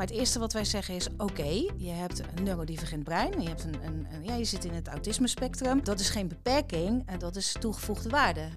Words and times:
Maar 0.00 0.08
het 0.08 0.18
eerste 0.18 0.38
wat 0.38 0.52
wij 0.52 0.64
zeggen 0.64 0.94
is: 0.94 1.08
oké, 1.16 1.64
je 1.76 1.90
hebt 1.90 2.22
een 2.36 2.42
neurodivergent 2.42 3.04
brein, 3.04 3.40
je, 3.40 3.48
hebt 3.48 3.64
een, 3.64 3.74
een, 3.84 4.06
ja, 4.22 4.34
je 4.34 4.44
zit 4.44 4.64
in 4.64 4.72
het 4.72 4.88
autisme 4.88 5.28
spectrum. 5.28 5.84
Dat 5.84 6.00
is 6.00 6.10
geen 6.10 6.28
beperking, 6.28 7.02
en 7.06 7.18
dat 7.18 7.36
is 7.36 7.56
toegevoegde 7.60 8.08
waarde. 8.08 8.48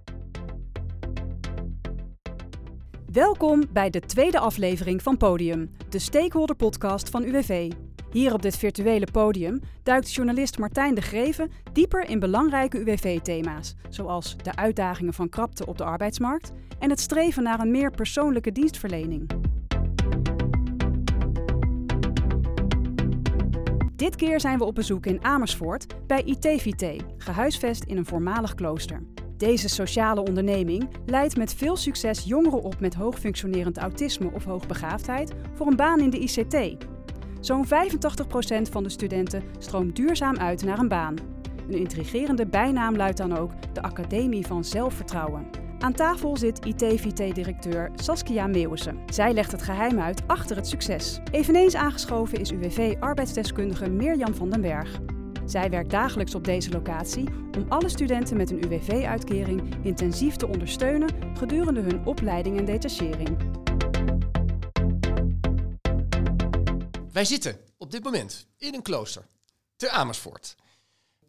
Welkom 3.11 3.63
bij 3.71 3.89
de 3.89 3.99
tweede 3.99 4.39
aflevering 4.39 5.01
van 5.01 5.17
Podium, 5.17 5.71
de 5.89 5.99
stakeholder 5.99 6.55
podcast 6.55 7.09
van 7.09 7.23
UWV. 7.23 7.71
Hier 8.11 8.33
op 8.33 8.41
dit 8.41 8.57
virtuele 8.57 9.07
podium 9.11 9.61
duikt 9.83 10.13
journalist 10.13 10.57
Martijn 10.57 10.95
de 10.95 11.01
Greven 11.01 11.51
dieper 11.73 12.09
in 12.09 12.19
belangrijke 12.19 12.79
UWV-thema's, 12.79 13.75
zoals 13.89 14.37
de 14.37 14.55
uitdagingen 14.55 15.13
van 15.13 15.29
krapte 15.29 15.65
op 15.65 15.77
de 15.77 15.83
arbeidsmarkt 15.83 16.51
en 16.79 16.89
het 16.89 16.99
streven 16.99 17.43
naar 17.43 17.59
een 17.59 17.71
meer 17.71 17.91
persoonlijke 17.91 18.51
dienstverlening. 18.51 19.52
Dit 23.95 24.15
keer 24.15 24.39
zijn 24.39 24.57
we 24.57 24.63
op 24.63 24.75
bezoek 24.75 25.05
in 25.05 25.23
Amersfoort 25.23 26.07
bij 26.07 26.23
ITVT, 26.23 27.03
gehuisvest 27.17 27.83
in 27.83 27.97
een 27.97 28.05
voormalig 28.05 28.55
klooster. 28.55 29.03
Deze 29.37 29.69
sociale 29.69 30.23
onderneming 30.23 30.89
leidt 31.05 31.37
met 31.37 31.53
veel 31.53 31.75
succes 31.75 32.23
jongeren 32.23 32.61
op 32.61 32.79
met 32.79 32.93
hoogfunctionerend 32.93 33.77
autisme 33.77 34.31
of 34.31 34.43
hoogbegaafdheid 34.43 35.33
voor 35.53 35.67
een 35.67 35.75
baan 35.75 35.99
in 35.99 36.09
de 36.09 36.19
ICT. 36.19 36.85
Zo'n 37.39 37.65
85% 37.65 37.69
van 38.71 38.83
de 38.83 38.89
studenten 38.89 39.43
stroomt 39.57 39.95
duurzaam 39.95 40.37
uit 40.37 40.63
naar 40.63 40.79
een 40.79 40.87
baan. 40.87 41.15
Een 41.69 41.77
intrigerende 41.77 42.45
bijnaam 42.45 42.95
luidt 42.95 43.17
dan 43.17 43.37
ook 43.37 43.51
de 43.73 43.81
Academie 43.81 44.45
van 44.45 44.63
Zelfvertrouwen. 44.63 45.62
Aan 45.83 45.93
tafel 45.93 46.37
zit 46.37 46.65
ITVT-directeur 46.65 47.91
Saskia 47.95 48.47
Meeuwissen. 48.47 48.99
Zij 49.05 49.33
legt 49.33 49.51
het 49.51 49.61
geheim 49.61 49.99
uit 49.99 50.27
achter 50.27 50.55
het 50.55 50.67
succes. 50.67 51.19
Eveneens 51.31 51.75
aangeschoven 51.75 52.39
is 52.39 52.51
UWV-arbeidsdeskundige 52.51 53.89
Mirjam 53.89 54.35
van 54.35 54.49
den 54.49 54.61
Berg. 54.61 54.99
Zij 55.45 55.69
werkt 55.69 55.89
dagelijks 55.89 56.35
op 56.35 56.43
deze 56.43 56.71
locatie 56.71 57.27
om 57.57 57.65
alle 57.69 57.89
studenten 57.89 58.37
met 58.37 58.51
een 58.51 58.63
UWV-uitkering 58.65 59.85
intensief 59.85 60.35
te 60.35 60.47
ondersteunen 60.47 61.37
gedurende 61.37 61.81
hun 61.81 62.05
opleiding 62.05 62.57
en 62.57 62.65
detachering. 62.65 63.37
Wij 67.11 67.25
zitten 67.25 67.57
op 67.77 67.91
dit 67.91 68.03
moment 68.03 68.47
in 68.57 68.73
een 68.73 68.81
klooster 68.81 69.25
te 69.75 69.89
Amersfoort. 69.89 70.55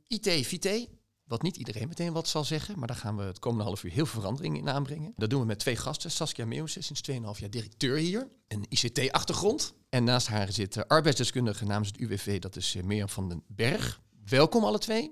IT-VT, 0.09 0.89
wat 1.25 1.42
niet 1.42 1.56
iedereen 1.56 1.89
meteen 1.89 2.12
wat 2.12 2.28
zal 2.28 2.44
zeggen, 2.44 2.78
maar 2.78 2.89
daar 2.89 2.97
gaan 2.97 3.17
we 3.17 3.22
het 3.22 3.39
komende 3.39 3.64
half 3.64 3.84
uur 3.84 3.91
heel 3.91 4.06
veel 4.06 4.20
verandering 4.20 4.56
in 4.58 4.69
aanbrengen. 4.69 5.12
Dat 5.17 5.31
doen 5.31 5.41
we 5.41 5.47
met 5.47 5.58
twee 5.58 5.77
gasten. 5.77 6.11
Saskia 6.11 6.47
Meeuwse, 6.47 6.83
sinds 6.83 7.11
2,5 7.11 7.16
jaar 7.41 7.50
directeur 7.50 7.97
hier, 7.97 8.28
een 8.48 8.66
ICT-achtergrond. 8.69 9.75
En 9.89 10.05
naast 10.05 10.27
haar 10.27 10.53
zit 10.53 10.72
de 10.72 10.89
arbeidsdeskundige 10.89 11.64
namens 11.64 11.89
het 11.89 11.98
UWV, 11.98 12.39
dat 12.39 12.56
is 12.56 12.75
eh, 12.75 12.83
Mirjam 12.83 13.08
van 13.08 13.28
den 13.28 13.42
Berg. 13.47 14.00
Welkom 14.25 14.64
alle 14.64 14.78
twee. 14.78 15.03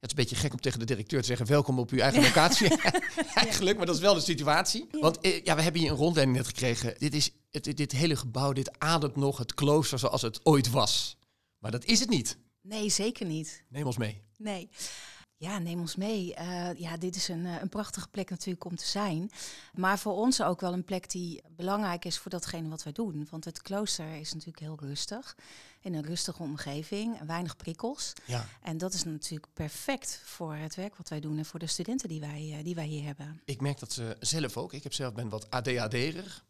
Het 0.00 0.10
is 0.10 0.16
een 0.16 0.24
beetje 0.24 0.36
gek 0.36 0.52
om 0.52 0.60
tegen 0.60 0.78
de 0.78 0.84
directeur 0.84 1.20
te 1.20 1.26
zeggen 1.26 1.46
welkom 1.46 1.78
op 1.78 1.90
uw 1.90 1.98
eigen 1.98 2.22
locatie. 2.28 2.76
Eigenlijk, 3.34 3.76
maar 3.76 3.86
dat 3.86 3.94
is 3.94 4.00
wel 4.00 4.14
de 4.14 4.20
situatie. 4.20 4.86
Want 5.00 5.20
eh, 5.20 5.44
ja, 5.44 5.56
we 5.56 5.62
hebben 5.62 5.80
hier 5.80 5.90
een 5.90 5.96
rondleiding 5.96 6.38
net 6.38 6.46
gekregen. 6.46 6.94
Dit, 6.98 7.14
is, 7.14 7.30
het, 7.50 7.76
dit 7.76 7.92
hele 7.92 8.16
gebouw, 8.16 8.52
dit 8.52 8.78
ademt 8.78 9.16
nog 9.16 9.38
het 9.38 9.54
klooster 9.54 9.98
zoals 9.98 10.22
het 10.22 10.46
ooit 10.46 10.70
was. 10.70 11.16
Maar 11.58 11.70
dat 11.70 11.84
is 11.84 12.00
het 12.00 12.08
niet. 12.08 12.38
Nee, 12.62 12.90
zeker 12.90 13.26
niet. 13.26 13.64
Neem 13.68 13.86
ons 13.86 13.96
mee. 13.96 14.22
Nee. 14.36 14.70
Ja, 15.40 15.58
neem 15.58 15.80
ons 15.80 15.96
mee. 15.96 16.34
Uh, 16.38 16.74
ja, 16.74 16.96
dit 16.96 17.16
is 17.16 17.28
een, 17.28 17.44
een 17.44 17.68
prachtige 17.68 18.08
plek 18.08 18.30
natuurlijk 18.30 18.64
om 18.64 18.76
te 18.76 18.86
zijn. 18.86 19.30
Maar 19.74 19.98
voor 19.98 20.12
ons 20.12 20.42
ook 20.42 20.60
wel 20.60 20.72
een 20.72 20.84
plek 20.84 21.10
die 21.10 21.42
belangrijk 21.56 22.04
is 22.04 22.18
voor 22.18 22.30
datgene 22.30 22.68
wat 22.68 22.82
wij 22.82 22.92
doen. 22.92 23.26
Want 23.30 23.44
het 23.44 23.62
klooster 23.62 24.14
is 24.14 24.32
natuurlijk 24.32 24.60
heel 24.60 24.78
rustig. 24.80 25.36
In 25.80 25.94
een 25.94 26.04
rustige 26.04 26.42
omgeving, 26.42 27.26
weinig 27.26 27.56
prikkels. 27.56 28.12
Ja. 28.24 28.46
En 28.62 28.78
dat 28.78 28.94
is 28.94 29.04
natuurlijk 29.04 29.52
perfect 29.52 30.22
voor 30.24 30.54
het 30.54 30.74
werk 30.74 30.96
wat 30.96 31.08
wij 31.08 31.20
doen 31.20 31.38
en 31.38 31.44
voor 31.44 31.58
de 31.58 31.66
studenten 31.66 32.08
die 32.08 32.20
wij, 32.20 32.54
uh, 32.58 32.64
die 32.64 32.74
wij 32.74 32.86
hier 32.86 33.04
hebben. 33.04 33.42
Ik 33.44 33.60
merk 33.60 33.78
dat 33.78 33.92
ze 33.92 34.16
zelf 34.20 34.56
ook. 34.56 34.72
Ik 34.72 34.82
heb 34.82 34.92
zelf 34.92 35.14
ben 35.14 35.28
wat 35.28 35.50
ADHD'er. 35.50 36.42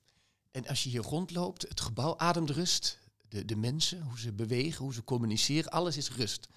En 0.50 0.66
als 0.66 0.82
je 0.82 0.88
hier 0.88 1.02
rondloopt, 1.02 1.62
het 1.68 1.80
gebouw 1.80 2.18
ademt 2.18 2.50
rust. 2.50 2.98
De, 3.28 3.44
de 3.44 3.56
mensen, 3.56 4.02
hoe 4.02 4.18
ze 4.18 4.32
bewegen, 4.32 4.84
hoe 4.84 4.94
ze 4.94 5.04
communiceren, 5.04 5.70
alles 5.70 5.96
is 5.96 6.10
rust. 6.10 6.48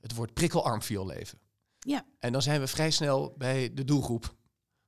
Het 0.00 0.14
wordt 0.14 0.34
prikkelarm 0.34 0.82
voor 0.82 0.96
je 0.96 1.06
leven. 1.06 1.38
Ja. 1.78 2.04
En 2.18 2.32
dan 2.32 2.42
zijn 2.42 2.60
we 2.60 2.66
vrij 2.66 2.90
snel 2.90 3.34
bij 3.38 3.74
de 3.74 3.84
doelgroep. 3.84 4.34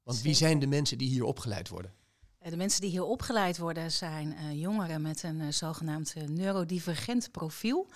Want 0.02 0.16
Zeker. 0.16 0.22
wie 0.22 0.34
zijn 0.34 0.58
de 0.58 0.66
mensen 0.66 0.98
die 0.98 1.08
hier 1.08 1.24
opgeleid 1.24 1.68
worden? 1.68 1.94
De 2.38 2.56
mensen 2.56 2.80
die 2.80 2.90
hier 2.90 3.04
opgeleid 3.04 3.58
worden 3.58 3.92
zijn 3.92 4.36
uh, 4.42 4.60
jongeren 4.60 5.02
met 5.02 5.22
een 5.22 5.40
uh, 5.40 5.48
zogenaamd 5.50 6.14
uh, 6.16 6.24
neurodivergent 6.24 7.30
profiel. 7.30 7.88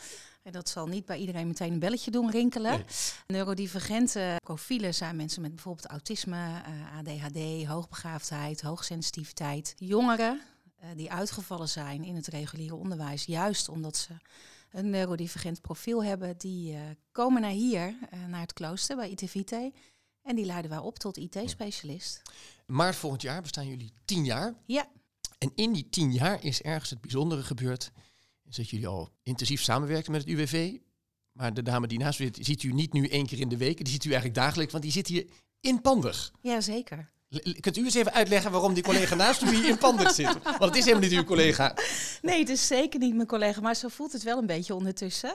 En 0.45 0.53
dat 0.53 0.69
zal 0.69 0.87
niet 0.87 1.05
bij 1.05 1.19
iedereen 1.19 1.47
meteen 1.47 1.73
een 1.73 1.79
belletje 1.79 2.11
doen 2.11 2.31
rinkelen. 2.31 2.73
Nee. 2.73 2.85
Neurodivergente 3.27 4.37
profielen 4.43 4.95
zijn 4.95 5.17
mensen 5.17 5.43
met 5.43 5.55
bijvoorbeeld 5.55 5.87
autisme, 5.87 6.63
eh, 6.65 6.99
ADHD, 6.99 7.67
hoogbegaafdheid, 7.67 8.61
hoogsensitiviteit. 8.61 9.75
Jongeren 9.77 10.41
eh, 10.77 10.89
die 10.97 11.13
uitgevallen 11.13 11.69
zijn 11.69 12.05
in 12.05 12.15
het 12.15 12.27
reguliere 12.27 12.75
onderwijs, 12.75 13.25
juist 13.25 13.69
omdat 13.69 13.97
ze 13.97 14.13
een 14.75 14.91
neurodivergent 14.91 15.61
profiel 15.61 16.05
hebben, 16.05 16.39
die 16.39 16.73
uh, 16.73 16.81
komen 17.13 17.41
naar 17.41 17.51
hier, 17.51 17.87
uh, 17.89 18.27
naar 18.27 18.41
het 18.41 18.53
klooster 18.53 18.97
bij 18.97 19.11
ITVT. 19.11 19.53
En 20.23 20.37
die 20.37 20.45
leiden 20.45 20.71
wij 20.71 20.81
op 20.81 20.99
tot 20.99 21.17
IT-specialist. 21.17 22.23
Maart 22.67 22.97
volgend 22.97 23.23
jaar 23.23 23.43
bestaan 23.43 23.67
jullie 23.67 23.93
tien 24.05 24.25
jaar. 24.25 24.55
Ja. 24.67 24.89
En 25.39 25.53
in 25.55 25.73
die 25.73 25.89
tien 25.89 26.13
jaar 26.13 26.45
is 26.45 26.63
ergens 26.63 26.91
het 26.91 27.01
bijzondere 27.01 27.43
gebeurd. 27.43 27.93
Is 28.45 28.57
dat 28.57 28.71
jullie 28.71 28.87
al 28.87 29.11
intensief 29.23 29.63
samenwerken 29.63 30.13
met 30.13 30.21
het 30.21 30.31
UWV. 30.31 30.77
Maar 31.33 31.55
de 31.55 31.63
dame 31.63 31.87
die 31.87 31.99
naast 31.99 32.21
u 32.21 32.25
zit, 32.25 32.39
ziet 32.41 32.63
u 32.63 32.73
niet 32.73 32.93
nu 32.93 33.09
één 33.09 33.27
keer 33.27 33.41
in 33.41 33.49
de 33.49 33.57
week. 33.57 33.77
Die 33.77 33.93
ziet 33.93 34.05
u 34.05 34.09
eigenlijk 34.09 34.39
dagelijks, 34.39 34.73
want 34.73 34.85
die 34.85 34.93
zit 34.93 35.07
hier 35.07 35.27
in 35.61 35.81
Pandig. 35.81 36.33
Jazeker. 36.41 37.11
Kunt 37.61 37.77
u 37.77 37.85
eens 37.85 37.95
even 37.95 38.13
uitleggen 38.13 38.51
waarom 38.51 38.75
die 38.75 38.83
collega 38.83 39.15
naast 39.15 39.43
u 39.43 39.55
hier 39.55 39.69
in 39.69 39.79
Pandig 39.79 40.11
zit? 40.11 40.43
Want 40.43 40.65
het 40.65 40.77
is 40.77 40.85
helemaal 40.85 41.09
niet 41.09 41.19
uw 41.19 41.25
collega. 41.25 41.77
Nee, 42.23 42.39
het 42.39 42.49
is 42.49 42.67
zeker 42.67 43.01
niet 43.01 43.15
mijn 43.15 43.27
collega, 43.27 43.61
maar 43.61 43.75
zo 43.75 43.89
voelt 43.89 44.13
het 44.13 44.23
wel 44.23 44.39
een 44.39 44.47
beetje 44.47 44.75
ondertussen. 44.75 45.35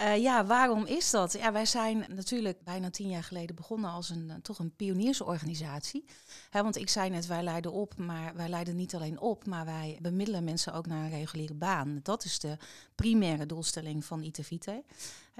Uh, 0.00 0.16
ja, 0.16 0.46
waarom 0.46 0.86
is 0.86 1.10
dat? 1.10 1.32
Ja, 1.32 1.52
wij 1.52 1.66
zijn 1.66 2.04
natuurlijk 2.08 2.64
bijna 2.64 2.90
tien 2.90 3.08
jaar 3.08 3.24
geleden 3.24 3.56
begonnen 3.56 3.90
als 3.90 4.10
een 4.10 4.26
uh, 4.28 4.34
toch 4.42 4.58
een 4.58 4.74
pioniersorganisatie. 4.76 6.04
Want 6.50 6.76
ik 6.76 6.88
zei 6.88 7.10
net, 7.10 7.26
wij 7.26 7.42
leiden 7.42 7.72
op, 7.72 7.96
maar 7.96 8.34
wij 8.34 8.48
leiden 8.48 8.76
niet 8.76 8.94
alleen 8.94 9.20
op, 9.20 9.46
maar 9.46 9.64
wij 9.64 9.98
bemiddelen 10.00 10.44
mensen 10.44 10.72
ook 10.72 10.86
naar 10.86 11.04
een 11.04 11.10
reguliere 11.10 11.54
baan. 11.54 12.00
Dat 12.02 12.24
is 12.24 12.38
de 12.38 12.56
primaire 12.94 13.46
doelstelling 13.46 14.04
van 14.04 14.22
ITVT. 14.22 14.68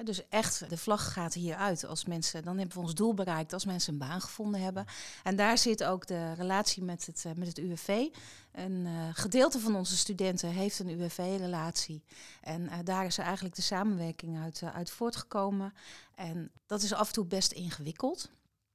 Dus 0.02 0.28
echt, 0.28 0.68
de 0.68 0.76
vlag 0.76 1.12
gaat 1.12 1.34
hier 1.34 1.56
uit 1.56 1.84
als 1.84 2.04
mensen, 2.04 2.42
dan 2.42 2.58
hebben 2.58 2.76
we 2.76 2.82
ons 2.82 2.94
doel 2.94 3.14
bereikt 3.14 3.52
als 3.52 3.64
mensen 3.64 3.92
een 3.92 3.98
baan 3.98 4.20
gevonden 4.20 4.60
hebben. 4.60 4.86
En 5.22 5.36
daar 5.36 5.58
zit 5.58 5.84
ook 5.84 6.06
de 6.06 6.32
relatie 6.32 6.82
met 6.82 7.06
het, 7.06 7.24
uh, 7.26 7.32
met 7.32 7.48
het 7.48 7.58
UWV. 7.58 8.06
Een 8.52 8.86
uh, 8.86 9.08
gedeelte 9.12 9.60
van 9.60 9.76
onze 9.76 9.96
studenten 9.96 10.48
heeft 10.48 10.78
een 10.78 10.88
UWV-relatie. 10.88 12.04
En 12.40 12.62
uh, 12.62 12.74
daar 12.84 13.04
is 13.04 13.18
eigenlijk 13.18 13.54
de 13.54 13.62
samenwerking 13.62 14.38
uit, 14.38 14.62
uit 14.62 14.90
voortgekomen. 14.90 15.74
En 16.14 16.50
dat 16.66 16.82
is 16.82 16.92
af 16.92 17.06
en 17.06 17.12
toe 17.12 17.26
best 17.26 17.52
ingewikkeld. 17.52 18.30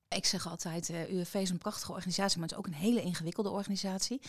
Ik 0.08 0.26
zeg 0.26 0.48
altijd, 0.48 0.90
uh, 0.90 1.10
UWV 1.10 1.34
is 1.34 1.50
een 1.50 1.58
prachtige 1.58 1.92
organisatie, 1.92 2.40
maar 2.40 2.48
het 2.48 2.58
is 2.58 2.64
ook 2.64 2.74
een 2.74 2.82
hele 2.82 3.02
ingewikkelde 3.02 3.50
organisatie. 3.50 4.22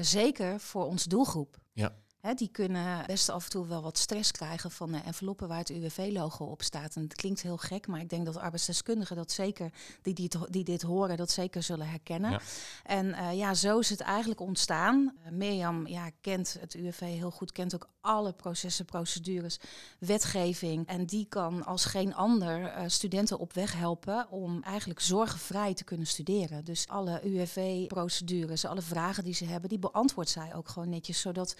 Zeker 0.00 0.60
voor 0.60 0.86
onze 0.86 1.08
doelgroep. 1.08 1.58
Ja. 1.72 1.94
He, 2.20 2.34
die 2.34 2.48
kunnen 2.48 3.06
best 3.06 3.28
af 3.28 3.44
en 3.44 3.50
toe 3.50 3.66
wel 3.66 3.82
wat 3.82 3.98
stress 3.98 4.30
krijgen 4.30 4.70
van 4.70 4.92
de 4.92 4.98
enveloppen 4.98 5.48
waar 5.48 5.58
het 5.58 5.70
UWV-logo 5.70 6.44
op 6.44 6.62
staat. 6.62 6.96
En 6.96 7.02
het 7.02 7.14
klinkt 7.14 7.42
heel 7.42 7.56
gek, 7.56 7.86
maar 7.86 8.00
ik 8.00 8.08
denk 8.08 8.24
dat 8.24 8.36
arbeidsdeskundigen 8.36 9.16
dat 9.16 9.32
zeker, 9.32 9.72
die, 10.02 10.14
die, 10.14 10.30
die 10.50 10.64
dit 10.64 10.82
horen, 10.82 11.16
dat 11.16 11.30
zeker 11.30 11.62
zullen 11.62 11.88
herkennen. 11.88 12.30
Ja. 12.30 12.40
En 12.82 13.06
uh, 13.06 13.38
ja, 13.38 13.54
zo 13.54 13.78
is 13.78 13.90
het 13.90 14.00
eigenlijk 14.00 14.40
ontstaan. 14.40 15.14
Uh, 15.24 15.32
Mirjam 15.32 15.86
ja, 15.86 16.10
kent 16.20 16.56
het 16.60 16.74
UWV 16.74 17.00
heel 17.00 17.30
goed, 17.30 17.52
kent 17.52 17.74
ook 17.74 17.88
alle 18.00 18.32
processen, 18.32 18.84
procedures, 18.84 19.58
wetgeving. 19.98 20.86
En 20.86 21.06
die 21.06 21.26
kan 21.28 21.64
als 21.64 21.84
geen 21.84 22.14
ander 22.14 22.60
uh, 22.60 22.82
studenten 22.86 23.38
op 23.38 23.52
weg 23.52 23.72
helpen 23.72 24.30
om 24.30 24.62
eigenlijk 24.62 25.00
zorgenvrij 25.00 25.74
te 25.74 25.84
kunnen 25.84 26.06
studeren. 26.06 26.64
Dus 26.64 26.88
alle 26.88 27.20
UWV-procedures, 27.24 28.64
alle 28.64 28.82
vragen 28.82 29.24
die 29.24 29.34
ze 29.34 29.44
hebben, 29.44 29.68
die 29.68 29.78
beantwoordt 29.78 30.30
zij 30.30 30.54
ook 30.54 30.68
gewoon 30.68 30.88
netjes, 30.88 31.20
zodat 31.20 31.56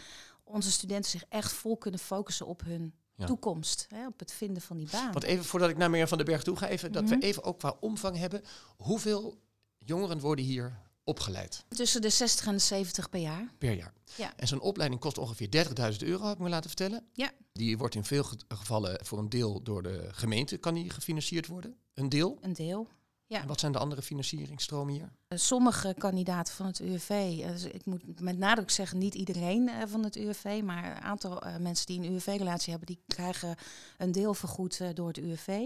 onze 0.51 0.71
studenten 0.71 1.11
zich 1.11 1.25
echt 1.29 1.53
vol 1.53 1.77
kunnen 1.77 2.01
focussen 2.01 2.47
op 2.47 2.63
hun 2.65 2.95
ja. 3.15 3.27
toekomst. 3.27 3.87
Hè, 3.89 4.07
op 4.07 4.19
het 4.19 4.33
vinden 4.33 4.63
van 4.63 4.77
die 4.77 4.89
baan. 4.91 5.13
Want 5.13 5.25
even 5.25 5.45
voordat 5.45 5.71
ik 5.71 5.77
naar 5.77 5.91
Mirjam 5.91 6.09
van 6.09 6.19
den 6.19 6.27
Berg 6.27 6.43
toe 6.43 6.57
ga, 6.57 6.69
even, 6.69 6.93
dat 6.93 7.03
mm 7.03 7.09
-hmm. 7.09 7.21
we 7.21 7.27
even 7.27 7.45
ook 7.45 7.59
qua 7.59 7.77
omvang 7.81 8.17
hebben. 8.17 8.43
Hoeveel 8.77 9.39
jongeren 9.79 10.21
worden 10.21 10.45
hier 10.45 10.79
opgeleid? 11.05 11.65
Tussen 11.69 12.03
de 12.03 12.11
60 12.11 12.47
en 12.47 12.53
de 12.53 12.59
70 12.59 13.11
per 13.11 13.21
jaar. 13.21 13.53
Per 13.59 13.73
jaar. 13.73 13.93
Ja. 14.17 14.33
En 14.37 14.49
zo'n 14.49 14.61
opleiding 14.61 15.01
kost 15.01 15.19
ongeveer 15.19 15.67
30.000 15.93 15.97
euro, 15.99 16.25
heb 16.25 16.37
ik 16.37 16.43
me 16.43 16.49
laten 16.49 16.71
vertellen. 16.71 17.07
Ja. 17.13 17.33
Die 17.53 17.79
wordt 17.79 17.95
in 17.95 18.05
veel 18.05 18.25
gevallen 18.49 19.07
voor 19.07 19.19
een 19.19 19.29
deel 19.29 19.63
door 19.63 19.83
de 19.83 20.09
gemeente, 20.11 20.57
kan 20.57 20.75
die 20.75 20.91
gefinancierd 20.91 21.47
worden? 21.47 21.77
Een 21.95 22.09
deel? 22.09 22.39
Een 22.41 22.53
deel. 22.53 22.89
Ja. 23.31 23.41
En 23.41 23.47
wat 23.47 23.61
zijn 23.61 23.73
de 23.73 23.79
andere 23.79 24.03
financieringstromen 24.03 24.95
hier? 24.95 25.13
Eh, 25.29 25.39
Sommige 25.39 25.95
kandidaten 25.99 26.55
van 26.55 26.67
het 26.67 26.79
UWV, 26.79 27.11
eh, 27.11 27.49
dus 27.49 27.65
ik 27.65 27.85
moet 27.85 28.21
met 28.21 28.39
nadruk 28.39 28.71
zeggen, 28.71 28.99
niet 28.99 29.15
iedereen 29.15 29.69
eh, 29.69 29.83
van 29.87 30.05
het 30.05 30.17
UWV, 30.17 30.61
maar 30.65 30.85
een 30.85 31.03
aantal 31.03 31.43
mensen 31.59 31.87
die 31.87 31.99
een 31.99 32.13
UWV-relatie 32.13 32.71
hebben, 32.71 32.87
die 32.89 33.03
krijgen 33.07 33.57
een 33.99 34.13
deel 34.13 34.35
vergoed 34.35 34.81
door 34.95 35.09
het 35.09 35.19
UWV. 35.19 35.59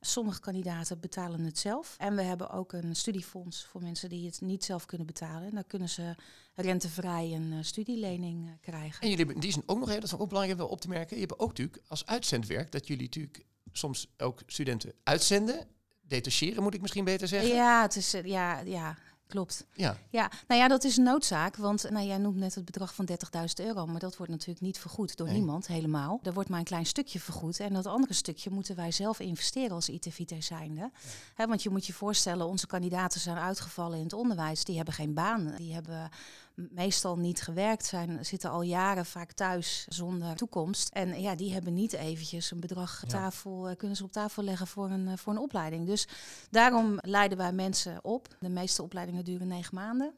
Sommige 0.00 0.40
kandidaten 0.40 1.00
betalen 1.00 1.40
het 1.44 1.58
zelf. 1.58 1.94
En 1.98 2.16
we 2.16 2.22
hebben 2.22 2.50
ook 2.50 2.72
een 2.72 2.96
studiefonds 2.96 3.64
voor 3.64 3.82
mensen 3.82 4.08
die 4.08 4.26
het 4.26 4.40
niet 4.40 4.64
zelf 4.64 4.86
kunnen 4.86 5.06
betalen. 5.06 5.48
En 5.48 5.54
dan 5.54 5.66
kunnen 5.66 5.88
ze 5.88 6.14
rentevrij 6.54 7.32
een 7.32 7.64
studielening 7.64 8.60
krijgen. 8.60 9.00
En 9.00 9.08
jullie 9.08 9.24
hebben, 9.24 9.40
die 9.42 9.52
zijn 9.52 9.64
ook 9.66 9.78
nog 9.78 9.88
even, 9.88 10.00
dat 10.00 10.12
is 10.12 10.18
ook 10.18 10.28
belangrijk 10.28 10.58
wel 10.58 10.68
op 10.68 10.80
te 10.80 10.88
merken. 10.88 11.16
Je 11.16 11.26
hebt 11.26 11.38
ook 11.38 11.48
natuurlijk 11.48 11.82
als 11.88 12.06
uitzendwerk 12.06 12.72
dat 12.72 12.86
jullie 12.86 13.04
natuurlijk 13.04 13.44
soms 13.72 14.08
ook 14.16 14.42
studenten 14.46 14.92
uitzenden. 15.02 15.66
Detacheren 16.08 16.62
moet 16.62 16.74
ik 16.74 16.80
misschien 16.80 17.04
beter 17.04 17.28
zeggen. 17.28 17.54
Ja, 17.54 17.82
het 17.82 17.96
is, 17.96 18.14
eh, 18.14 18.24
ja, 18.24 18.58
ja, 18.58 18.96
klopt. 19.26 19.66
Ja. 19.72 19.96
Ja, 20.10 20.30
nou 20.48 20.60
ja, 20.60 20.68
dat 20.68 20.84
is 20.84 20.96
een 20.96 21.02
noodzaak. 21.04 21.56
Want 21.56 21.90
nou, 21.90 22.06
jij 22.06 22.18
noemt 22.18 22.36
net 22.36 22.54
het 22.54 22.64
bedrag 22.64 22.94
van 22.94 23.04
30.000 23.04 23.60
euro. 23.66 23.86
Maar 23.86 24.00
dat 24.00 24.16
wordt 24.16 24.32
natuurlijk 24.32 24.60
niet 24.60 24.78
vergoed 24.78 25.16
door 25.16 25.26
Nee. 25.26 25.36
niemand, 25.36 25.66
helemaal. 25.66 26.20
Er 26.22 26.32
wordt 26.32 26.48
maar 26.48 26.58
een 26.58 26.64
klein 26.64 26.86
stukje 26.86 27.20
vergoed. 27.20 27.60
En 27.60 27.72
dat 27.72 27.86
andere 27.86 28.12
stukje 28.12 28.50
moeten 28.50 28.76
wij 28.76 28.90
zelf 28.92 29.20
investeren 29.20 29.70
als 29.70 29.88
ITVT 29.88 30.44
zijnde. 30.44 30.90
Want 31.36 31.62
je 31.62 31.70
moet 31.70 31.86
je 31.86 31.92
voorstellen, 31.92 32.46
onze 32.46 32.66
kandidaten 32.66 33.20
zijn 33.20 33.36
uitgevallen 33.36 33.98
in 33.98 34.04
het 34.04 34.12
onderwijs. 34.12 34.64
Die 34.64 34.76
hebben 34.76 34.94
geen 34.94 35.14
baan. 35.14 35.54
Die 35.56 35.72
hebben 35.74 36.10
meestal 36.54 37.18
niet 37.18 37.42
gewerkt, 37.42 37.84
zijn, 37.84 38.24
zitten 38.24 38.50
al 38.50 38.62
jaren 38.62 39.06
vaak 39.06 39.32
thuis 39.32 39.86
zonder 39.88 40.36
toekomst. 40.36 40.88
En 40.88 41.20
ja, 41.20 41.34
die 41.34 41.52
hebben 41.52 41.74
niet 41.74 41.92
eventjes 41.92 42.50
een 42.50 42.60
bedrag 42.60 43.00
Ja. 43.02 43.08
tafel, 43.08 43.68
eh, 43.68 43.76
kunnen 43.76 43.96
ze 43.96 44.04
op 44.04 44.12
tafel 44.12 44.42
leggen 44.42 44.66
voor 44.66 44.90
een, 44.90 45.08
eh, 45.08 45.16
voor 45.16 45.32
een 45.32 45.38
opleiding. 45.38 45.86
Dus 45.86 46.08
daarom 46.50 46.98
leiden 47.00 47.38
wij 47.38 47.52
mensen 47.52 48.04
op. 48.04 48.28
De 48.40 48.48
meeste 48.48 48.82
opleidingen 48.82 49.24
duren 49.24 49.46
negen 49.46 49.74
maanden. 49.74 50.12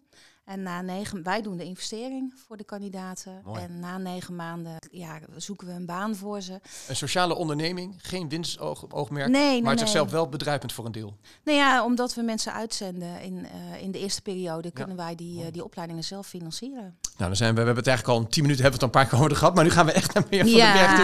En 0.46 0.62
na 0.62 0.80
negen, 0.82 1.22
wij 1.22 1.42
doen 1.42 1.56
de 1.56 1.64
investering 1.64 2.34
voor 2.46 2.56
de 2.56 2.64
kandidaten. 2.64 3.40
Mooi. 3.44 3.62
En 3.62 3.80
na 3.80 3.98
negen 3.98 4.36
maanden 4.36 4.76
ja, 4.90 5.18
zoeken 5.36 5.66
we 5.66 5.72
een 5.72 5.86
baan 5.86 6.16
voor 6.16 6.40
ze. 6.40 6.60
Een 6.88 6.96
sociale 6.96 7.34
onderneming, 7.34 7.94
geen 7.98 8.28
winstoogmerk, 8.28 9.28
Nee, 9.30 9.42
nee, 9.42 9.62
maar 9.62 9.70
het 9.70 9.80
nee. 9.80 9.88
zichzelf 9.88 10.10
wel 10.10 10.28
bedruipend 10.28 10.72
voor 10.72 10.84
een 10.84 10.92
deel. 10.92 11.16
Nou 11.44 11.58
ja, 11.58 11.84
omdat 11.84 12.14
we 12.14 12.22
mensen 12.22 12.52
uitzenden 12.52 13.20
in, 13.22 13.46
eh, 13.46 13.82
in 13.82 13.90
de 13.90 13.98
eerste 13.98 14.22
periode, 14.22 14.70
kunnen 14.70 14.96
wij 14.96 15.14
die, 15.14 15.44
eh, 15.44 15.52
die 15.52 15.64
opleidingen 15.64 16.04
zelf 16.04 16.26
financieren. 16.26 16.98
Nou, 17.16 17.28
dan 17.30 17.36
zijn 17.36 17.54
we, 17.54 17.60
we 17.60 17.66
hebben 17.66 17.84
het 17.84 17.86
eigenlijk 17.86 18.18
al 18.18 18.24
in 18.24 18.30
10 18.30 18.42
minuten 18.42 18.62
hebben 18.62 18.80
we 18.80 18.86
het 18.86 18.94
een 18.94 19.00
paar 19.02 19.10
keer 19.10 19.24
over 19.24 19.36
gehad, 19.36 19.54
maar 19.54 19.64
nu 19.64 19.70
gaan 19.70 19.86
we 19.86 19.92
echt 19.92 20.14
naar 20.14 20.24
meer 20.30 20.40
van 20.40 20.50
de 20.50 20.56
berg 20.56 20.94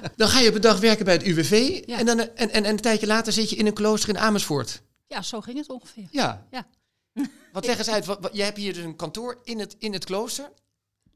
toe. 0.00 0.10
Dan 0.16 0.28
ga 0.28 0.38
je 0.38 0.48
op 0.48 0.54
een 0.54 0.60
dag 0.60 0.80
werken 0.80 1.04
bij 1.04 1.14
het 1.14 1.22
UWV 1.22 1.82
Ja. 1.86 1.98
en, 1.98 2.06
dan, 2.06 2.18
en, 2.18 2.34
en, 2.36 2.50
en 2.52 2.68
een 2.68 2.76
tijdje 2.80 3.06
later 3.06 3.32
zit 3.32 3.50
je 3.50 3.56
in 3.56 3.66
een 3.66 3.72
klooster 3.74 4.08
in 4.08 4.18
Amersfoort. 4.18 4.82
Ja, 5.06 5.22
zo 5.22 5.40
ging 5.40 5.56
het 5.58 5.68
ongeveer. 5.68 6.06
Ja. 6.10 6.46
Ja. 6.50 6.66
Wat 7.52 7.66
leg 7.66 7.78
eens 7.78 7.88
uit, 7.88 8.04
wat, 8.06 8.20
wat- 8.20 8.34
jij 8.36 8.44
hebt 8.44 8.56
hier 8.58 8.74
dus 8.74 8.84
een 8.84 8.96
kantoor 8.96 9.40
in 9.44 9.58
het, 9.58 9.76
in 9.78 9.92
het 9.92 10.04
klooster. 10.04 10.52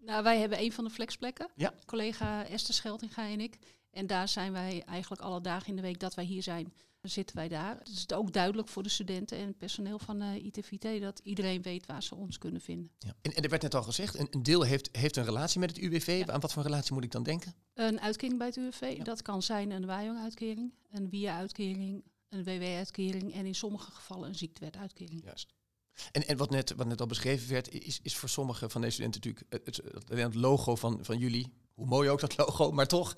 Nou, 0.01 0.23
wij 0.23 0.39
hebben 0.39 0.59
een 0.61 0.73
van 0.73 0.85
de 0.85 0.91
flexplekken. 0.91 1.51
Ja. 1.55 1.75
Collega 1.87 2.47
Esther 2.47 2.75
Scheltinga 2.75 3.29
en 3.29 3.41
ik. 3.41 3.59
En 3.91 4.07
daar 4.07 4.29
zijn 4.29 4.53
wij 4.53 4.83
eigenlijk 4.87 5.23
alle 5.23 5.41
dagen 5.41 5.69
in 5.69 5.77
de 5.77 5.83
week 5.83 6.01
dat 6.01 6.15
wij 6.15 6.25
hier 6.25 6.43
zijn, 6.43 6.73
zitten 7.03 7.37
wij 7.37 7.49
daar. 7.49 7.79
Het 7.79 7.89
is 7.89 8.13
ook 8.13 8.33
duidelijk 8.33 8.69
voor 8.69 8.83
de 8.83 8.89
studenten 8.89 9.39
en 9.39 9.47
het 9.47 9.59
personeel 9.59 9.99
van 9.99 10.21
eh 10.23 10.45
ITVT 10.45 11.01
dat 11.01 11.19
iedereen 11.23 11.63
weet 11.63 11.87
waar 11.87 12.03
ze 12.03 12.15
ons 12.15 12.39
kunnen 12.39 12.61
vinden. 12.61 12.91
Ja. 12.99 13.13
En, 13.23 13.35
en 13.35 13.43
er 13.43 13.51
werd 13.51 13.63
net 13.63 13.75
al 13.75 13.83
gezegd, 13.83 14.19
een, 14.19 14.27
een 14.31 14.43
deel 14.43 14.63
heeft, 14.63 14.89
heeft 14.97 15.17
een 15.17 15.25
relatie 15.25 15.61
met 15.61 15.71
het 15.71 15.79
UWV. 15.79 16.25
Aan 16.27 16.41
wat 16.41 16.53
voor 16.53 16.63
relatie 16.63 16.93
moet 16.95 17.05
ik 17.05 17.11
dan 17.11 17.23
denken? 17.23 17.55
Een 17.75 18.01
uitkering 18.01 18.39
bij 18.39 18.47
het 18.47 18.57
UWV, 18.57 18.95
Ja. 18.97 19.05
dat 19.05 19.23
kan 19.23 19.43
zijn 19.43 19.71
een 19.71 19.87
WAJONG-uitkering, 19.87 20.75
een 20.91 21.11
WIA-uitkering, 21.11 22.05
een 22.29 22.45
WW-uitkering 22.45 23.35
en 23.35 23.47
in 23.47 23.55
sommige 23.55 23.91
gevallen 23.91 24.29
een 24.29 24.35
ziektewetuitkering. 24.35 25.25
Juist. 25.25 25.55
En, 26.13 26.27
en 26.27 26.37
wat, 26.37 26.51
net, 26.51 26.75
wat 26.77 26.87
net 26.87 27.01
al 27.01 27.07
beschreven 27.07 27.49
werd, 27.49 27.73
is, 27.73 28.01
is 28.03 28.17
voor 28.17 28.29
sommige 28.29 28.69
van 28.69 28.81
deze 28.81 28.93
studenten 28.93 29.21
natuurlijk 29.21 29.67
het, 29.67 29.77
het, 30.09 30.19
het 30.19 30.35
logo 30.35 30.77
van, 30.77 31.05
van 31.05 31.19
jullie. 31.19 31.53
Hoe 31.75 31.87
mooi 31.87 32.11
ook 32.11 32.21
dat 32.21 32.37
logo, 32.37 32.73
maar 32.73 32.87
toch 32.87 33.17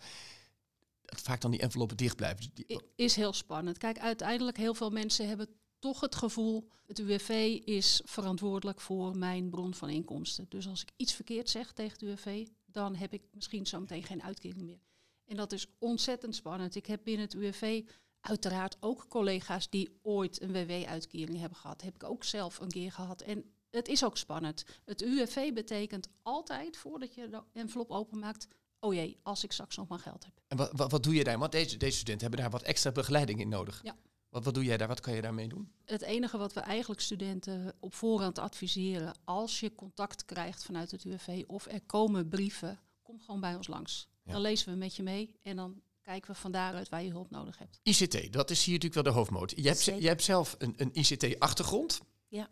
vaak 1.05 1.41
dan 1.41 1.51
die 1.51 1.61
enveloppen 1.61 1.97
dicht 1.97 2.17
blijven. 2.17 2.53
Is 2.97 3.17
heel 3.17 3.33
spannend. 3.33 3.79
Kijk, 3.79 3.99
uiteindelijk 3.99 4.57
heel 4.57 4.75
veel 4.75 4.91
mensen 4.91 5.29
hebben 5.29 5.49
toch 5.79 6.01
het 6.01 6.15
gevoel, 6.15 6.69
het 6.87 6.99
UWV 6.99 7.61
is 7.65 8.01
verantwoordelijk 8.05 8.81
voor 8.81 9.17
mijn 9.17 9.51
bron 9.51 9.75
van 9.75 9.89
inkomsten. 9.89 10.47
Dus 10.49 10.69
als 10.69 10.83
ik 10.83 10.91
iets 10.97 11.13
verkeerd 11.13 11.51
zeg 11.51 11.73
tegen 11.73 11.93
het 11.93 12.03
UWV, 12.03 12.47
dan 12.67 12.95
heb 12.95 13.13
ik 13.13 13.23
misschien 13.33 13.67
zometeen 13.67 14.05
geen 14.05 14.23
uitkering 14.23 14.63
meer. 14.63 14.81
En 15.27 15.37
dat 15.37 15.53
is 15.53 15.67
ontzettend 15.79 16.35
spannend. 16.35 16.75
Ik 16.75 16.87
heb 16.87 17.01
binnen 17.05 17.25
het 17.25 17.35
UWV 17.35 17.83
uiteraard 18.21 18.77
ook 18.81 19.09
collega's 19.09 19.71
die 19.71 19.99
ooit 20.03 20.41
een 20.43 20.53
WW-uitkering 20.53 21.39
hebben 21.39 21.59
gehad. 21.59 21.83
Heb 21.83 21.95
ik 21.95 22.05
ook 22.05 22.25
zelf 22.25 22.61
een 22.61 22.71
keer 22.71 22.93
gehad. 22.93 23.23
En 23.23 23.45
het 23.71 23.89
is 23.89 24.05
ook 24.05 24.17
spannend. 24.17 24.65
Het 24.85 25.03
UWV 25.03 25.53
betekent 25.53 26.09
altijd, 26.23 26.77
voordat 26.77 27.15
je 27.15 27.29
de 27.29 27.43
envelop 27.53 27.91
openmaakt, 27.91 28.49
oh 28.81 28.95
jee, 28.95 29.19
als 29.23 29.45
ik 29.45 29.53
straks 29.53 29.77
nog 29.77 29.89
maar 29.89 29.99
geld 29.99 30.25
heb. 30.25 30.41
En 30.47 30.57
wat, 30.57 30.71
wat, 30.73 30.91
wat 30.91 31.03
doe 31.03 31.15
je 31.15 31.25
daar? 31.25 31.39
Want 31.39 31.53
deze, 31.53 31.77
deze 31.77 31.97
studenten 31.97 32.21
hebben 32.21 32.41
daar 32.41 32.51
wat 32.51 32.63
extra 32.63 32.93
begeleiding 32.93 33.41
in 33.41 33.49
nodig. 33.49 33.81
Ja. 33.83 33.97
Wat, 34.29 34.45
wat 34.45 34.55
doe 34.55 34.65
jij 34.65 34.77
daar? 34.77 34.89
Wat 34.89 35.01
kan 35.01 35.15
je 35.15 35.23
daarmee 35.23 35.49
doen? 35.49 35.73
Het 35.85 36.03
enige 36.03 36.39
wat 36.39 36.53
we 36.53 36.61
eigenlijk 36.61 37.01
studenten 37.01 37.75
op 37.81 37.95
voorhand 37.95 38.39
adviseren, 38.39 39.15
als 39.25 39.61
je 39.61 39.75
contact 39.75 40.25
krijgt 40.25 40.65
vanuit 40.65 40.91
het 40.91 41.05
UWV 41.05 41.45
of 41.47 41.67
er 41.67 41.81
komen 41.81 42.29
brieven, 42.29 42.81
kom 43.03 43.21
gewoon 43.21 43.41
bij 43.41 43.55
ons 43.55 43.67
langs. 43.67 44.09
Ja. 44.23 44.33
Dan 44.33 44.41
lezen 44.41 44.73
we 44.73 44.79
met 44.79 44.97
je 44.97 45.03
mee 45.03 45.35
en 45.43 45.57
dan 45.57 45.83
kijken 46.11 46.31
we 46.35 46.41
van 46.41 46.53
daaruit 46.53 46.89
waar 46.89 47.03
je 47.03 47.11
hulp 47.11 47.31
nodig 47.31 47.59
hebt. 47.59 47.81
ICT, 47.83 48.33
dat 48.33 48.51
is 48.51 48.65
hier 48.65 48.75
natuurlijk 48.75 48.95
wel 49.03 49.13
de 49.13 49.19
hoofdmoot. 49.19 49.53
Je 49.57 49.69
hebt, 49.69 49.85
je 49.85 50.07
hebt 50.07 50.23
zelf 50.23 50.55
een, 50.59 50.75
een 50.77 50.91
ICT-achtergrond. 50.93 52.01
Ja. 52.29 52.49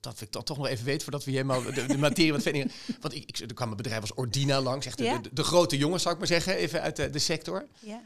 Dat 0.00 0.20
ik 0.20 0.32
dan 0.32 0.42
toch 0.42 0.56
nog 0.56 0.66
even 0.66 0.84
weten 0.84 1.02
voordat 1.02 1.24
we 1.24 1.30
helemaal 1.30 1.62
de, 1.62 1.86
de 1.86 1.98
materie 1.98 2.32
wat 2.32 2.42
verder. 2.42 2.72
Want 3.00 3.14
ik, 3.14 3.24
ik, 3.24 3.38
er 3.38 3.54
kwam 3.54 3.70
een 3.70 3.76
bedrijf 3.76 4.00
als 4.00 4.14
Ordina 4.14 4.60
langs, 4.60 4.86
echt 4.86 4.98
Ja. 4.98 5.18
de, 5.18 5.30
de 5.32 5.44
grote 5.44 5.76
jongens, 5.76 6.02
zou 6.02 6.14
ik 6.14 6.20
maar 6.20 6.30
zeggen, 6.30 6.56
even 6.56 6.80
uit 6.82 6.96
de, 6.96 7.10
de 7.10 7.18
sector. 7.18 7.68
ja. 7.80 8.02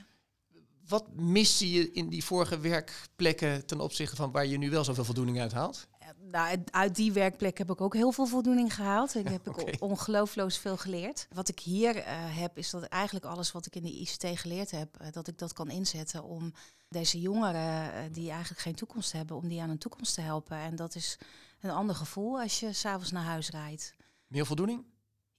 Wat 0.88 1.14
miste 1.14 1.70
je 1.70 1.92
in 1.92 2.08
die 2.08 2.24
vorige 2.24 2.58
werkplekken 2.58 3.66
ten 3.66 3.80
opzichte 3.80 4.16
van 4.16 4.30
waar 4.30 4.46
je 4.46 4.58
nu 4.58 4.70
wel 4.70 4.84
zoveel 4.84 5.04
voldoening 5.04 5.40
uit 5.40 5.52
haalt? 5.52 5.86
Nou, 6.18 6.62
uit- 6.70 6.94
die 6.94 7.12
werkplek 7.12 7.58
heb 7.58 7.70
ik 7.70 7.80
ook 7.80 7.94
heel 7.94 8.12
veel 8.12 8.26
voldoening 8.26 8.74
gehaald. 8.74 9.14
Ik 9.14 9.28
heb 9.28 9.48
ik 9.58 9.76
ongelooflijk 9.82 10.52
veel 10.52 10.76
geleerd. 10.76 11.26
Wat 11.32 11.48
ik 11.48 11.58
hier 11.60 11.96
eh, 11.96 12.14
heb, 12.16 12.58
is 12.58 12.70
dat 12.70 12.82
eigenlijk 12.82 13.24
alles 13.24 13.52
wat 13.52 13.66
ik 13.66 13.76
in 13.76 13.82
de 13.82 14.00
ICT 14.00 14.26
geleerd 14.38 14.70
heb, 14.70 14.96
eh, 14.96 15.12
dat 15.12 15.28
ik 15.28 15.38
dat 15.38 15.52
kan 15.52 15.70
inzetten 15.70 16.24
om 16.24 16.52
deze 16.88 17.20
jongeren 17.20 17.92
eh, 17.92 18.02
die 18.12 18.30
eigenlijk 18.30 18.60
geen 18.60 18.74
toekomst 18.74 19.12
hebben, 19.12 19.36
om 19.36 19.48
die 19.48 19.62
aan 19.62 19.70
een 19.70 19.78
toekomst 19.78 20.14
te 20.14 20.20
helpen. 20.20 20.56
En 20.56 20.76
dat 20.76 20.94
is 20.94 21.18
een 21.60 21.70
ander 21.70 21.94
gevoel 21.94 22.40
als 22.40 22.60
je 22.60 22.72
s'avonds 22.72 23.10
naar 23.10 23.24
huis 23.24 23.50
rijdt. 23.50 23.94
Meer 24.26 24.46
voldoening? 24.46 24.84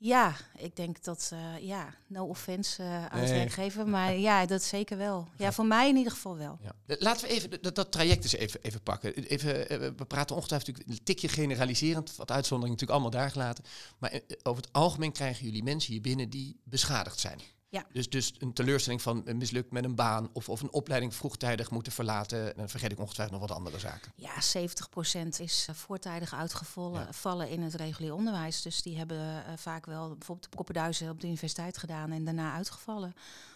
Ja, 0.03 0.35
ik 0.57 0.75
denk 0.75 1.03
dat, 1.03 1.29
eh, 1.33 1.67
ja, 1.67 1.93
no 2.07 2.25
offense 2.25 2.83
eh 2.83 3.05
aan 3.05 3.19
Nee. 3.19 3.29
werkgever, 3.33 3.87
maar 3.87 4.13
ja, 4.13 4.45
dat 4.45 4.63
zeker 4.63 4.97
wel. 4.97 5.27
Ja, 5.37 5.51
voor 5.51 5.65
mij 5.65 5.89
in 5.89 5.95
ieder 5.95 6.11
geval 6.11 6.37
wel. 6.37 6.59
Ja. 6.61 6.95
Laten 6.99 7.27
we 7.27 7.33
even 7.33 7.61
dat, 7.61 7.75
dat 7.75 7.91
traject 7.91 8.23
eens 8.23 8.35
even, 8.35 8.59
even 8.61 8.81
pakken. 8.81 9.13
Even, 9.13 9.69
eh, 9.69 9.77
we 9.79 10.05
praten 10.05 10.35
ongetwijfeld 10.35 10.69
natuurlijk 10.69 10.99
een 10.99 11.03
tikje 11.05 11.27
generaliserend, 11.27 12.15
wat 12.15 12.31
uitzonderingen 12.31 12.79
natuurlijk 12.79 12.91
allemaal 12.91 13.21
daar 13.21 13.31
gelaten. 13.31 13.63
Maar 13.97 14.11
eh, 14.11 14.19
over 14.43 14.63
het 14.63 14.73
algemeen 14.73 15.11
krijgen 15.11 15.45
jullie 15.45 15.63
mensen 15.63 15.91
hier 15.91 16.01
binnen 16.01 16.29
die 16.29 16.59
beschadigd 16.63 17.19
zijn. 17.19 17.39
Ja. 17.71 17.85
Dus, 17.91 18.09
dus 18.09 18.33
een 18.39 18.53
teleurstelling 18.53 19.01
van 19.01 19.23
mislukt 19.35 19.71
met 19.71 19.83
een 19.83 19.95
baan 19.95 20.29
of, 20.33 20.49
of 20.49 20.61
een 20.61 20.71
opleiding 20.73 21.15
vroegtijdig 21.15 21.71
moeten 21.71 21.91
verlaten. 21.91 22.53
Dan 22.55 22.69
vergeet 22.69 22.91
ik 22.91 22.99
ongetwijfeld 22.99 23.39
nog 23.39 23.47
wat 23.49 23.57
andere 23.57 23.79
zaken. 23.79 24.11
Ja, 24.15 24.33
70% 24.33 25.27
is 25.39 25.65
eh, 25.69 25.75
voortijdig 25.75 26.33
uitgevallen 26.33 27.01
Ja. 27.01 27.13
vallen 27.13 27.49
in 27.49 27.61
het 27.61 27.73
regulier 27.73 28.13
onderwijs. 28.13 28.61
Dus 28.61 28.81
die 28.81 28.97
hebben 28.97 29.45
eh, 29.45 29.53
vaak 29.57 29.85
wel 29.85 30.07
bijvoorbeeld 30.07 30.49
de 30.51 30.55
Poppenduizen 30.57 31.09
op 31.09 31.19
de 31.21 31.27
universiteit 31.27 31.77
gedaan 31.77 32.11
en 32.11 32.25
daarna 32.25 32.53
uitgevallen. 32.53 33.13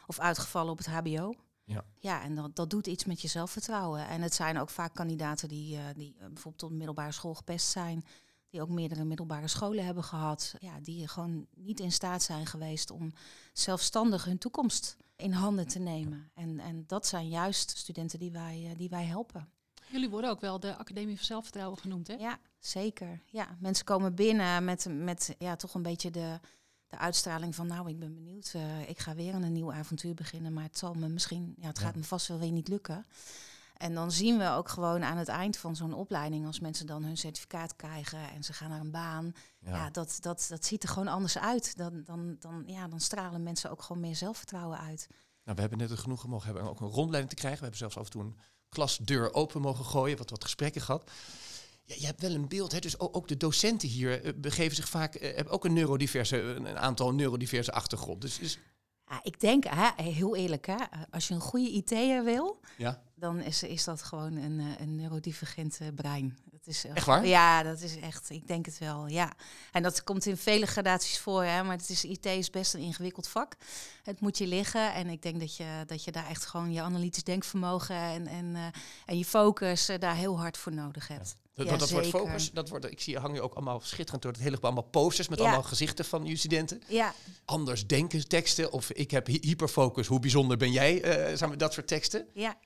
Of 0.07 0.19
uitgevallen 0.19 0.72
op 0.72 0.77
het 0.77 0.88
HBO. 0.88 1.36
Ja. 1.63 1.84
ja, 2.00 2.24
en 2.24 2.36
dat, 2.36 2.55
dat 2.55 2.69
doet 2.69 2.88
iets 2.88 3.05
met 3.05 3.22
je 3.22 3.27
zelfvertrouwen. 3.27 4.07
En 4.07 4.22
het 4.22 4.34
zijn 4.34 4.60
ook 4.60 4.69
vaak 4.69 4.93
kandidaten 4.93 5.48
die, 5.48 5.77
eh, 5.77 5.84
die 5.95 6.15
bijvoorbeeld 6.19 6.57
tot 6.57 6.69
de 6.69 6.75
middelbare 6.75 7.12
school 7.12 7.34
gepest 7.34 7.67
zijn. 7.67 8.05
Die 8.56 8.64
ook 8.64 8.70
meerdere 8.70 9.04
middelbare 9.04 9.48
scholen 9.48 9.86
hebben 9.86 10.04
gehad. 10.04 10.56
Ja, 10.60 10.80
die 10.80 11.08
gewoon 11.08 11.48
niet 11.56 11.80
in 11.80 11.92
staat 11.92 12.24
zijn 12.24 12.46
geweest 12.46 12.92
om 12.92 13.14
zelfstandig 13.54 14.26
hun 14.26 14.38
toekomst 14.38 14.98
in 15.16 15.32
handen 15.32 15.68
te 15.68 15.80
nemen. 15.80 16.32
En, 16.34 16.60
en 16.60 16.84
dat 16.88 17.08
zijn 17.08 17.28
juist 17.28 17.78
studenten 17.78 18.20
die 18.20 18.32
wij, 18.32 18.68
eh, 18.70 18.78
die 18.78 18.90
wij 18.90 19.06
helpen. 19.06 19.50
Jullie 19.92 20.10
worden 20.10 20.30
ook 20.30 20.42
wel 20.42 20.60
de 20.60 20.76
Academie 20.76 21.16
van 21.16 21.26
Zelfvertrouwen 21.26 21.78
genoemd, 21.78 22.08
hè? 22.08 22.14
Ja, 22.14 22.40
zeker. 22.60 23.22
Ja, 23.26 23.58
mensen 23.60 23.86
komen 23.86 24.16
binnen 24.16 24.66
met, 24.66 24.86
met 24.90 25.36
ja, 25.40 25.56
toch 25.56 25.74
een 25.74 25.82
beetje 25.82 26.12
de, 26.12 26.40
de 26.88 26.98
uitstraling 26.98 27.56
van... 27.56 27.68
nou, 27.68 27.90
ik 27.90 28.00
ben 28.00 28.14
benieuwd, 28.14 28.52
eh, 28.54 28.90
ik 28.90 29.00
ga 29.00 29.16
weer 29.16 29.34
aan 29.34 29.44
een 29.44 29.54
nieuw 29.54 29.74
avontuur 29.74 30.14
beginnen... 30.14 30.54
maar 30.54 30.64
het 30.64 30.78
zal 30.78 30.94
me 30.94 31.08
misschien, 31.08 31.56
ja, 31.58 31.68
het 31.68 31.80
gaat 31.80 31.96
me 31.96 32.04
vast 32.04 32.28
wel 32.28 32.40
weer 32.40 32.52
niet 32.52 32.68
lukken. 32.68 33.06
En 33.77 33.94
dan 33.94 34.12
zien 34.12 34.38
we 34.38 34.50
ook 34.50 34.70
gewoon 34.70 35.03
aan 35.03 35.17
het 35.17 35.27
eind 35.27 35.58
van 35.58 35.75
zo'n 35.75 35.94
opleiding... 35.94 36.46
als 36.46 36.60
mensen 36.60 36.86
dan 36.86 37.03
hun 37.03 37.17
certificaat 37.17 37.75
krijgen 37.75 38.29
en 38.29 38.44
ze 38.44 38.53
gaan 38.53 38.70
naar 38.70 38.79
een 38.79 38.91
baan... 38.91 39.34
ja, 39.60 39.89
dat, 39.89 40.17
dat, 40.22 40.46
dat 40.50 40.65
ziet 40.65 40.84
er 40.84 40.89
gewoon 40.89 41.08
anders 41.08 41.38
uit. 41.38 41.77
Dan, 41.77 42.03
dan, 42.03 42.36
dan, 42.39 42.63
ja, 42.65 42.88
dan 42.88 43.00
stralen 43.00 43.44
mensen 43.44 43.72
ook 43.72 43.82
gewoon 43.82 44.01
meer 44.01 44.15
zelfvertrouwen 44.15 44.79
uit. 44.79 45.08
Nou, 45.44 45.55
we 45.55 45.62
hebben 45.62 45.79
net 45.79 45.89
het 45.89 46.00
genoegen 46.00 46.29
mogen 46.29 46.46
hebben 46.46 46.63
om 46.63 46.70
ook 46.70 46.82
een 46.82 46.88
rondleiding 46.88 47.29
te 47.29 47.39
krijgen. 47.39 47.60
We 47.60 47.65
hebben 47.65 47.79
zelfs 47.79 47.98
af 47.98 48.05
en 48.05 48.12
toe 48.12 48.22
een 48.22 48.38
klasdeur 48.70 49.34
open 49.34 49.62
mogen 49.62 49.86
gooien, 49.86 50.17
wat, 50.17 50.29
wat 50.29 50.44
gesprekken 50.44 50.82
gehad. 50.82 51.12
Ja, 51.84 51.96
je 51.98 52.05
hebt 52.05 52.22
wel 52.22 52.34
een 52.34 52.48
beeld, 52.48 52.72
hè? 52.72 52.79
dus 52.79 53.00
ook, 53.00 53.27
de 53.27 53.38
docenten 53.38 53.89
hier 53.89 54.24
eh, 54.24 54.34
begeven 54.36 54.75
zich 54.75 54.89
vaak, 54.89 55.15
eh, 55.15 55.36
hebben 55.36 55.53
ook 55.53 55.65
een 55.65 55.74
neurodiverse, 55.74 56.41
een, 56.41 56.65
een 56.65 56.77
aantal 56.77 57.13
neurodiverse 57.13 57.72
achtergrond. 57.72 58.22
Dus, 58.22 58.39
dus 58.39 58.60
Ja, 59.10 59.20
ik 59.24 59.40
denk, 59.40 59.64
hè, 59.68 60.04
heel 60.04 60.36
eerlijk, 60.36 60.66
hè, 60.66 60.76
als 61.12 61.28
je 61.28 61.34
een 61.34 61.40
goede 61.40 61.72
IT'er 61.72 62.24
wil, 62.24 62.60
ja, 62.78 63.02
dan 63.16 63.42
is, 63.42 63.64
is 63.64 63.84
dat 63.84 64.02
gewoon 64.02 64.36
een, 64.36 64.60
eh, 64.60 64.80
een 64.80 64.96
neurodivergent 64.96 65.78
eh, 65.82 65.88
brein. 65.96 66.38
Dat 66.52 66.68
is, 66.68 66.86
eh, 66.86 66.96
Echt 66.96 67.06
waar? 67.06 67.26
Ja, 67.26 67.64
dat 67.64 67.82
is 67.82 68.00
echt, 68.00 68.30
ik 68.30 68.48
denk 68.48 68.66
het 68.66 68.78
wel, 68.78 69.08
ja. 69.08 69.34
En 69.72 69.84
dat 69.84 70.04
komt 70.04 70.26
in 70.26 70.38
vele 70.38 70.66
gradaties 70.66 71.20
voor, 71.20 71.44
hè, 71.44 71.64
maar 71.64 71.78
het 71.78 71.90
is, 71.90 72.06
IT 72.06 72.26
is 72.26 72.50
best 72.50 72.74
een 72.74 72.80
ingewikkeld 72.80 73.28
vak. 73.28 73.56
Het 74.04 74.20
moet 74.20 74.38
je 74.38 74.48
liggen 74.48 74.94
en 74.94 75.08
ik 75.08 75.22
denk 75.22 75.40
dat 75.40 75.56
je, 75.56 75.84
dat 75.86 76.04
je 76.04 76.12
daar 76.12 76.28
echt 76.28 76.46
gewoon 76.46 76.72
je 76.72 76.82
analytisch 76.82 77.24
denkvermogen 77.24 77.96
en, 77.96 78.28
en, 78.28 78.56
en 79.06 79.18
je 79.18 79.26
focus 79.26 79.92
daar 80.00 80.16
heel 80.16 80.40
hard 80.40 80.58
voor 80.58 80.74
nodig 80.74 81.08
hebt. 81.08 81.38
Dat, 81.56 81.68
Ja, 81.70 81.78
dat 81.78 81.90
wordt 81.90 82.08
focus. 82.08 82.52
Dat 82.52 82.70
wordt, 82.70 82.92
ik 82.92 83.02
zie 83.02 83.14
je 83.14 83.20
hangen 83.20 83.44
ook 83.44 83.54
allemaal 83.54 83.80
schitterend 83.84 84.22
door 84.24 84.32
het 84.32 84.42
hele 84.42 84.56
gebouw, 84.56 84.72
allemaal 84.72 84.90
posters 84.90 85.28
met 85.28 85.38
Ja. 85.40 85.44
allemaal 85.46 85.64
gezichten 85.64 86.06
van 86.06 86.26
studenten. 86.38 86.82
Ja, 86.88 87.14
Anders 87.46 87.88
denken 87.88 88.28
teksten 88.28 88.72
of 88.72 88.92
ik 88.92 89.12
heb 89.12 89.28
hy- 89.28 89.38
hyperfocus, 89.42 90.08
hoe 90.08 90.20
bijzonder 90.20 90.58
ben 90.58 90.72
jij? 90.72 91.04
maar, 91.48 91.58
dat 91.58 91.74
soort 91.74 91.88
teksten. 91.88 92.28
ja, 92.34 92.58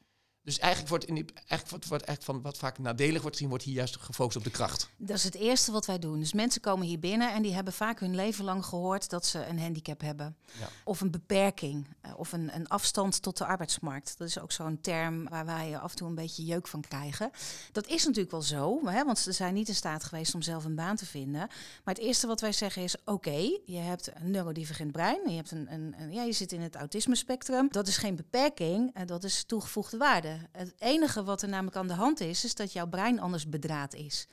Dus 0.50 0.60
eigenlijk 0.60 0.90
wordt, 0.90 1.06
in 1.06 1.16
die, 1.16 1.26
eigenlijk 1.34 1.70
wordt, 1.70 1.88
wordt 1.88 2.04
eigenlijk 2.04 2.24
van 2.40 2.52
wat 2.52 2.58
vaak 2.60 2.78
nadelig 2.78 3.22
wordt 3.22 3.36
gezien, 3.36 3.50
wordt 3.50 3.64
hier 3.64 3.74
juist 3.74 3.98
gefocust 3.98 4.38
op 4.38 4.44
de 4.44 4.50
kracht. 4.50 4.90
Dat 4.98 5.18
is 5.18 5.24
het 5.24 5.36
eerste 5.36 5.72
wat 5.72 5.86
wij 5.86 6.00
doen. 6.00 6.20
Dus 6.20 6.34
mensen 6.34 6.62
komen 6.62 6.88
hier 6.88 7.00
binnen 7.00 7.34
en 7.34 7.42
die 7.42 7.54
hebben 7.54 7.74
vaak 7.74 8.00
hun 8.00 8.16
leven 8.16 8.46
lang 8.46 8.66
gehoord 8.66 9.10
dat 9.10 9.26
ze 9.26 9.46
een 9.46 9.60
handicap 9.60 10.02
hebben. 10.02 10.36
Ja. 10.60 10.68
Of 10.84 11.02
een 11.02 11.12
beperking. 11.12 11.88
eh, 12.02 12.12
Of 12.18 12.32
een, 12.32 12.56
een 12.56 12.68
afstand 12.68 13.22
tot 13.22 13.38
de 13.38 13.46
arbeidsmarkt. 13.46 14.18
Dat 14.18 14.28
is 14.28 14.40
ook 14.40 14.52
zo'n 14.52 14.82
term 14.82 15.30
waar 15.30 15.46
wij 15.46 15.78
af 15.78 15.92
en 15.92 15.98
toe 15.98 16.08
een 16.08 16.16
beetje 16.16 16.46
jeuk 16.46 16.68
van 16.68 16.82
krijgen. 16.82 17.32
Dat 17.72 17.88
is 17.88 18.06
natuurlijk 18.06 18.32
wel 18.32 18.42
zo, 18.42 18.86
hè, 18.88 19.06
want 19.06 19.20
ze 19.20 19.32
zijn 19.32 19.54
niet 19.54 19.68
in 19.68 19.76
staat 19.76 20.04
geweest 20.04 20.36
om 20.36 20.42
zelf 20.42 20.66
een 20.66 20.76
baan 20.76 20.96
te 20.96 21.06
vinden. 21.06 21.48
Maar 21.84 21.94
het 21.96 21.98
eerste 22.04 22.28
wat 22.28 22.42
wij 22.42 22.52
zeggen 22.52 22.84
is: 22.84 22.96
oké, 23.06 23.50
je 23.66 23.78
hebt 23.78 24.10
een 24.16 24.32
neurodivergent 24.32 24.92
brein. 24.92 25.30
Je, 25.30 25.36
hebt 25.36 25.52
een, 25.52 25.74
een, 25.74 25.96
een- 26.00 26.12
ja, 26.14 26.24
je 26.24 26.32
zit 26.32 26.52
in 26.52 26.62
het 26.62 26.76
autisme-spectrum. 26.76 27.68
Dat 27.72 27.88
is 27.88 27.98
geen 27.98 28.16
beperking, 28.16 28.92
eh, 28.94 29.06
dat 29.06 29.24
is 29.24 29.44
toegevoegde 29.44 29.98
waarde. 29.98 30.38
Het 30.52 30.74
enige 30.80 31.24
wat 31.24 31.42
er 31.42 31.50
namelijk 31.50 31.76
aan 31.76 31.88
de 31.88 31.94
hand 31.94 32.20
is, 32.20 32.44
is 32.44 32.56
dat 32.56 32.74
jouw 32.74 32.88
brein 32.88 33.20
anders 33.20 33.50
bedraad 33.50 33.94
is. 33.94 34.28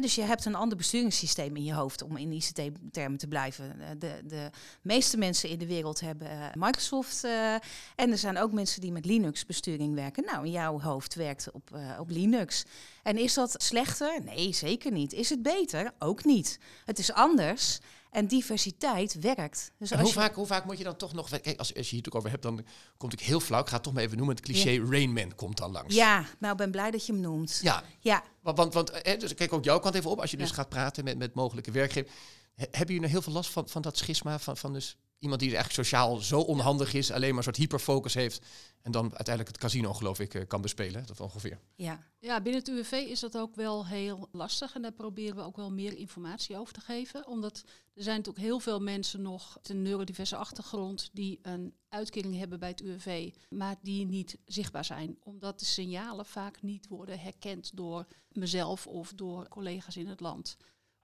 Dus 0.00 0.14
je 0.14 0.22
hebt 0.22 0.44
een 0.44 0.54
ander 0.54 0.76
besturingssysteem 0.76 1.56
in 1.56 1.64
je 1.64 1.74
hoofd, 1.74 2.02
om 2.02 2.16
in 2.16 2.32
ICT-termen 2.32 3.18
te 3.18 3.26
blijven. 3.28 3.80
Eh, 3.80 3.88
De, 3.98 4.20
de 4.24 4.50
meeste 4.82 5.16
mensen 5.16 5.48
in 5.48 5.58
de 5.58 5.66
wereld 5.66 6.00
hebben 6.00 6.30
eh, 6.30 6.46
Microsoft. 6.54 7.24
eh, 7.24 7.54
en 7.94 8.10
er 8.10 8.18
zijn 8.18 8.38
ook 8.38 8.52
mensen 8.52 8.80
die 8.80 8.92
met 8.92 9.04
Linux-besturing 9.04 9.94
werken. 9.94 10.24
Nou, 10.24 10.46
jouw 10.46 10.80
hoofd 10.80 11.14
werkt 11.14 11.50
op, 11.52 11.78
op 11.98 12.10
Linux. 12.10 12.64
En 13.02 13.18
is 13.18 13.34
dat 13.34 13.62
slechter? 13.62 14.22
Nee, 14.24 14.52
zeker 14.52 14.92
niet. 14.92 15.12
Is 15.12 15.30
het 15.30 15.42
beter? 15.42 15.92
Ook 15.98 16.24
niet. 16.24 16.58
Het 16.84 16.98
is 16.98 17.12
anders. 17.12 17.78
En 18.16 18.26
diversiteit 18.26 19.20
werkt. 19.20 19.70
Dus 19.78 19.90
En 19.90 19.98
hoe, 19.98 20.06
je- 20.08 20.12
vaak, 20.14 20.34
hoe 20.34 20.46
vaak 20.46 20.64
moet 20.64 20.78
je 20.78 20.84
dan 20.84 20.96
toch 20.96 21.12
nog... 21.12 21.28
Kijk, 21.28 21.46
als, 21.46 21.56
als 21.58 21.68
je 21.68 21.74
hier 21.74 21.82
natuurlijk 22.04 22.14
over 22.14 22.30
hebt, 22.30 22.42
dan 22.42 22.64
komt 22.96 23.12
ik 23.12 23.20
heel 23.20 23.40
flauw. 23.40 23.60
Ik 23.60 23.66
ga 23.68 23.74
het 23.74 23.82
toch 23.82 23.92
maar 23.92 24.02
even 24.02 24.16
noemen. 24.16 24.36
Het 24.36 24.44
cliché 24.44 24.84
Rain 24.90 25.12
Man 25.12 25.34
komt 25.34 25.56
dan 25.56 25.72
langs. 25.72 25.94
Ja, 25.94 26.24
nou, 26.38 26.52
ik 26.52 26.58
ben 26.58 26.70
blij 26.70 26.90
dat 26.90 27.06
je 27.06 27.12
hem 27.12 27.20
noemt. 27.20 27.58
Ja, 27.62 27.82
Ja, 28.00 28.22
want, 28.42 28.56
want, 28.56 28.74
want 28.74 28.90
eh, 28.90 29.18
dus 29.18 29.34
kijk 29.34 29.52
ook 29.52 29.64
jouw 29.64 29.78
kant 29.78 29.94
even 29.94 30.10
op. 30.10 30.20
Als 30.20 30.30
je 30.30 30.36
dus 30.36 30.50
gaat 30.50 30.68
praten 30.68 31.04
met, 31.04 31.18
met 31.18 31.34
mogelijke 31.34 31.70
werkgevers. 31.70 32.12
He- 32.56 32.66
Hebben 32.70 32.86
jullie 32.86 33.00
nou 33.00 33.12
heel 33.12 33.22
veel 33.22 33.32
last 33.32 33.50
van, 33.50 33.68
van 33.68 33.82
dat 33.82 33.96
schisma? 33.96 34.38
Van, 34.38 34.56
van 34.56 34.72
dus 34.72 34.96
iemand 35.18 35.40
die 35.40 35.54
eigenlijk 35.54 35.86
sociaal 35.88 36.16
zo 36.16 36.40
onhandig 36.40 36.94
is, 36.94 37.10
alleen 37.10 37.28
maar 37.28 37.36
een 37.38 37.42
soort 37.42 37.56
hyperfocus 37.56 38.14
heeft. 38.14 38.44
En 38.82 38.92
dan 38.92 39.02
uiteindelijk 39.02 39.48
het 39.48 39.58
casino, 39.58 39.92
geloof 39.94 40.20
ik, 40.20 40.34
eh, 40.34 40.46
kan 40.46 40.60
bespelen. 40.60 41.06
Dat 41.06 41.20
ongeveer. 41.20 41.60
ja. 41.74 42.04
Ja, 42.18 42.40
binnen 42.40 42.60
het 42.60 42.70
UWV 42.70 42.92
is 42.92 43.20
dat 43.20 43.38
ook 43.38 43.54
wel 43.54 43.86
heel 43.86 44.28
lastig 44.32 44.74
en 44.74 44.82
daar 44.82 44.92
proberen 44.92 45.36
we 45.36 45.42
ook 45.42 45.56
wel 45.56 45.72
meer 45.72 45.96
informatie 45.96 46.56
over 46.58 46.74
te 46.74 46.80
geven. 46.80 47.26
Omdat 47.26 47.62
er 47.94 48.02
zijn 48.02 48.16
natuurlijk 48.16 48.44
heel 48.44 48.60
veel 48.60 48.80
mensen 48.80 49.22
nog 49.22 49.54
met 49.54 49.68
een 49.68 49.82
neurodiverse 49.82 50.36
achtergrond 50.36 51.10
die 51.12 51.38
een 51.42 51.74
uitkering 51.88 52.38
hebben 52.38 52.58
bij 52.58 52.68
het 52.68 52.80
UWV, 52.80 53.30
maar 53.48 53.76
die 53.82 54.06
niet 54.06 54.38
zichtbaar 54.44 54.84
zijn. 54.84 55.16
Omdat 55.22 55.58
de 55.58 55.64
signalen 55.64 56.26
vaak 56.26 56.62
niet 56.62 56.88
worden 56.88 57.18
herkend 57.20 57.70
door 57.76 58.06
mezelf 58.32 58.86
of 58.86 59.12
door 59.14 59.48
collega's 59.48 59.96
in 59.96 60.06
het 60.08 60.20
land 60.20 60.56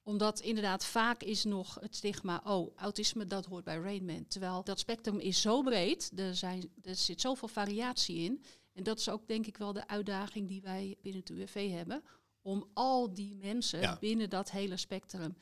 omdat 0.03 0.41
inderdaad 0.41 0.85
vaak 0.85 1.23
is 1.23 1.45
nog 1.45 1.75
het 1.81 1.97
stigma, 1.97 2.43
oh, 2.45 2.77
autisme, 2.77 3.27
dat 3.27 3.47
hoort 3.47 3.65
bij 3.65 3.77
Rainman. 3.79 4.27
Terwijl 4.29 4.65
dat 4.65 4.79
spectrum 4.79 5.19
is 5.19 5.41
zo 5.41 5.63
breed, 5.63 6.13
er, 6.17 6.37
zijn, 6.37 6.71
er 6.83 6.95
zit 6.95 7.21
zoveel 7.21 7.49
variatie 7.49 8.17
in. 8.17 8.43
En 8.73 8.83
dat 8.83 8.99
is 8.99 9.09
ook 9.09 9.27
denk 9.27 9.47
ik 9.47 9.57
wel 9.57 9.73
de 9.73 9.89
uitdaging 9.89 10.49
die 10.49 10.63
wij 10.63 10.97
binnen 11.03 11.21
het 11.21 11.31
UWV 11.31 11.71
hebben. 11.71 12.03
Om 12.43 12.71
al 12.73 13.15
die 13.15 13.35
mensen 13.35 13.81
Ja. 13.81 13.97
binnen 14.01 14.31
dat 14.31 14.51
hele 14.51 14.77
spectrum 14.77 15.37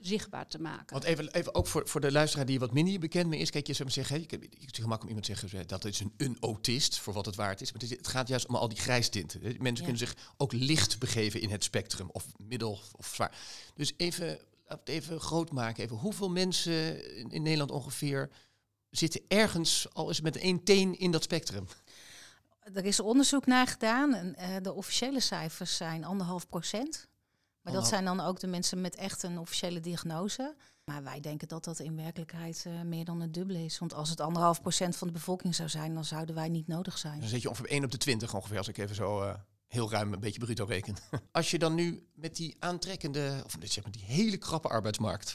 zichtbaar 0.00 0.46
te 0.46 0.58
maken. 0.60 0.86
Want 0.92 1.04
even, 1.04 1.32
even 1.34 1.54
ook 1.54 1.66
voor, 1.66 1.88
voor 1.88 2.00
de 2.00 2.12
luisteraar 2.12 2.46
die 2.46 2.58
wat 2.58 2.72
minder 2.72 2.98
bekend 2.98 3.28
mee 3.28 3.40
is. 3.40 3.50
Kijk, 3.50 3.66
je 3.66 3.72
zou 3.72 3.90
zeggen, 3.90 4.20
je 4.20 4.26
kunt 4.26 4.42
je 4.42 4.48
kunt 4.48 4.74
gemakkelijk 4.74 5.02
om 5.02 5.08
iemand 5.08 5.26
zeggen 5.26 5.66
dat 5.68 5.84
is 5.84 6.00
een, 6.00 6.12
een 6.16 6.36
autist, 6.40 6.98
voor 6.98 7.12
wat 7.12 7.26
het 7.26 7.34
waard 7.36 7.60
is. 7.60 7.72
Maar 7.72 7.80
het, 7.82 7.90
is- 7.90 7.96
het 7.96 8.06
gaat 8.06 8.28
juist 8.28 8.46
om 8.46 8.54
al 8.56 8.68
die 8.68 8.78
grijstinten. 8.78 9.40
Mensen 9.42 9.62
Ja. 9.62 9.74
kunnen 9.74 9.98
zich 9.98 10.14
ook 10.36 10.52
licht 10.52 10.98
begeven 10.98 11.40
in 11.40 11.50
het 11.50 11.64
spectrum, 11.64 12.08
of 12.12 12.26
middel 12.36 12.80
of 12.96 13.06
zwaar. 13.14 13.38
Dus 13.74 13.92
even, 13.96 14.38
even 14.84 15.20
groot 15.20 15.52
maken. 15.52 15.84
Even, 15.84 15.96
hoeveel 15.96 16.30
mensen 16.30 17.16
in, 17.16 17.30
in 17.30 17.42
Nederland 17.42 17.70
ongeveer 17.70 18.30
zitten 18.90 19.20
ergens, 19.28 19.86
al 19.92 20.10
is 20.10 20.20
met 20.20 20.36
één 20.36 20.62
teen, 20.64 20.98
in 20.98 21.10
dat 21.10 21.22
spectrum? 21.22 21.66
Er 22.74 22.84
is 22.84 23.00
onderzoek 23.00 23.46
naar 23.46 23.66
gedaan. 23.66 24.14
En, 24.14 24.34
eh, 24.36 24.56
de 24.62 24.72
officiële 24.72 25.20
cijfers 25.20 25.76
zijn 25.76 26.04
anderhalf 26.04 26.48
procent. 26.48 27.06
Maar 27.66 27.74
dat 27.74 27.88
zijn 27.88 28.04
dan 28.04 28.20
ook 28.20 28.40
de 28.40 28.46
mensen 28.46 28.80
met 28.80 28.94
echt 28.94 29.22
een 29.22 29.38
officiële 29.38 29.80
diagnose. 29.80 30.54
Maar 30.84 31.02
wij 31.02 31.20
denken 31.20 31.48
dat 31.48 31.64
dat 31.64 31.78
in 31.78 31.96
werkelijkheid 31.96 32.64
eh, 32.66 32.80
meer 32.80 33.04
dan 33.04 33.20
het 33.20 33.34
dubbele 33.34 33.64
is. 33.64 33.78
Want 33.78 33.94
als 33.94 34.10
het 34.10 34.20
anderhalf 34.20 34.60
procent 34.60 34.96
van 34.96 35.06
de 35.06 35.12
bevolking 35.12 35.54
zou 35.54 35.68
zijn, 35.68 35.94
dan 35.94 36.04
zouden 36.04 36.34
wij 36.34 36.48
niet 36.48 36.66
nodig 36.66 36.98
zijn. 36.98 37.20
Dan 37.20 37.28
zit 37.28 37.42
je 37.42 37.48
ongeveer 37.48 37.70
1 37.70 37.84
op 37.84 37.90
de 37.90 37.96
20 37.96 38.34
ongeveer, 38.34 38.58
als 38.58 38.68
ik 38.68 38.78
even 38.78 38.94
zo 38.94 39.22
eh, 39.22 39.34
heel 39.66 39.90
ruim 39.90 40.12
een 40.12 40.20
beetje 40.20 40.40
bruto 40.40 40.64
reken. 40.64 40.96
Als 41.32 41.50
je 41.50 41.58
dan 41.58 41.74
nu 41.74 42.06
met 42.14 42.36
die 42.36 42.56
aantrekkende, 42.58 43.42
of 43.44 43.56
zeg 43.60 43.82
maar 43.82 43.92
die 43.92 44.04
hele 44.04 44.36
krappe 44.36 44.68
arbeidsmarkt. 44.68 45.34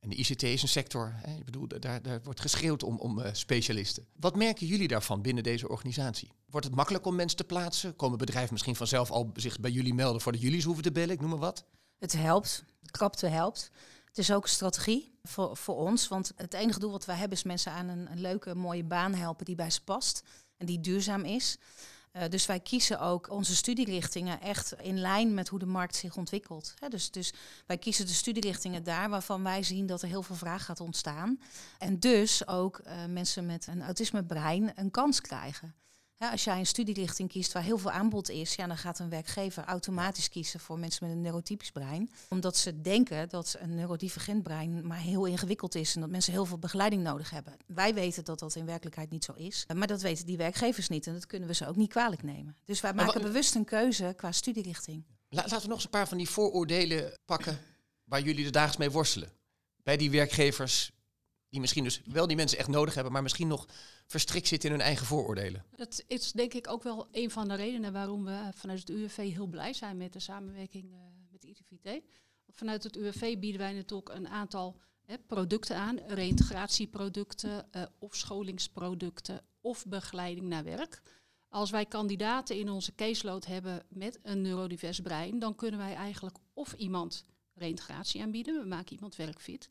En 0.00 0.08
de 0.08 0.16
ICT 0.16 0.42
is 0.42 0.62
een 0.62 0.68
sector, 0.68 1.12
hè, 1.16 1.36
ik 1.36 1.44
bedoel, 1.44 1.68
daar, 1.68 2.02
daar 2.02 2.20
wordt 2.22 2.40
geschreeuwd 2.40 2.82
om, 2.82 2.98
om 2.98 3.20
eh, 3.20 3.32
specialisten. 3.34 4.06
Wat 4.16 4.36
merken 4.36 4.66
jullie 4.66 4.88
daarvan 4.88 5.22
binnen 5.22 5.42
deze 5.42 5.68
organisatie? 5.68 6.32
Wordt 6.50 6.66
het 6.66 6.74
makkelijk 6.74 7.06
om 7.06 7.14
mensen 7.14 7.36
te 7.36 7.44
plaatsen? 7.44 7.96
Komen 7.96 8.18
bedrijven 8.18 8.52
misschien 8.52 8.76
vanzelf 8.76 9.10
al 9.10 9.30
zich 9.34 9.60
bij 9.60 9.70
jullie 9.70 9.94
melden 9.94 10.20
voordat 10.20 10.40
jullie 10.40 10.60
ze 10.60 10.66
hoeven 10.66 10.84
te 10.84 10.92
bellen? 10.92 11.10
Ik 11.10 11.20
noem 11.20 11.30
maar 11.30 11.38
wat. 11.38 11.64
Het 11.98 12.12
helpt. 12.12 12.64
Krapte 12.90 13.26
helpt. 13.26 13.70
Het 14.04 14.18
is 14.18 14.32
ook 14.32 14.42
een 14.42 14.48
strategie 14.48 15.18
voor, 15.22 15.56
voor 15.56 15.76
ons. 15.76 16.08
Want 16.08 16.32
het 16.36 16.54
enige 16.54 16.78
doel 16.78 16.90
wat 16.90 17.04
wij 17.04 17.16
hebben 17.16 17.36
is 17.36 17.44
mensen 17.44 17.72
aan 17.72 17.88
een, 17.88 18.10
een 18.10 18.20
leuke, 18.20 18.54
mooie 18.54 18.84
baan 18.84 19.14
helpen 19.14 19.44
die 19.44 19.54
bij 19.54 19.70
ze 19.70 19.84
past. 19.84 20.22
En 20.56 20.66
die 20.66 20.80
duurzaam 20.80 21.24
is. 21.24 21.58
Eh, 22.12 22.28
dus 22.28 22.46
wij 22.46 22.60
kiezen 22.60 23.00
ook 23.00 23.30
onze 23.30 23.56
studierichtingen 23.56 24.40
echt 24.40 24.72
in 24.82 24.98
lijn 25.00 25.34
met 25.34 25.48
hoe 25.48 25.58
de 25.58 25.66
markt 25.66 25.96
zich 25.96 26.16
ontwikkelt. 26.16 26.74
Dus, 26.88 27.10
dus 27.10 27.32
wij 27.66 27.78
kiezen 27.78 28.06
de 28.06 28.12
studierichtingen 28.12 28.82
daar 28.82 29.08
waarvan 29.08 29.42
wij 29.42 29.62
zien 29.62 29.86
dat 29.86 30.02
er 30.02 30.08
heel 30.08 30.22
veel 30.22 30.36
vraag 30.36 30.64
gaat 30.64 30.80
ontstaan. 30.80 31.40
En 31.78 31.98
dus 31.98 32.46
ook 32.46 32.78
eh, 32.78 33.04
mensen 33.08 33.46
met 33.46 33.66
een 33.66 33.82
autismebrein 33.82 34.72
een 34.74 34.90
kans 34.90 35.20
krijgen. 35.20 35.74
Hè, 36.18 36.28
als 36.28 36.44
jij 36.44 36.58
een 36.58 36.66
studierichting 36.66 37.28
kiest 37.28 37.52
waar 37.52 37.62
heel 37.62 37.78
veel 37.78 37.90
aanbod 37.90 38.28
is, 38.30 38.54
ja, 38.54 38.66
dan 38.66 38.76
gaat 38.76 38.98
een 38.98 39.08
werkgever 39.08 39.64
automatisch 39.64 40.28
kiezen 40.28 40.60
voor 40.60 40.78
mensen 40.78 41.06
met 41.06 41.16
een 41.16 41.20
neurotypisch 41.22 41.70
brein. 41.70 42.10
Omdat 42.28 42.56
ze 42.56 42.80
denken 42.80 43.28
dat 43.28 43.56
een 43.58 43.74
neurodivergent 43.74 44.42
brein 44.42 44.86
maar 44.86 44.98
heel 44.98 45.24
ingewikkeld 45.24 45.74
is 45.74 45.94
en 45.94 46.00
dat 46.00 46.10
mensen 46.10 46.32
heel 46.32 46.44
veel 46.44 46.58
begeleiding 46.58 47.02
nodig 47.02 47.30
hebben. 47.30 47.56
Wij 47.66 47.94
weten 47.94 48.24
dat 48.24 48.38
dat 48.38 48.54
in 48.54 48.66
werkelijkheid 48.66 49.10
niet 49.10 49.24
zo 49.24 49.32
is. 49.32 49.66
Maar 49.74 49.86
dat 49.86 50.00
weten 50.02 50.26
die 50.26 50.36
werkgevers 50.36 50.88
niet 50.88 51.06
en 51.06 51.12
dat 51.12 51.26
kunnen 51.26 51.48
we 51.48 51.54
ze 51.54 51.66
ook 51.66 51.76
niet 51.76 51.90
kwalijk 51.90 52.22
nemen. 52.22 52.56
Dus 52.64 52.80
wij 52.80 52.92
maken 52.92 53.22
bewust 53.22 53.54
een 53.54 53.64
keuze 53.64 54.14
qua 54.16 54.32
studierichting. 54.32 55.04
La- 55.28 55.42
laten 55.42 55.60
we 55.60 55.66
nog 55.66 55.74
eens 55.74 55.84
een 55.84 55.90
paar 55.90 56.08
van 56.08 56.18
die 56.18 56.28
vooroordelen 56.28 57.18
pakken 57.24 57.58
waar 58.04 58.20
jullie 58.20 58.44
er 58.44 58.52
dagelijks 58.52 58.78
mee 58.78 58.90
worstelen. 58.90 59.32
Bij 59.82 59.96
die 59.96 60.10
werkgevers 60.10 60.90
die 61.48 61.60
misschien 61.60 61.84
dus 61.84 62.02
wel 62.04 62.26
die 62.26 62.36
mensen 62.36 62.58
echt 62.58 62.68
nodig 62.68 62.94
hebben, 62.94 63.12
maar 63.12 63.22
misschien 63.22 63.48
nog 63.48 63.66
verstrikt 64.06 64.48
zitten 64.48 64.68
in 64.70 64.74
hun 64.76 64.84
eigen 64.84 65.06
vooroordelen. 65.06 65.64
Dat 65.76 66.04
is 66.06 66.32
denk 66.32 66.54
ik 66.54 66.68
ook 66.68 66.82
wel 66.82 67.08
een 67.12 67.30
van 67.30 67.48
de 67.48 67.54
redenen 67.54 67.92
waarom 67.92 68.24
we 68.24 68.50
vanuit 68.54 68.78
het 68.78 68.90
UWV 68.90 69.16
heel 69.16 69.46
blij 69.46 69.72
zijn 69.72 69.96
met 69.96 70.12
de 70.12 70.20
samenwerking 70.20 70.92
eh, 70.92 70.98
met 71.30 71.44
ITVT. 71.44 72.02
Vanuit 72.48 72.82
het 72.82 72.96
UWV 72.96 73.38
bieden 73.38 73.60
wij 73.60 73.72
natuurlijk 73.72 74.08
een 74.08 74.28
aantal 74.28 74.80
hè, 75.04 75.18
producten 75.18 75.76
aan, 75.76 75.98
reintegratieproducten 75.98 77.72
eh, 77.72 77.82
of 77.98 78.14
scholingsproducten 78.14 79.40
of 79.60 79.86
begeleiding 79.86 80.46
naar 80.46 80.64
werk. 80.64 81.02
Als 81.48 81.70
wij 81.70 81.86
kandidaten 81.86 82.56
in 82.56 82.68
onze 82.68 82.94
caseload 82.94 83.46
hebben 83.46 83.82
met 83.88 84.18
een 84.22 84.40
neurodivers 84.40 85.00
brein, 85.00 85.38
dan 85.38 85.54
kunnen 85.54 85.80
wij 85.80 85.94
eigenlijk 85.94 86.36
of 86.54 86.72
iemand 86.72 87.24
reintegratie 87.54 88.22
aanbieden, 88.22 88.60
we 88.60 88.68
maken 88.68 88.94
iemand 88.94 89.16
werkfit, 89.16 89.68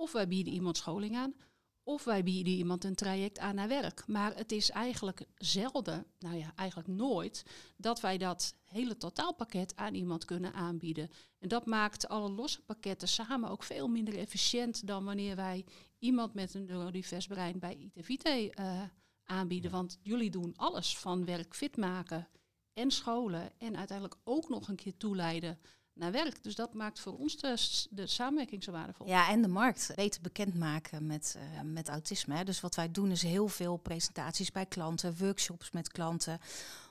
of 0.00 0.12
wij 0.12 0.28
bieden 0.28 0.52
iemand 0.52 0.76
scholing 0.76 1.16
aan, 1.16 1.34
Of 1.82 2.04
wij 2.04 2.22
bieden 2.22 2.52
iemand 2.52 2.84
een 2.84 2.94
traject 2.94 3.38
aan 3.38 3.54
naar 3.54 3.68
werk. 3.68 4.06
Maar 4.06 4.36
het 4.36 4.52
is 4.52 4.70
eigenlijk 4.70 5.26
zelden, 5.36 6.06
nou 6.18 6.36
ja, 6.36 6.52
eigenlijk 6.56 6.88
nooit, 6.88 7.44
dat 7.76 8.00
wij 8.00 8.18
dat 8.18 8.54
hele 8.64 8.96
totaalpakket 8.96 9.76
aan 9.76 9.94
iemand 9.94 10.24
kunnen 10.24 10.52
aanbieden. 10.52 11.10
En 11.38 11.48
dat 11.48 11.66
maakt 11.66 12.08
alle 12.08 12.30
losse 12.30 12.62
pakketten 12.62 13.08
samen 13.08 13.50
ook 13.50 13.62
veel 13.62 13.88
minder 13.88 14.18
efficiënt 14.18 14.86
dan 14.86 15.04
wanneer 15.04 15.36
wij 15.36 15.64
iemand 15.98 16.34
met 16.34 16.54
een 16.54 16.64
neurodivers 16.64 17.26
brein 17.26 17.58
bij 17.58 17.74
ITVT 17.74 18.58
uh, 18.58 18.82
aanbieden. 19.24 19.70
Want 19.70 19.98
jullie 20.02 20.30
doen 20.30 20.56
alles 20.56 20.98
van 20.98 21.24
werk 21.24 21.54
fit 21.54 21.76
maken 21.76 22.28
en 22.72 22.90
scholen 22.90 23.52
en 23.58 23.76
uiteindelijk 23.76 24.20
ook 24.24 24.48
nog 24.48 24.68
een 24.68 24.76
keer 24.76 24.96
toeleiden 24.96 25.58
naar 26.00 26.12
werk. 26.12 26.42
Dus 26.42 26.54
dat 26.54 26.74
maakt 26.74 27.00
voor 27.00 27.18
ons 27.18 27.36
de, 27.36 27.86
de 27.90 28.06
samenwerking 28.06 28.64
zo 28.64 28.72
waardevol. 28.72 29.06
Ja, 29.06 29.28
en 29.28 29.42
de 29.42 29.48
markt 29.48 29.92
beter 29.96 30.20
bekendmaken 30.20 31.06
met, 31.06 31.36
uh, 31.36 31.60
met 31.64 31.88
autisme. 31.88 32.44
Dus 32.44 32.60
wat 32.60 32.74
wij 32.74 32.90
doen 32.90 33.10
is 33.10 33.22
heel 33.22 33.48
veel 33.48 33.76
presentaties 33.76 34.52
bij 34.52 34.66
klanten, 34.66 35.16
workshops 35.18 35.70
met 35.70 35.88
klanten 35.88 36.40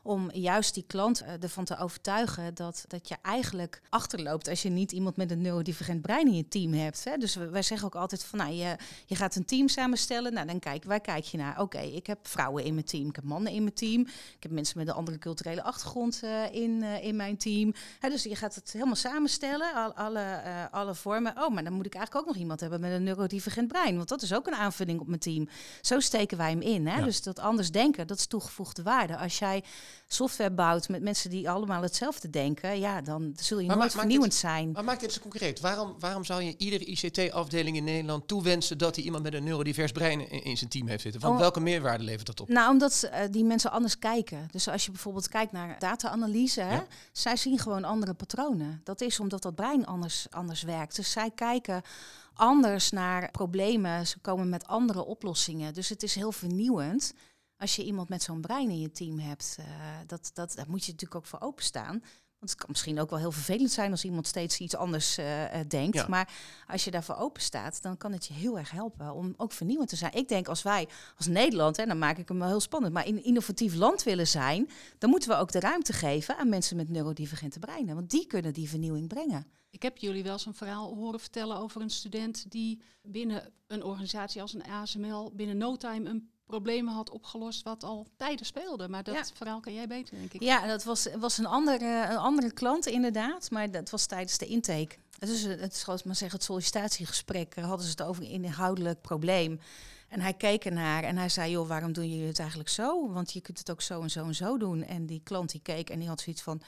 om 0.10 0.32
juist 0.32 0.74
die 0.74 0.84
klant 0.88 1.22
uh, 1.22 1.44
ervan 1.44 1.66
te 1.66 1.78
overtuigen 1.78 2.54
dat, 2.54 2.86
dat 2.88 3.08
je 3.08 3.16
eigenlijk 3.22 3.82
achterloopt 3.90 4.48
als 4.48 4.62
je 4.62 4.70
niet 4.70 4.92
iemand 4.92 5.18
met 5.18 5.32
een 5.32 5.42
neurodivergent 5.42 6.02
brein 6.02 6.28
in 6.28 6.36
je 6.36 6.48
team 6.48 6.74
hebt. 6.74 7.04
Hè. 7.04 7.18
Dus 7.18 7.36
wij 7.36 7.62
zeggen 7.62 7.88
ook 7.88 7.96
altijd 7.96 8.24
van 8.24 8.40
nou, 8.40 8.52
je, 8.52 8.76
je 9.06 9.16
gaat 9.16 9.36
een 9.36 9.46
team 9.46 9.68
samenstellen. 9.68 10.34
Nou, 10.34 10.48
dan 10.48 10.60
kijk, 10.60 10.84
waar 10.84 11.00
kijk 11.00 11.24
je 11.24 11.38
naar? 11.38 11.62
Oké, 11.62 11.80
ik 11.80 12.08
heb 12.08 12.28
vrouwen 12.28 12.64
in 12.64 12.74
mijn 12.74 12.86
team, 12.86 13.08
ik 13.08 13.16
heb 13.16 13.24
mannen 13.24 13.52
in 13.52 13.64
mijn 13.64 13.76
team, 13.76 14.02
ik 14.36 14.44
heb 14.44 14.52
mensen 14.52 14.78
met 14.78 14.88
een 14.88 14.94
andere 14.94 15.18
culturele 15.18 15.64
achtergrond 15.64 16.22
uh, 16.24 16.54
in, 16.54 16.82
uh, 16.82 17.04
in 17.04 17.16
mijn 17.16 17.38
team. 17.38 17.74
Hè, 18.00 18.10
dus 18.10 18.24
je 18.24 18.36
gaat 18.36 18.56
het 18.56 18.72
helemaal 18.72 18.96
samenstellen, 18.96 19.74
al, 19.74 19.94
alle, 19.94 20.42
alle 20.72 20.96
vormen. 20.96 21.34
Oh, 21.38 21.50
maar 21.54 21.64
dan 21.64 21.74
moet 21.74 21.86
ik 21.86 21.96
eigenlijk 21.96 22.26
ook 22.26 22.34
nog 22.34 22.42
iemand 22.42 22.60
hebben 22.60 22.80
met 22.80 22.92
een 22.92 23.04
neurodivergent 23.04 23.68
brein, 23.68 23.96
want 23.96 24.10
dat 24.10 24.22
is 24.22 24.34
ook 24.34 24.48
een 24.48 24.56
aanvulling 24.56 25.00
op 25.00 25.08
mijn 25.08 25.20
team. 25.20 25.50
Zo 25.82 26.00
steken 26.00 26.38
wij 26.38 26.50
hem 26.50 26.62
in. 26.62 26.88
Hè? 26.88 26.98
Ja. 26.98 27.04
Dus 27.04 27.24
dat 27.24 27.40
anders 27.40 27.72
denken, 27.72 28.08
dat 28.08 28.18
is 28.18 28.26
toegevoegde 28.26 28.84
waarde. 28.84 29.18
Als 29.18 29.40
jij 29.40 29.64
software 30.08 30.52
bouwt 30.52 30.90
met 30.90 31.02
mensen 31.02 31.30
die 31.30 31.50
allemaal 31.50 31.82
hetzelfde 31.82 32.30
denken, 32.30 32.80
ja, 32.80 33.02
dan 33.02 33.34
zul 33.36 33.60
je 33.60 33.68
maar 33.68 33.78
nooit 33.78 33.92
vernieuwend 33.92 34.34
zijn. 34.34 34.72
Maar 34.72 34.84
maak 34.84 35.00
dit 35.00 35.10
eens 35.10 35.20
concreet. 35.20 35.60
Waarom, 35.60 35.96
waarom 36.00 36.24
zou 36.26 36.42
je 36.42 36.56
iedere 36.58 36.86
ICT-afdeling 36.86 37.78
in 37.78 37.84
Nederland 37.84 38.28
toewensen 38.28 38.78
dat 38.78 38.96
hij 38.96 39.06
iemand 39.06 39.24
met 39.24 39.34
een 39.34 39.44
neurodivers 39.44 39.92
brein 39.92 40.30
in, 40.30 40.44
in 40.44 40.58
zijn 40.58 40.70
team 40.70 40.88
heeft 40.88 41.02
zitten? 41.02 41.22
Van 41.22 41.32
Oh. 41.32 41.38
welke 41.40 41.60
meerwaarde 41.60 42.04
levert 42.04 42.26
dat 42.26 42.40
op? 42.40 42.48
Nou, 42.50 42.72
omdat 42.72 43.10
uh, 43.14 43.20
die 43.32 43.44
mensen 43.44 43.72
anders 43.72 44.00
kijken. 44.00 44.48
Dus 44.52 44.68
als 44.68 44.86
je 44.86 44.92
bijvoorbeeld 44.92 45.28
kijkt 45.30 45.52
naar 45.52 45.76
data-analyse, 45.80 46.62
Ja. 46.62 46.86
zij 47.12 47.36
zien 47.36 47.58
gewoon 47.60 47.84
andere 47.84 48.14
patronen. 48.14 48.82
Dat 48.84 49.02
is 49.02 49.20
omdat 49.20 49.42
dat 49.42 49.56
brein 49.56 49.86
anders, 49.86 50.28
anders 50.30 50.62
werkt. 50.62 50.96
Dus 50.96 51.12
zij 51.12 51.32
kijken 51.36 51.82
anders 52.34 52.90
naar 52.92 53.32
problemen. 53.32 54.08
Ze 54.08 54.20
komen 54.20 54.50
met 54.50 54.68
andere 54.68 55.06
oplossingen. 55.06 55.74
Dus 55.74 55.90
het 55.90 56.04
is 56.04 56.16
heel 56.16 56.32
vernieuwend 56.32 57.14
als 57.60 57.76
je 57.76 57.84
iemand 57.84 58.10
met 58.10 58.24
zo'n 58.24 58.42
brein 58.42 58.70
in 58.70 58.80
je 58.80 58.92
team 58.92 59.20
hebt. 59.20 59.56
Uh, 59.60 59.66
dat, 60.08 60.32
dat, 60.34 60.54
daar 60.56 60.70
moet 60.70 60.86
je 60.86 60.92
natuurlijk 60.92 61.20
ook 61.20 61.26
voor 61.26 61.42
openstaan. 61.42 62.02
Want 62.40 62.52
het 62.52 62.60
kan 62.60 62.70
misschien 62.70 63.00
ook 63.00 63.10
wel 63.10 63.20
heel 63.20 63.32
vervelend 63.32 63.72
zijn 63.72 63.92
als 63.92 64.04
iemand 64.04 64.28
steeds 64.28 64.60
iets 64.60 64.76
anders 64.76 65.20
uh, 65.20 65.42
uh, 65.44 65.60
denkt. 65.68 65.96
Ja. 65.96 66.08
Maar 66.08 66.34
als 66.68 66.84
je 66.84 66.92
daarvoor 66.92 67.16
open 67.16 67.42
staat, 67.42 67.82
dan 67.82 67.98
kan 67.98 68.12
het 68.12 68.26
je 68.26 68.34
heel 68.34 68.58
erg 68.58 68.72
helpen 68.72 69.14
om 69.14 69.34
ook 69.38 69.52
vernieuwend 69.52 69.90
te 69.90 69.96
zijn. 69.96 70.14
Ik 70.14 70.28
denk 70.28 70.48
als 70.48 70.62
wij 70.62 70.88
als 71.18 71.28
Nederland, 71.28 71.78
en 71.78 71.88
dan 71.88 71.98
maak 71.98 72.18
ik 72.18 72.28
hem 72.28 72.40
wel 72.40 72.48
heel 72.48 72.60
spannend, 72.60 72.94
maar 72.94 73.08
in 73.08 73.16
een 73.16 73.24
innovatief 73.24 73.76
land 73.76 74.04
willen 74.04 74.28
zijn, 74.28 74.70
dan 74.98 75.10
moeten 75.10 75.30
we 75.30 75.36
ook 75.36 75.52
de 75.52 75.60
ruimte 75.60 75.94
geven 75.94 76.38
aan 76.38 76.50
mensen 76.50 76.76
met 76.76 76.90
neurodivergente 76.90 77.60
breinen. 77.60 77.96
Want 77.96 78.10
die 78.10 78.28
kunnen 78.28 78.54
die 78.54 78.70
vernieuwing 78.70 79.08
brengen. 79.08 79.48
Ik 79.70 79.82
heb 79.82 79.98
jullie 79.98 80.24
wel 80.24 80.34
eens 80.34 80.46
een 80.46 80.54
verhaal 80.54 80.96
horen 80.96 81.20
vertellen 81.20 81.58
over 81.58 81.82
een 81.82 81.90
student 81.90 82.52
die 82.52 82.82
binnen 83.02 83.54
een 83.68 83.84
organisatie 83.84 84.42
als 84.42 84.54
een 84.54 84.64
ASML 84.64 85.32
binnen 85.36 85.58
no 85.58 85.76
time 85.76 86.10
een 86.10 86.30
problemen 86.50 86.94
had 86.94 87.10
opgelost 87.10 87.64
wat 87.64 87.84
al 87.84 88.08
tijden 88.18 88.46
speelde. 88.46 88.88
Maar 88.90 89.04
dat 89.04 89.16
Ja. 89.16 89.24
verhaal 89.36 89.60
kan 89.60 89.74
jij 89.74 89.88
beter, 89.88 90.18
denk 90.18 90.34
ik. 90.34 90.42
Ja, 90.42 90.68
dat 90.68 90.84
was, 90.84 91.08
was 91.20 91.38
een, 91.38 91.46
andere, 91.46 92.08
een 92.10 92.18
andere 92.18 92.52
klant 92.54 92.86
inderdaad, 92.86 93.52
maar 93.52 93.72
dat 93.72 93.90
was 93.90 94.06
tijdens 94.06 94.38
de 94.38 94.46
intake. 94.46 94.96
Dus 95.20 95.42
het 95.42 95.74
is 95.74 95.80
zoals 95.80 96.04
maar 96.04 96.16
zeggen, 96.16 96.38
het 96.38 96.48
sollicitatiegesprek 96.48 97.56
eh, 97.56 97.64
hadden 97.66 97.86
ze 97.86 97.92
het 97.92 98.02
over 98.02 98.24
een 98.24 98.30
inhoudelijk 98.44 99.02
probleem. 99.02 99.60
En 100.08 100.22
hij 100.22 100.34
keek 100.34 100.66
ernaar 100.66 101.04
en 101.04 101.18
hij 101.18 101.30
zei, 101.30 101.52
joh, 101.52 101.68
waarom 101.68 101.94
doen 101.94 102.10
jullie 102.10 102.28
het 102.28 102.40
eigenlijk 102.40 102.70
zo? 102.70 103.12
Want 103.12 103.34
je 103.34 103.42
kunt 103.42 103.58
het 103.58 103.72
ook 103.72 103.82
zo 103.82 104.02
en 104.02 104.10
zo 104.10 104.26
en 104.26 104.36
zo 104.36 104.58
doen. 104.58 104.84
En 104.84 105.06
die 105.06 105.22
klant 105.24 105.52
die 105.52 105.62
keek 105.62 105.90
en 105.90 106.00
die 106.00 106.08
had 106.08 106.22
zoiets 106.22 106.42
van, 106.42 106.62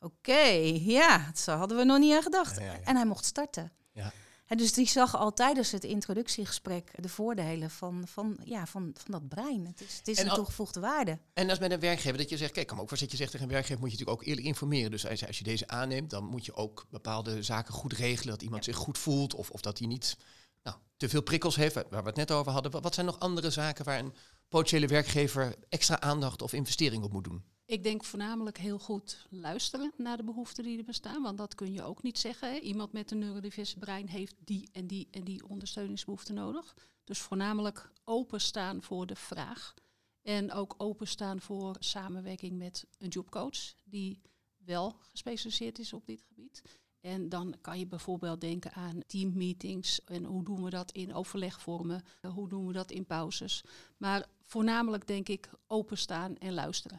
oké, 0.00 0.46
ja, 0.80 1.30
daar 1.44 1.56
hadden 1.56 1.76
we 1.76 1.84
nog 1.84 1.98
niet 1.98 2.14
aan 2.14 2.22
gedacht. 2.22 2.56
Ja, 2.58 2.64
ja, 2.64 2.72
ja. 2.72 2.78
En 2.84 2.96
hij 2.96 3.06
mocht 3.06 3.24
starten. 3.24 3.72
Ja. 3.92 4.12
En 4.46 4.56
dus 4.56 4.72
die 4.72 4.88
zag 4.88 5.16
al 5.16 5.32
tijdens 5.32 5.70
het 5.70 5.84
introductiegesprek 5.84 6.90
de 7.02 7.08
voordelen 7.08 7.70
van, 7.70 8.02
van, 8.06 8.38
ja, 8.44 8.66
van, 8.66 8.90
van 8.94 9.10
dat 9.10 9.28
brein. 9.28 9.66
Het 9.66 9.80
is, 9.80 9.96
het 9.96 10.08
is 10.08 10.18
En 10.18 10.28
een 10.28 10.34
toegevoegde 10.34 10.80
waarde. 10.80 11.18
En 11.32 11.50
als 11.50 11.58
met 11.58 11.70
een 11.70 11.80
werkgever 11.80 12.18
dat 12.18 12.28
je 12.28 12.36
zegt, 12.36 12.52
kijk, 12.52 12.66
kan 12.66 12.76
me 12.76 12.82
ook 12.82 12.90
wel 12.90 12.98
dat 12.98 13.10
je 13.10 13.16
zegt 13.16 13.30
tegen 13.30 13.46
een 13.46 13.52
werkgever 13.52 13.80
moet 13.80 13.90
je 13.90 13.96
natuurlijk 13.96 14.22
ook 14.22 14.28
eerlijk 14.28 14.46
informeren. 14.46 14.90
Dus 14.90 15.06
als, 15.06 15.26
als 15.26 15.38
je 15.38 15.44
deze 15.44 15.68
aanneemt, 15.68 16.10
dan 16.10 16.24
moet 16.24 16.44
je 16.44 16.54
ook 16.54 16.86
bepaalde 16.90 17.42
zaken 17.42 17.74
goed 17.74 17.92
regelen. 17.92 18.32
Dat 18.32 18.42
iemand 18.42 18.64
zich 18.64 18.76
goed 18.76 18.98
voelt 18.98 19.34
of, 19.34 19.50
of 19.50 19.60
dat 19.60 19.78
hij 19.78 19.86
niet 19.86 20.16
nou, 20.62 20.76
te 20.96 21.08
veel 21.08 21.22
prikkels 21.22 21.56
heeft, 21.56 21.74
waar 21.74 22.02
we 22.02 22.08
het 22.08 22.16
net 22.16 22.30
over 22.30 22.52
hadden. 22.52 22.82
Wat 22.82 22.94
zijn 22.94 23.06
nog 23.06 23.18
andere 23.18 23.50
zaken 23.50 23.84
waar 23.84 23.98
een 23.98 24.14
potentiële 24.48 24.86
werkgever 24.86 25.54
extra 25.68 26.00
aandacht 26.00 26.42
of 26.42 26.52
investering 26.52 27.04
op 27.04 27.12
moet 27.12 27.24
doen? 27.24 27.44
Ik 27.66 27.82
denk 27.82 28.04
voornamelijk 28.04 28.58
heel 28.58 28.78
goed 28.78 29.26
luisteren 29.30 29.92
naar 29.96 30.16
de 30.16 30.24
behoeften 30.24 30.64
die 30.64 30.78
er 30.78 30.84
bestaan. 30.84 31.22
Want 31.22 31.38
dat 31.38 31.54
kun 31.54 31.72
je 31.72 31.82
ook 31.82 32.02
niet 32.02 32.18
zeggen. 32.18 32.62
Iemand 32.62 32.92
met 32.92 33.10
een 33.10 33.18
neurodiverse 33.18 33.78
brein 33.78 34.08
heeft 34.08 34.34
die 34.44 34.68
en 34.72 34.86
die 34.86 35.08
en 35.10 35.24
die 35.24 35.48
ondersteuningsbehoeften 35.48 36.34
nodig. 36.34 36.76
Dus 37.04 37.18
voornamelijk 37.18 37.90
openstaan 38.04 38.82
voor 38.82 39.06
de 39.06 39.16
vraag. 39.16 39.74
En 40.22 40.52
ook 40.52 40.74
openstaan 40.78 41.40
voor 41.40 41.76
samenwerking 41.78 42.58
met 42.58 42.86
een 42.98 43.08
jobcoach 43.08 43.74
die 43.84 44.20
wel 44.56 44.96
gespecialiseerd 45.10 45.78
is 45.78 45.92
op 45.92 46.06
dit 46.06 46.22
gebied. 46.28 46.62
En 47.00 47.28
dan 47.28 47.54
kan 47.60 47.78
je 47.78 47.86
bijvoorbeeld 47.86 48.40
denken 48.40 48.72
aan 48.72 49.02
teammeetings 49.06 50.04
en 50.04 50.24
hoe 50.24 50.44
doen 50.44 50.64
we 50.64 50.70
dat 50.70 50.92
in 50.92 51.14
overlegvormen, 51.14 52.02
hoe 52.20 52.48
doen 52.48 52.66
we 52.66 52.72
dat 52.72 52.90
in 52.90 53.06
pauzes. 53.06 53.64
Maar 53.96 54.26
voornamelijk 54.44 55.06
denk 55.06 55.28
ik 55.28 55.50
openstaan 55.66 56.36
en 56.36 56.54
luisteren. 56.54 56.98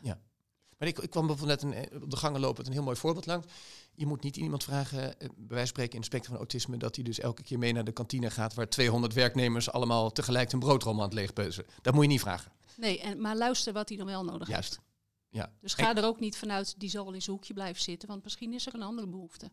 Maar 0.78 0.88
ik, 0.88 0.98
ik 1.00 1.10
kwam 1.10 1.28
bijvoorbeeld 1.28 1.62
net 1.64 1.74
een, 1.74 1.90
eh, 1.92 2.02
op 2.04 2.12
de 2.12 2.18
gangen 2.18 2.40
lopen 2.40 2.66
een 2.66 2.72
heel 2.72 2.84
mooi 2.84 2.96
voorbeeld 2.98 3.26
langs. 3.26 3.48
Je 3.96 4.06
moet 4.06 4.24
niet 4.24 4.38
iemand 4.38 4.64
vragen, 4.64 5.00
eh, 5.04 5.12
bij 5.20 5.30
wijze 5.38 5.56
van 5.58 5.68
spreken 5.68 5.92
in 5.94 5.98
het 5.98 6.06
spectrum 6.06 6.32
van 6.32 6.38
autisme, 6.44 6.78
dat 6.78 6.96
hij 6.96 7.04
dus 7.04 7.20
elke 7.20 7.44
keer 7.44 7.58
mee 7.58 7.74
naar 7.74 7.84
de 7.84 7.92
kantine 7.92 8.30
gaat 8.30 8.54
waar 8.54 8.70
200 8.70 9.14
werknemers 9.14 9.72
allemaal 9.72 10.12
tegelijk 10.12 10.52
een 10.52 10.60
broodrommel 10.60 11.04
aan 11.04 11.10
het 11.10 11.18
leegpeuzen. 11.20 11.66
Dat 11.82 11.94
moet 11.94 12.04
je 12.04 12.10
niet 12.10 12.22
vragen. 12.22 12.52
Nee, 12.78 13.00
en, 13.00 13.22
maar 13.22 13.36
luister 13.38 13.74
wat 13.74 13.90
hij 13.90 13.98
dan 13.98 14.08
wel 14.08 14.24
nodig 14.24 14.48
Juist. 14.48 14.70
heeft. 14.70 14.82
Ja. 15.30 15.52
Dus 15.62 15.74
ga 15.74 15.96
er 15.96 16.04
ook 16.04 16.20
niet 16.20 16.38
vanuit, 16.38 16.76
die 16.78 16.90
zal 16.90 17.04
wel 17.06 17.14
in 17.14 17.22
zijn 17.22 17.36
hoekje 17.36 17.54
blijven 17.54 17.82
zitten, 17.82 18.08
want 18.08 18.24
misschien 18.24 18.54
is 18.54 18.66
er 18.68 18.74
een 18.74 18.82
andere 18.84 19.08
behoefte. 19.08 19.52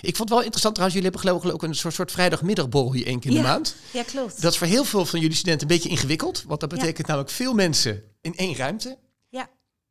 Ik 0.00 0.16
vond 0.16 0.18
het 0.18 0.28
wel 0.28 0.38
interessant 0.38 0.74
trouwens, 0.74 0.94
jullie 1.00 1.02
hebben 1.02 1.20
geloof 1.20 1.44
ik 1.44 1.52
ook 1.52 1.62
een 1.68 1.74
soort, 1.74 1.94
soort 1.94 2.12
vrijdagmiddagborrel 2.12 2.92
hier 2.92 3.06
één 3.06 3.20
keer 3.20 3.30
in 3.30 3.36
de 3.36 3.42
maand. 3.42 3.76
Ja, 3.92 4.02
klopt. 4.02 4.42
Dat 4.42 4.52
is 4.52 4.58
voor 4.58 4.66
heel 4.66 4.84
veel 4.84 5.04
van 5.04 5.20
jullie 5.20 5.36
studenten 5.36 5.68
een 5.68 5.74
beetje 5.74 5.88
ingewikkeld. 5.88 6.42
Want 6.42 6.60
dat 6.60 6.70
Ja. 6.70 6.76
betekent 6.76 7.06
namelijk 7.06 7.30
veel 7.30 7.54
mensen 7.54 8.02
in 8.20 8.36
één 8.36 8.56
ruimte. 8.56 8.98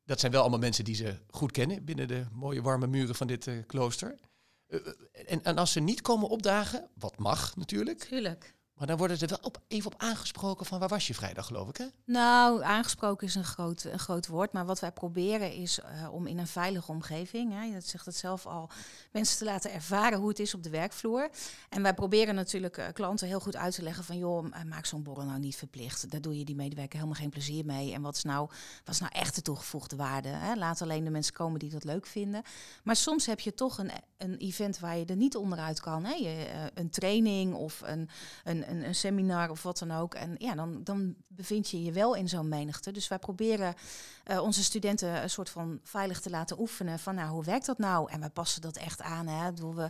Dat 0.06 0.20
zijn 0.20 0.32
wel 0.32 0.42
allemaal 0.42 0.60
mensen 0.60 0.84
die 0.84 0.96
ze 0.96 1.20
goed 1.30 1.52
kennen 1.52 1.86
binnen 1.86 2.08
de 2.08 2.26
mooie 2.32 2.62
warme 2.62 2.88
muren 2.88 3.16
van 3.16 3.28
dit 3.28 3.48
eh, 3.48 3.56
klooster. 3.68 4.20
Eh, 4.68 4.80
eh, 4.88 4.94
en, 5.32 5.44
en 5.44 5.58
als 5.58 5.72
ze 5.72 5.80
niet 5.80 6.02
komen 6.02 6.30
opdagen, 6.30 6.90
wat 6.94 7.18
mag 7.18 7.56
natuurlijk. 7.56 8.00
Tuurlijk. 8.00 8.56
Maar 8.82 8.90
dan 8.90 9.00
worden 9.00 9.20
er 9.20 9.28
wel 9.28 9.38
op, 9.42 9.62
even 9.68 9.94
op 9.94 10.02
aangesproken 10.02 10.66
van 10.66 10.80
waar 10.80 10.88
was 10.88 11.08
je 11.08 11.14
vrijdag 11.14 11.46
geloof 11.46 11.70
ik 11.70 11.78
hè? 11.78 11.86
Nou, 12.06 12.64
aangesproken 12.64 13.28
is 13.28 13.36
een 13.36 13.44
groot, 13.44 13.84
een 13.84 14.00
groot 14.00 14.28
woord. 14.28 14.52
Maar 14.54 14.66
wat 14.66 14.80
wij 14.80 14.92
proberen 14.92 15.54
is 15.54 15.80
eh, 15.80 16.14
om 16.14 16.28
in 16.28 16.38
een 16.38 16.48
veilige 16.48 16.92
omgeving, 16.92 17.54
hè, 17.54 17.72
dat 17.74 17.84
zegt 17.86 18.06
het 18.06 18.16
zelf 18.16 18.46
al, 18.46 18.70
mensen 19.12 19.38
te 19.38 19.44
laten 19.44 19.74
ervaren 19.74 20.20
hoe 20.20 20.30
het 20.30 20.40
is 20.40 20.54
op 20.54 20.64
de 20.64 20.70
werkvloer. 20.70 21.30
En 21.70 21.82
wij 21.82 21.94
proberen 21.94 22.36
natuurlijk 22.36 22.78
eh, 22.78 22.86
klanten 22.94 23.28
heel 23.28 23.40
goed 23.40 23.56
uit 23.56 23.76
te 23.76 23.84
leggen 23.84 24.04
van, 24.04 24.18
joh, 24.18 24.44
m- 24.44 24.68
maak 24.68 24.86
zo'n 24.86 25.04
borrel 25.04 25.26
nou 25.26 25.40
niet 25.40 25.56
verplicht. 25.56 26.12
Daar 26.12 26.22
doe 26.22 26.38
je 26.38 26.46
die 26.46 26.56
medewerker 26.56 26.96
helemaal 27.00 27.20
geen 27.20 27.30
plezier 27.30 27.66
mee. 27.66 27.94
En 27.94 28.02
wat 28.02 28.16
is 28.16 28.24
nou, 28.24 28.50
wat 28.86 28.94
is 28.94 29.00
nou 29.00 29.12
echt 29.16 29.36
de 29.36 29.42
toegevoegde 29.42 29.96
waarde? 29.96 30.30
Hè? 30.30 30.56
Laat 30.56 30.82
alleen 30.82 31.04
de 31.04 31.10
mensen 31.10 31.34
komen 31.34 31.60
die 31.60 31.70
dat 31.70 31.84
leuk 31.84 32.06
vinden. 32.06 32.42
Maar 32.84 32.96
soms 32.96 33.26
heb 33.26 33.40
je 33.40 33.54
toch 33.54 33.78
een, 33.78 33.92
een 34.18 34.38
event 34.38 34.80
waar 34.80 34.98
je 34.98 35.06
er 35.06 35.16
niet 35.16 35.36
onderuit 35.36 35.80
kan. 35.80 36.06
Hè? 36.06 36.14
Eh, 36.14 36.64
een 36.74 36.90
training 36.90 37.54
of 37.54 37.82
een, 37.86 38.10
een, 38.44 38.71
een, 38.72 38.86
een 38.86 38.96
seminar 38.96 39.50
of 39.50 39.64
wat 39.64 39.78
dan 39.78 39.92
ook. 39.92 40.14
En 40.14 40.36
ja, 40.38 40.56
dan, 40.56 40.84
dan 40.84 41.16
bevind 41.28 41.70
je 41.70 41.84
je 41.84 41.92
wel 41.92 42.16
in 42.16 42.30
zo'n 42.30 42.48
menigte. 42.48 42.92
Dus 42.92 43.08
wij 43.08 43.20
proberen 43.20 43.76
eh, 44.24 44.42
onze 44.42 44.64
studenten 44.64 45.24
een 45.24 45.30
soort 45.30 45.50
van 45.50 45.80
veilig 45.84 46.20
te 46.20 46.30
laten 46.30 46.60
oefenen. 46.60 47.00
Van 47.00 47.16
nou, 47.16 47.30
hoe 47.30 47.44
werkt 47.44 47.66
dat 47.66 47.78
nou? 47.78 48.12
En 48.12 48.20
wij 48.20 48.30
passen 48.30 48.62
dat 48.62 48.78
echt 48.78 49.02
aan. 49.02 49.28
Hè? 49.28 49.48
Ik 49.48 49.56
bedoel, 49.56 49.76
we 49.76 49.90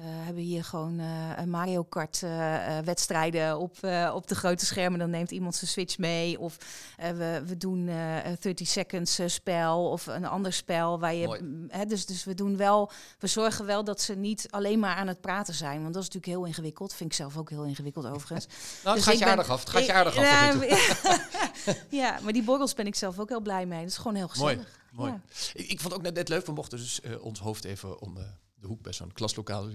hebben 0.00 0.42
hier 0.42 0.64
gewoon 0.64 0.98
eh, 0.98 1.44
Mario 1.44 1.82
Kart 1.82 2.22
eh, 2.22 2.78
wedstrijden 2.78 3.58
op, 3.58 3.76
op 4.12 4.28
de 4.28 4.34
grote 4.34 4.66
schermen. 4.66 4.98
Dan 4.98 5.10
neemt 5.10 5.30
iemand 5.30 5.54
zijn 5.54 5.70
Switch 5.70 5.98
mee. 5.98 6.40
Of 6.40 6.56
we, 6.96 7.42
we 7.46 7.56
doen 7.56 7.88
eh 7.88 8.32
30 8.40 8.66
seconds 8.66 9.20
spel 9.26 9.90
of 9.90 10.06
een 10.06 10.26
ander 10.26 10.52
spel. 10.52 10.98
Waar 10.98 11.14
je, 11.14 11.38
mm, 11.42 11.66
hè, 11.68 11.86
dus, 11.86 12.06
dus 12.06 12.24
we 12.24 12.34
doen 12.34 12.56
wel, 12.56 12.90
we 13.18 13.26
zorgen 13.26 13.66
wel 13.66 13.84
dat 13.84 14.00
ze 14.00 14.14
niet 14.14 14.46
alleen 14.50 14.78
maar 14.78 14.94
aan 14.96 15.08
het 15.08 15.20
praten 15.20 15.54
zijn. 15.54 15.82
Want 15.82 15.94
dat 15.94 16.02
is 16.02 16.08
natuurlijk 16.08 16.38
heel 16.38 16.44
ingewikkeld. 16.44 16.94
Vind 16.94 17.10
ik 17.10 17.16
zelf 17.16 17.36
ook 17.36 17.50
heel 17.50 17.64
ingewikkeld. 17.64 18.06
Overigens. 18.10 18.46
Nou, 18.46 18.56
het 18.82 18.94
Dus 18.94 19.04
gaat 19.04 19.12
je 19.12 19.18
ben- 19.18 19.28
aardig 19.28 19.48
af. 19.48 19.60
Het 19.60 19.70
gaat 19.70 19.80
je 19.82 19.88
ik- 19.88 19.94
aardig 19.94 20.16
af. 20.16 20.50
Toe. 20.52 21.76
ja, 22.00 22.18
maar 22.22 22.32
die 22.32 22.42
borrels 22.42 22.74
ben 22.74 22.86
ik 22.86 22.94
zelf 22.94 23.18
ook 23.18 23.28
heel 23.28 23.40
blij 23.40 23.66
mee. 23.66 23.80
Dat 23.80 23.88
is 23.90 23.96
gewoon 23.96 24.14
heel 24.14 24.28
gezellig. 24.28 24.78
Mooi. 24.92 25.10
Ja. 25.12 25.20
Ik, 25.54 25.68
ik 25.70 25.80
vond 25.80 25.94
ook 25.94 26.02
net, 26.02 26.14
net 26.14 26.28
leuk, 26.28 26.46
we 26.46 26.52
mochten 26.52 26.78
dus 26.78 27.00
eh, 27.00 27.24
ons 27.24 27.38
hoofd 27.40 27.64
even 27.64 28.00
om 28.00 28.16
eh, 28.16 28.24
de 28.60 28.66
hoek 28.66 28.82
bij 28.82 28.92
zo'n 28.92 29.12
klaslokaal. 29.12 29.68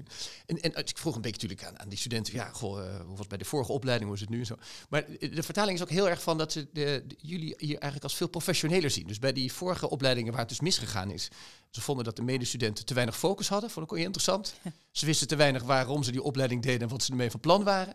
En, 0.45 0.61
en 0.61 0.75
ik 0.75 0.97
vroeg 0.97 1.15
een 1.15 1.21
beetje 1.21 1.47
natuurlijk 1.47 1.67
aan, 1.69 1.79
aan 1.79 1.89
die 1.89 1.97
studenten, 1.97 2.33
ja, 2.33 2.49
goh, 2.49 2.85
eh, 2.85 2.95
hoe 2.99 3.09
was 3.09 3.19
het 3.19 3.27
bij 3.27 3.37
de 3.37 3.45
vorige 3.45 3.71
opleiding, 3.71 4.05
hoe 4.09 4.15
is 4.15 4.21
het 4.21 4.29
nu 4.29 4.39
en 4.39 4.45
zo. 4.45 4.55
Maar 4.89 5.03
eh, 5.03 5.35
de 5.35 5.43
vertaling 5.43 5.77
is 5.77 5.83
ook 5.83 5.89
heel 5.89 6.09
erg 6.09 6.21
van 6.21 6.37
dat 6.37 6.51
ze 6.51 6.67
de, 6.73 7.03
de- 7.07 7.15
jullie 7.21 7.53
hier 7.57 7.69
eigenlijk 7.71 8.03
als 8.03 8.15
veel 8.15 8.27
professioneler 8.27 8.89
zien. 8.89 9.07
Dus 9.07 9.19
bij 9.19 9.33
die 9.33 9.53
vorige 9.53 9.89
opleidingen 9.89 10.31
waar 10.31 10.39
het 10.41 10.49
dus 10.49 10.59
misgegaan 10.59 11.11
is, 11.11 11.27
ze 11.69 11.81
vonden 11.81 12.05
dat 12.05 12.15
de 12.15 12.21
medestudenten 12.21 12.85
te 12.85 12.93
weinig 12.93 13.17
focus 13.17 13.47
hadden, 13.49 13.69
vond 13.69 13.85
ik 13.85 13.91
ook 13.91 13.97
heel 13.97 14.07
interessant. 14.07 14.53
Ze 14.91 15.05
wisten 15.05 15.27
te 15.27 15.35
weinig 15.35 15.63
waarom 15.63 16.03
ze 16.03 16.11
die 16.11 16.21
opleiding 16.23 16.61
deden 16.63 16.81
en 16.81 16.87
wat 16.89 17.03
ze 17.03 17.11
ermee 17.11 17.31
van 17.31 17.39
plan 17.39 17.63
waren. 17.63 17.93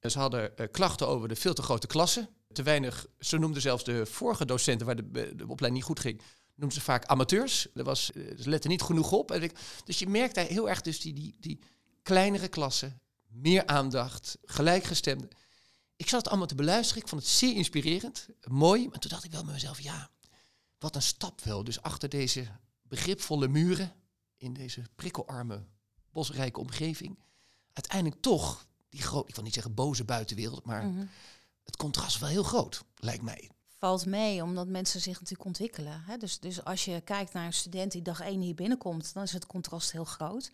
En 0.00 0.10
ze 0.10 0.18
hadden 0.18 0.56
eh, 0.56 0.66
klachten 0.70 1.08
over 1.08 1.28
de 1.28 1.36
veel 1.36 1.54
te 1.54 1.62
grote 1.62 1.86
klassen. 1.86 2.28
Te 2.52 2.62
weinig, 2.62 3.06
ze 3.18 3.38
noemden 3.38 3.62
zelfs 3.62 3.84
de 3.84 4.06
vorige 4.06 4.46
docenten 4.46 4.86
waar 4.86 4.96
de, 4.96 5.10
de 5.12 5.46
opleiding 5.48 5.72
niet 5.72 5.82
goed 5.84 6.00
ging, 6.00 6.20
noemden 6.54 6.78
ze 6.78 6.84
vaak 6.84 7.04
amateurs. 7.04 7.66
Er 7.74 7.84
was, 7.84 8.12
eh, 8.12 8.22
ze 8.38 8.48
letten 8.48 8.70
niet 8.70 8.82
genoeg 8.82 9.12
op. 9.12 9.38
Dus 9.84 9.98
je 9.98 10.08
merkt 10.08 10.34
daar 10.34 10.46
heel 10.46 10.68
erg 10.68 10.80
dus 10.80 11.00
die, 11.00 11.12
die, 11.12 11.36
die 11.40 11.58
kleinere 12.02 12.48
klassen, 12.48 13.00
meer 13.28 13.66
aandacht, 13.66 14.38
gelijkgestemde. 14.44 15.28
Ik 15.96 16.08
zat 16.08 16.18
het 16.18 16.28
allemaal 16.28 16.46
te 16.46 16.54
beluisteren. 16.54 17.02
Ik 17.02 17.08
vond 17.08 17.22
het 17.22 17.30
zeer 17.30 17.54
inspirerend, 17.56 18.28
mooi. 18.48 18.88
Maar 18.88 18.98
toen 18.98 19.10
dacht 19.10 19.24
ik 19.24 19.30
wel 19.30 19.44
met 19.44 19.52
mezelf, 19.54 19.80
ja, 19.80 20.10
wat 20.78 20.94
een 20.94 21.02
stap 21.02 21.40
wel. 21.40 21.64
Dus 21.64 21.82
achter 21.82 22.08
deze 22.08 22.46
begripvolle 22.82 23.48
muren, 23.48 23.92
in 24.36 24.52
deze 24.52 24.82
prikkelarme, 24.96 25.64
bosrijke 26.12 26.60
omgeving, 26.60 27.18
uiteindelijk 27.72 28.22
toch 28.22 28.66
die 28.88 29.02
groot, 29.02 29.28
ik 29.28 29.34
wil 29.34 29.44
niet 29.44 29.54
zeggen 29.54 29.74
boze 29.74 30.04
buitenwereld, 30.04 30.64
maar 30.64 30.86
Mhm. 30.86 31.04
het 31.64 31.76
contrast 31.76 32.18
wel 32.18 32.28
heel 32.28 32.42
groot, 32.42 32.82
lijkt 32.96 33.22
mij. 33.22 33.50
Valt 33.84 34.06
mee, 34.06 34.42
omdat 34.42 34.68
mensen 34.68 35.00
zich 35.00 35.12
natuurlijk 35.12 35.44
ontwikkelen. 35.44 36.02
Hè? 36.06 36.16
Dus, 36.16 36.40
dus 36.40 36.64
als 36.64 36.84
je 36.84 37.00
kijkt 37.00 37.32
naar 37.32 37.46
een 37.46 37.52
student 37.52 37.92
die 37.92 38.02
dag 38.02 38.20
één 38.20 38.40
hier 38.40 38.54
binnenkomt, 38.54 39.14
dan 39.14 39.22
is 39.22 39.32
het 39.32 39.46
contrast 39.46 39.92
heel 39.92 40.04
groot. 40.04 40.50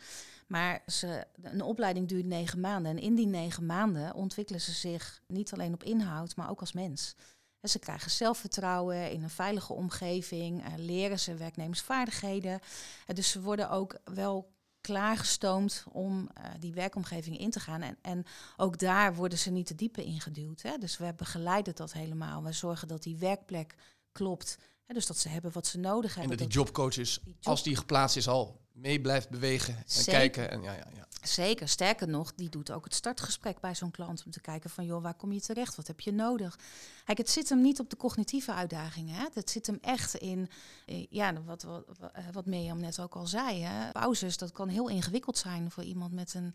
Maar 0.46 0.82
ze, 0.86 1.26
een 1.42 1.62
opleiding 1.62 2.08
duurt 2.08 2.24
negen 2.24 2.60
maanden. 2.60 2.90
En 2.90 3.02
in 3.02 3.14
die 3.14 3.26
negen 3.26 3.66
maanden 3.66 4.14
ontwikkelen 4.14 4.60
ze 4.60 4.72
zich 4.72 5.22
niet 5.26 5.52
alleen 5.52 5.72
op 5.72 5.84
inhoud, 5.84 6.36
maar 6.36 6.50
ook 6.50 6.60
als 6.60 6.72
mens. 6.72 7.16
En 7.60 7.68
ze 7.68 7.78
krijgen 7.78 8.10
zelfvertrouwen 8.10 9.10
in 9.12 9.22
een 9.22 9.30
veilige 9.30 9.72
omgeving, 9.72 10.64
eh, 10.64 10.72
leren 10.76 11.20
ze 11.20 11.34
werknemersvaardigheden. 11.34 12.60
Eh, 13.06 13.14
dus 13.14 13.30
ze 13.30 13.40
worden 13.40 13.70
ook 13.70 13.98
wel 14.04 14.52
klaargestoomd 14.80 15.84
om 15.92 16.28
eh, 16.34 16.44
die 16.58 16.72
werkomgeving 16.72 17.38
in 17.38 17.50
te 17.50 17.60
gaan. 17.60 17.82
En, 17.82 17.96
en 18.02 18.24
ook 18.56 18.78
daar 18.78 19.14
worden 19.14 19.38
ze 19.38 19.50
niet 19.50 19.66
te 19.66 19.74
diepe 19.74 20.04
ingeduwd. 20.04 20.62
Hè? 20.62 20.78
Dus 20.78 20.98
we 20.98 21.12
begeleiden 21.16 21.74
dat 21.74 21.92
helemaal. 21.92 22.42
We 22.42 22.52
zorgen 22.52 22.88
dat 22.88 23.02
die 23.02 23.16
werkplek 23.16 23.74
klopt. 24.12 24.58
Hè? 24.86 24.94
Dus 24.94 25.06
dat 25.06 25.16
ze 25.18 25.28
hebben 25.28 25.52
wat 25.52 25.66
ze 25.66 25.78
nodig 25.78 26.14
En 26.14 26.20
hebben. 26.20 26.38
dat 26.38 26.46
die 26.48 26.56
dat- 26.56 26.66
jobcoaches, 26.66 27.20
die 27.24 27.34
job- 27.34 27.46
als 27.46 27.62
die 27.62 27.76
geplaatst 27.76 28.16
is, 28.16 28.28
al 28.28 28.60
mee 28.80 29.00
blijft 29.00 29.28
bewegen 29.28 29.76
en 29.76 29.82
Zeker. 29.86 30.12
kijken. 30.12 30.50
En 30.50 30.62
ja, 30.62 30.72
ja, 30.72 30.86
ja. 30.94 31.08
Zeker, 31.22 31.68
sterker 31.68 32.08
nog, 32.08 32.34
die 32.34 32.48
doet 32.48 32.70
ook 32.70 32.84
het 32.84 32.94
startgesprek 32.94 33.60
bij 33.60 33.74
zo'n 33.74 33.90
klant 33.90 34.22
om 34.24 34.30
te 34.30 34.40
kijken 34.40 34.70
van 34.70 34.84
joh, 34.84 35.02
waar 35.02 35.14
kom 35.14 35.32
je 35.32 35.40
terecht? 35.40 35.76
Wat 35.76 35.86
heb 35.86 36.00
je 36.00 36.12
nodig? 36.12 36.58
Kijk, 37.04 37.18
het 37.18 37.30
zit 37.30 37.48
hem 37.48 37.60
niet 37.60 37.80
op 37.80 37.90
de 37.90 37.96
cognitieve 37.96 38.52
uitdagingen. 38.52 39.14
Hè? 39.14 39.26
Het 39.32 39.50
zit 39.50 39.66
hem 39.66 39.78
echt 39.80 40.14
in, 40.14 40.48
eh, 40.86 41.06
ja, 41.10 41.42
wat, 41.42 41.62
wat, 41.62 41.84
eh, 42.12 42.24
wat 42.32 42.46
Mirjam 42.46 42.80
net 42.80 43.00
ook 43.00 43.14
al 43.14 43.26
zei. 43.26 43.62
Hè? 43.62 43.90
Pauzes, 43.90 44.36
dat 44.36 44.52
kan 44.52 44.68
heel 44.68 44.88
ingewikkeld 44.88 45.38
zijn 45.38 45.70
voor 45.70 45.84
iemand 45.84 46.12
met 46.12 46.34
een, 46.34 46.54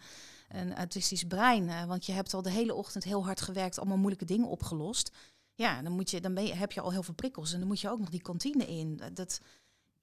een 0.50 0.76
autistisch 0.76 1.24
brein. 1.24 1.88
want 1.88 2.06
je 2.06 2.12
hebt 2.12 2.34
al 2.34 2.42
de 2.42 2.52
hele 2.52 2.74
ochtend 2.74 3.04
heel 3.04 3.26
hard 3.26 3.42
gewerkt, 3.42 3.80
allemaal 3.80 3.98
moeilijke 3.98 4.26
dingen 4.26 4.48
opgelost. 4.48 5.12
Ja, 5.54 5.82
dan, 5.82 5.92
moet 5.92 6.12
je, 6.12 6.22
dan 6.22 6.34
ben 6.34 6.46
je, 6.46 6.54
heb 6.54 6.72
je 6.72 6.82
al 6.82 6.92
heel 6.92 7.04
veel 7.04 7.14
prikkels 7.14 7.54
en 7.54 7.60
dan 7.60 7.68
moet 7.68 7.80
je 7.80 7.90
ook 7.90 8.00
nog 8.00 8.10
die 8.10 8.22
kantine 8.22 8.68
in. 8.68 9.02
Dat, 9.14 9.40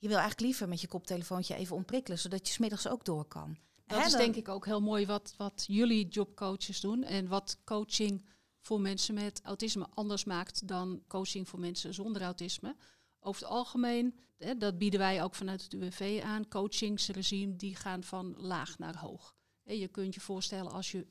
je 0.02 0.08
wil 0.08 0.16
eigenlijk 0.18 0.40
liever 0.40 0.68
met 0.68 0.80
je 0.80 0.86
koptelefoontje 0.86 1.54
even 1.54 1.76
ontprikkelen, 1.76 2.18
zodat 2.18 2.46
je 2.46 2.52
smiddags 2.52 2.88
ook 2.88 3.04
door 3.04 3.24
kan. 3.24 3.56
Dat 3.86 4.04
is 4.04 4.10
dan- 4.10 4.20
denk 4.20 4.36
ik 4.36 4.48
ook 4.48 4.64
heel 4.64 4.80
mooi 4.80 5.06
wat, 5.06 5.34
wat 5.36 5.64
jullie 5.66 6.08
jobcoaches 6.08 6.80
doen. 6.80 7.02
En 7.02 7.28
wat 7.28 7.58
coaching 7.64 8.24
voor 8.60 8.80
mensen 8.80 9.14
met 9.14 9.40
autisme 9.42 9.86
anders 9.94 10.24
maakt 10.24 10.68
dan 10.68 11.02
coaching 11.08 11.48
voor 11.48 11.60
mensen 11.60 11.94
zonder 11.94 12.22
autisme. 12.22 12.76
Over 13.20 13.42
het 13.42 13.50
algemeen, 13.50 14.18
hè, 14.38 14.56
dat 14.56 14.78
bieden 14.78 15.00
wij 15.00 15.22
ook 15.22 15.34
vanuit 15.34 15.62
het 15.62 15.72
UWV 15.72 16.20
aan, 16.24 16.48
coachingsregime 16.48 17.56
die 17.56 17.76
gaan 17.76 18.04
van 18.04 18.34
laag 18.36 18.78
naar 18.78 18.98
hoog. 18.98 19.34
Je 19.64 19.88
kunt 19.88 20.14
je 20.14 20.20
voorstellen 20.20 20.72
als 20.72 20.90
je 20.90 21.06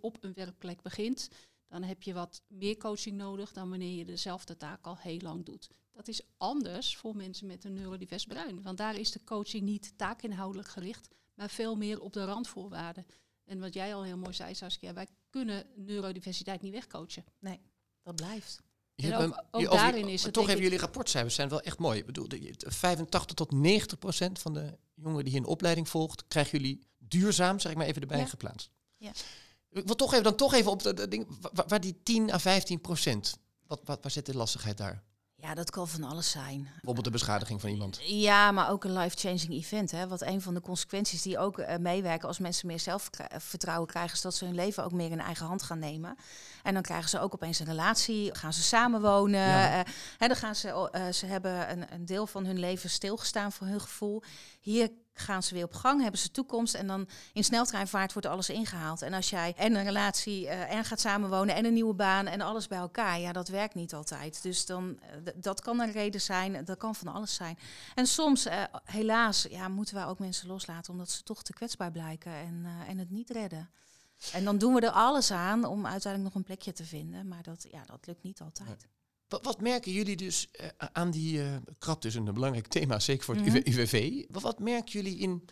op 0.00 0.24
een 0.24 0.34
werkplek 0.34 0.82
begint, 0.82 1.28
dan 1.68 1.82
heb 1.82 2.02
je 2.02 2.14
wat 2.14 2.42
meer 2.46 2.76
coaching 2.76 3.16
nodig 3.16 3.52
dan 3.52 3.70
wanneer 3.70 3.96
je 3.98 4.04
dezelfde 4.04 4.56
taak 4.56 4.86
al 4.86 4.96
heel 4.96 5.20
lang 5.20 5.44
doet. 5.44 5.68
Dat 5.96 6.08
is 6.08 6.20
anders 6.36 6.96
voor 6.96 7.16
mensen 7.16 7.46
met 7.46 7.64
een 7.64 7.72
neurodivers 7.72 8.24
brein. 8.24 8.62
Want 8.62 8.78
daar 8.78 8.96
is 8.98 9.10
de 9.12 9.24
coaching 9.24 9.62
niet 9.62 9.92
taakinhoudelijk 9.98 10.68
gericht, 10.68 11.08
maar 11.34 11.50
veel 11.50 11.76
meer 11.76 12.00
op 12.00 12.12
de 12.12 12.24
randvoorwaarden. 12.24 13.06
En 13.44 13.60
wat 13.60 13.74
jij 13.74 13.94
al 13.94 14.02
heel 14.04 14.16
mooi 14.16 14.32
zei, 14.34 14.54
Saskia, 14.54 14.92
wij 14.92 15.06
kunnen 15.30 15.66
neurodiversiteit 15.76 16.62
niet 16.62 16.72
wegcoachen. 16.72 17.24
Dat 18.02 18.14
blijft. 18.16 18.60
En 18.94 19.14
ook- 19.14 19.44
een- 19.50 19.64
daarin 19.64 20.08
is 20.08 20.22
het, 20.22 20.32
Toch 20.32 20.48
ik- 20.50 20.58
jullie 20.58 20.78
rapportcijfers 20.78 21.34
zijn 21.34 21.48
wel 21.48 21.60
echt 21.60 21.78
mooi. 21.78 21.98
Ik 21.98 22.06
bedoel, 22.06 22.28
de- 22.28 22.54
85 22.58 23.36
tot 23.36 23.52
90 23.52 23.98
procent 23.98 24.38
van 24.38 24.54
de 24.54 24.78
jongeren 24.94 25.24
die 25.24 25.32
hier 25.32 25.42
een 25.42 25.48
opleiding 25.48 25.88
volgt, 25.88 26.24
krijgen 26.28 26.58
jullie 26.60 26.86
duurzaam, 26.98 27.58
zeg 27.60 27.72
ik 27.72 27.78
maar 27.78 27.86
even 27.86 28.00
erbij 28.02 28.18
Ja. 28.18 28.26
geplaatst. 28.26 28.70
Ja. 28.96 29.10
Ik 29.70 29.86
wil 29.86 29.94
toch 29.96 30.12
even, 30.12 30.24
dan 30.24 30.36
toch 30.36 30.54
even 30.54 30.70
op 30.70 30.82
dat 30.82 31.10
ding, 31.10 31.26
wa- 31.52 31.64
waar, 31.66 31.80
die 31.80 32.02
10 32.02 32.32
à 32.32 32.38
15 32.38 32.80
procent, 32.80 33.38
wat, 33.66 33.80
wat, 33.84 34.02
waar 34.02 34.10
zit 34.10 34.26
de 34.26 34.36
lastigheid 34.36 34.76
daar? 34.78 35.02
Ja, 35.38 35.54
dat 35.54 35.70
kan 35.70 35.88
van 35.88 36.04
alles 36.04 36.30
zijn. 36.30 36.62
Bijvoorbeeld 36.62 37.04
de 37.04 37.10
beschadiging 37.10 37.60
van 37.60 37.70
iemand. 37.70 38.00
Ja, 38.02 38.52
maar 38.52 38.70
ook 38.70 38.84
een 38.84 38.92
life-changing 38.98 39.52
event. 39.52 39.90
Hè? 39.90 40.08
Wat 40.08 40.22
een 40.22 40.42
van 40.42 40.54
de 40.54 40.60
consequenties 40.60 41.22
die 41.22 41.38
ook 41.38 41.58
eh, 41.58 41.76
meewerken 41.78 42.28
als 42.28 42.38
mensen 42.38 42.66
meer 42.66 42.80
zelfvertrouwen 42.80 43.86
krijgen, 43.88 44.14
is 44.14 44.20
dat 44.20 44.34
ze 44.34 44.44
hun 44.44 44.54
leven 44.54 44.84
ook 44.84 44.92
meer 44.92 45.10
in 45.10 45.20
eigen 45.20 45.46
hand 45.46 45.62
gaan 45.62 45.78
nemen. 45.78 46.16
En 46.62 46.74
dan 46.74 46.82
krijgen 46.82 47.08
ze 47.08 47.20
ook 47.20 47.34
opeens 47.34 47.58
een 47.58 47.66
relatie, 47.66 48.34
gaan 48.34 48.52
ze 48.52 48.62
samenwonen. 48.62 49.40
Ja. 49.40 49.78
eh, 49.78 49.92
hè, 50.18 50.26
dan 50.26 50.36
gaan 50.36 50.54
ze, 50.54 50.90
eh, 50.90 51.08
ze 51.12 51.26
hebben 51.26 51.70
een, 51.70 51.92
een 51.92 52.06
deel 52.06 52.26
van 52.26 52.46
hun 52.46 52.58
leven 52.58 52.90
stilgestaan 52.90 53.52
voor 53.52 53.66
hun 53.66 53.80
gevoel. 53.80 54.22
Hier 54.60 54.90
gaan 55.18 55.42
ze 55.42 55.54
weer 55.54 55.64
op 55.64 55.74
gang, 55.74 56.02
hebben 56.02 56.20
ze 56.20 56.30
toekomst 56.30 56.74
en 56.74 56.86
dan 56.86 57.08
in 57.32 57.44
sneltreinvaart 57.44 58.12
wordt 58.12 58.28
alles 58.28 58.50
ingehaald. 58.50 59.02
En 59.02 59.12
als 59.12 59.30
jij 59.30 59.54
en 59.56 59.74
een 59.74 59.84
relatie 59.84 60.48
eh, 60.48 60.74
en 60.74 60.84
gaat 60.84 61.00
samenwonen 61.00 61.54
en 61.54 61.64
een 61.64 61.72
nieuwe 61.72 61.94
baan 61.94 62.26
en 62.26 62.40
alles 62.40 62.66
bij 62.66 62.78
elkaar, 62.78 63.20
ja, 63.20 63.32
dat 63.32 63.48
werkt 63.48 63.74
niet 63.74 63.94
altijd. 63.94 64.42
Dus 64.42 64.66
dan, 64.66 64.98
eh, 65.00 65.32
dat 65.34 65.60
kan 65.60 65.80
een 65.80 65.92
reden 65.92 66.20
zijn, 66.20 66.64
dat 66.64 66.78
kan 66.78 66.94
van 66.94 67.08
alles 67.08 67.34
zijn. 67.34 67.58
En 67.94 68.06
soms, 68.06 68.46
eh, 68.46 68.62
helaas, 68.84 69.46
ja, 69.50 69.68
moeten 69.68 69.94
wij 69.94 70.06
ook 70.06 70.18
mensen 70.18 70.48
loslaten 70.48 70.92
omdat 70.92 71.10
ze 71.10 71.22
toch 71.22 71.42
te 71.42 71.52
kwetsbaar 71.52 71.90
blijken 71.90 72.32
en, 72.32 72.66
en 72.88 72.98
het 72.98 73.10
niet 73.10 73.30
redden. 73.30 73.70
En 74.32 74.44
dan 74.44 74.58
doen 74.58 74.74
we 74.74 74.80
er 74.80 74.90
alles 74.90 75.30
aan 75.30 75.64
om 75.64 75.86
uiteindelijk 75.86 76.34
nog 76.34 76.34
een 76.34 76.46
plekje 76.46 76.72
te 76.72 76.84
vinden, 76.84 77.28
maar 77.28 77.42
dat, 77.42 77.66
ja, 77.70 77.84
dat 77.84 78.06
lukt 78.06 78.22
niet 78.22 78.40
altijd. 78.40 78.86
Wat, 79.28 79.44
wat 79.44 79.60
merken 79.60 79.92
jullie 79.92 80.16
dus 80.16 80.50
eh, 80.50 80.68
aan 80.92 81.10
die 81.10 81.42
eh 81.42 81.56
krap, 81.78 82.02
dus 82.02 82.14
een 82.14 82.24
belangrijk 82.24 82.66
thema, 82.66 82.98
zeker 83.10 83.24
voor 83.24 83.34
het. 83.34 83.66
UWV. 83.66 84.24
Wat, 84.28 84.42
wat 84.42 84.58
merken 84.58 84.92
jullie 84.92 85.18
in 85.18 85.44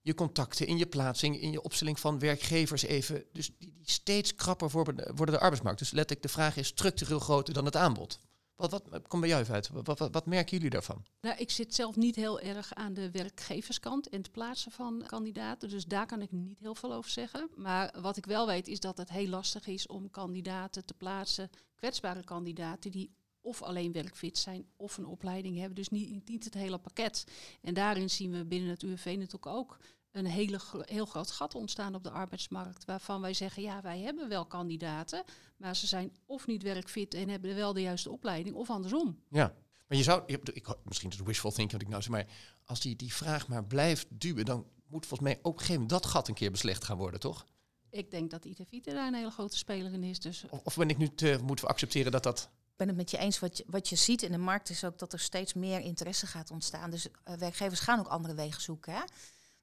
je 0.00 0.14
contacten, 0.14 0.66
in 0.66 0.78
je 0.78 0.86
plaatsing, 0.86 1.40
in 1.40 1.50
je 1.50 1.62
opstelling 1.62 2.00
van 2.00 2.18
werkgevers 2.18 2.82
even, 2.82 3.24
dus 3.32 3.50
die, 3.58 3.72
die 3.78 3.90
steeds 3.90 4.34
krapper 4.34 4.70
worden, 4.70 5.16
worden 5.16 5.34
de 5.34 5.40
arbeidsmarkt. 5.40 5.78
Dus 5.78 5.90
letterlijk 5.90 6.26
de 6.26 6.32
vraag 6.32 6.56
is 6.56 6.66
structureel 6.66 7.18
groter 7.18 7.54
dan 7.54 7.64
het 7.64 7.76
aanbod. 7.76 8.18
Wat, 8.56 8.70
wat 8.70 9.08
komt 9.08 9.20
bij 9.20 9.30
jou 9.30 9.42
even 9.42 9.54
uit? 9.54 9.70
Wat, 9.72 9.98
wat, 9.98 10.26
merken 10.26 10.56
jullie 10.56 10.70
daarvan? 10.70 11.04
Nou, 11.20 11.36
ik 11.36 11.50
zit 11.50 11.74
zelf 11.74 11.96
niet 11.96 12.16
heel 12.16 12.40
erg 12.40 12.74
aan 12.74 12.94
de 12.94 13.10
werkgeverskant 13.10 14.08
en 14.08 14.18
het 14.18 14.32
plaatsen 14.32 14.72
van 14.72 15.04
kandidaten. 15.06 15.68
Dus 15.68 15.84
daar 15.84 16.06
kan 16.06 16.22
ik 16.22 16.32
niet 16.32 16.58
heel 16.58 16.74
veel 16.74 16.92
over 16.92 17.10
zeggen. 17.10 17.50
Maar 17.56 17.94
wat 18.00 18.16
ik 18.16 18.26
wel 18.26 18.46
weet 18.46 18.68
is 18.68 18.80
dat 18.80 18.98
het 18.98 19.10
heel 19.10 19.28
lastig 19.28 19.66
is 19.66 19.86
om 19.86 20.10
kandidaten 20.10 20.84
te 20.84 20.94
plaatsen, 20.94 21.50
kwetsbare 21.74 22.24
kandidaten 22.24 22.90
die 22.90 23.14
of 23.40 23.62
alleen 23.62 23.92
werkfit 23.92 24.38
zijn 24.38 24.66
of 24.76 24.96
een 24.96 25.06
opleiding 25.06 25.56
hebben. 25.56 25.74
Dus 25.74 25.88
niet, 25.88 26.28
niet 26.28 26.44
het 26.44 26.54
hele 26.54 26.78
pakket. 26.78 27.24
En 27.62 27.74
daarin 27.74 28.10
zien 28.10 28.30
we 28.30 28.44
binnen 28.44 28.70
het 28.70 28.82
UWV 28.82 29.04
natuurlijk 29.04 29.46
ook 29.46 29.78
een 30.14 30.26
hele, 30.26 30.60
heel 30.70 31.06
groot 31.06 31.30
gat 31.30 31.54
ontstaan 31.54 31.94
op 31.94 32.04
de 32.04 32.10
arbeidsmarkt. 32.10 32.84
Waarvan 32.84 33.20
wij 33.20 33.34
zeggen, 33.34 33.62
ja, 33.62 33.80
wij 33.80 34.00
hebben 34.00 34.28
wel 34.28 34.46
kandidaten, 34.46 35.24
maar 35.56 35.76
ze 35.76 35.86
zijn 35.86 36.12
of 36.26 36.46
niet 36.46 36.62
werkfit 36.62 37.14
en 37.14 37.28
hebben 37.28 37.54
wel 37.54 37.72
de 37.72 37.80
juiste 37.80 38.10
opleiding, 38.10 38.56
of 38.56 38.70
andersom. 38.70 39.18
Ja. 39.28 39.54
Maar 39.88 39.98
je 39.98 40.04
zou, 40.04 40.22
ik, 40.26 40.76
misschien 40.84 41.10
is 41.10 41.16
het 41.16 41.26
wishful 41.26 41.50
thinking 41.50 41.72
wat 41.72 41.82
ik 41.82 41.88
nou 41.88 42.02
zeg, 42.02 42.10
maar 42.10 42.26
als 42.64 42.80
die, 42.80 42.96
die 42.96 43.14
vraag 43.14 43.48
maar 43.48 43.64
blijft 43.64 44.06
duwen, 44.08 44.44
dan 44.44 44.66
moet 44.86 45.06
volgens 45.06 45.28
mij 45.28 45.38
ook 45.38 45.46
op 45.46 45.52
een 45.52 45.58
gegeven 45.58 45.82
moment 45.82 46.02
dat 46.02 46.10
gat 46.10 46.28
een 46.28 46.34
keer 46.34 46.50
beslecht 46.50 46.84
gaan 46.84 46.96
worden, 46.96 47.20
toch? 47.20 47.46
Ik 47.90 48.10
denk 48.10 48.30
dat 48.30 48.44
ITVite 48.44 48.92
daar 48.92 49.06
een 49.06 49.14
hele 49.14 49.30
grote 49.30 49.56
speler 49.56 49.92
in 49.92 50.04
is. 50.04 50.20
Dus 50.20 50.44
Of, 50.50 50.60
of 50.64 50.76
ben 50.76 50.88
ik 50.88 50.98
nu 50.98 51.08
te, 51.08 51.38
moeten 51.42 51.64
we 51.64 51.70
accepteren 51.70 52.12
dat 52.12 52.22
dat... 52.22 52.50
Ik 52.64 52.76
ben 52.76 52.88
het 52.88 52.96
met 52.96 53.10
je 53.10 53.18
eens. 53.18 53.38
Wat 53.38 53.56
je, 53.56 53.64
wat 53.66 53.88
je 53.88 53.96
ziet 53.96 54.22
in 54.22 54.32
de 54.32 54.38
markt 54.38 54.70
is 54.70 54.84
ook 54.84 54.98
dat 54.98 55.12
er 55.12 55.20
steeds 55.20 55.54
meer 55.54 55.80
interesse 55.80 56.26
gaat 56.26 56.50
ontstaan. 56.50 56.90
Dus 56.90 57.08
eh, 57.24 57.34
werkgevers 57.36 57.80
gaan 57.80 57.98
ook 57.98 58.06
andere 58.06 58.34
wegen 58.34 58.62
zoeken. 58.62 58.92
Hè? 58.92 59.00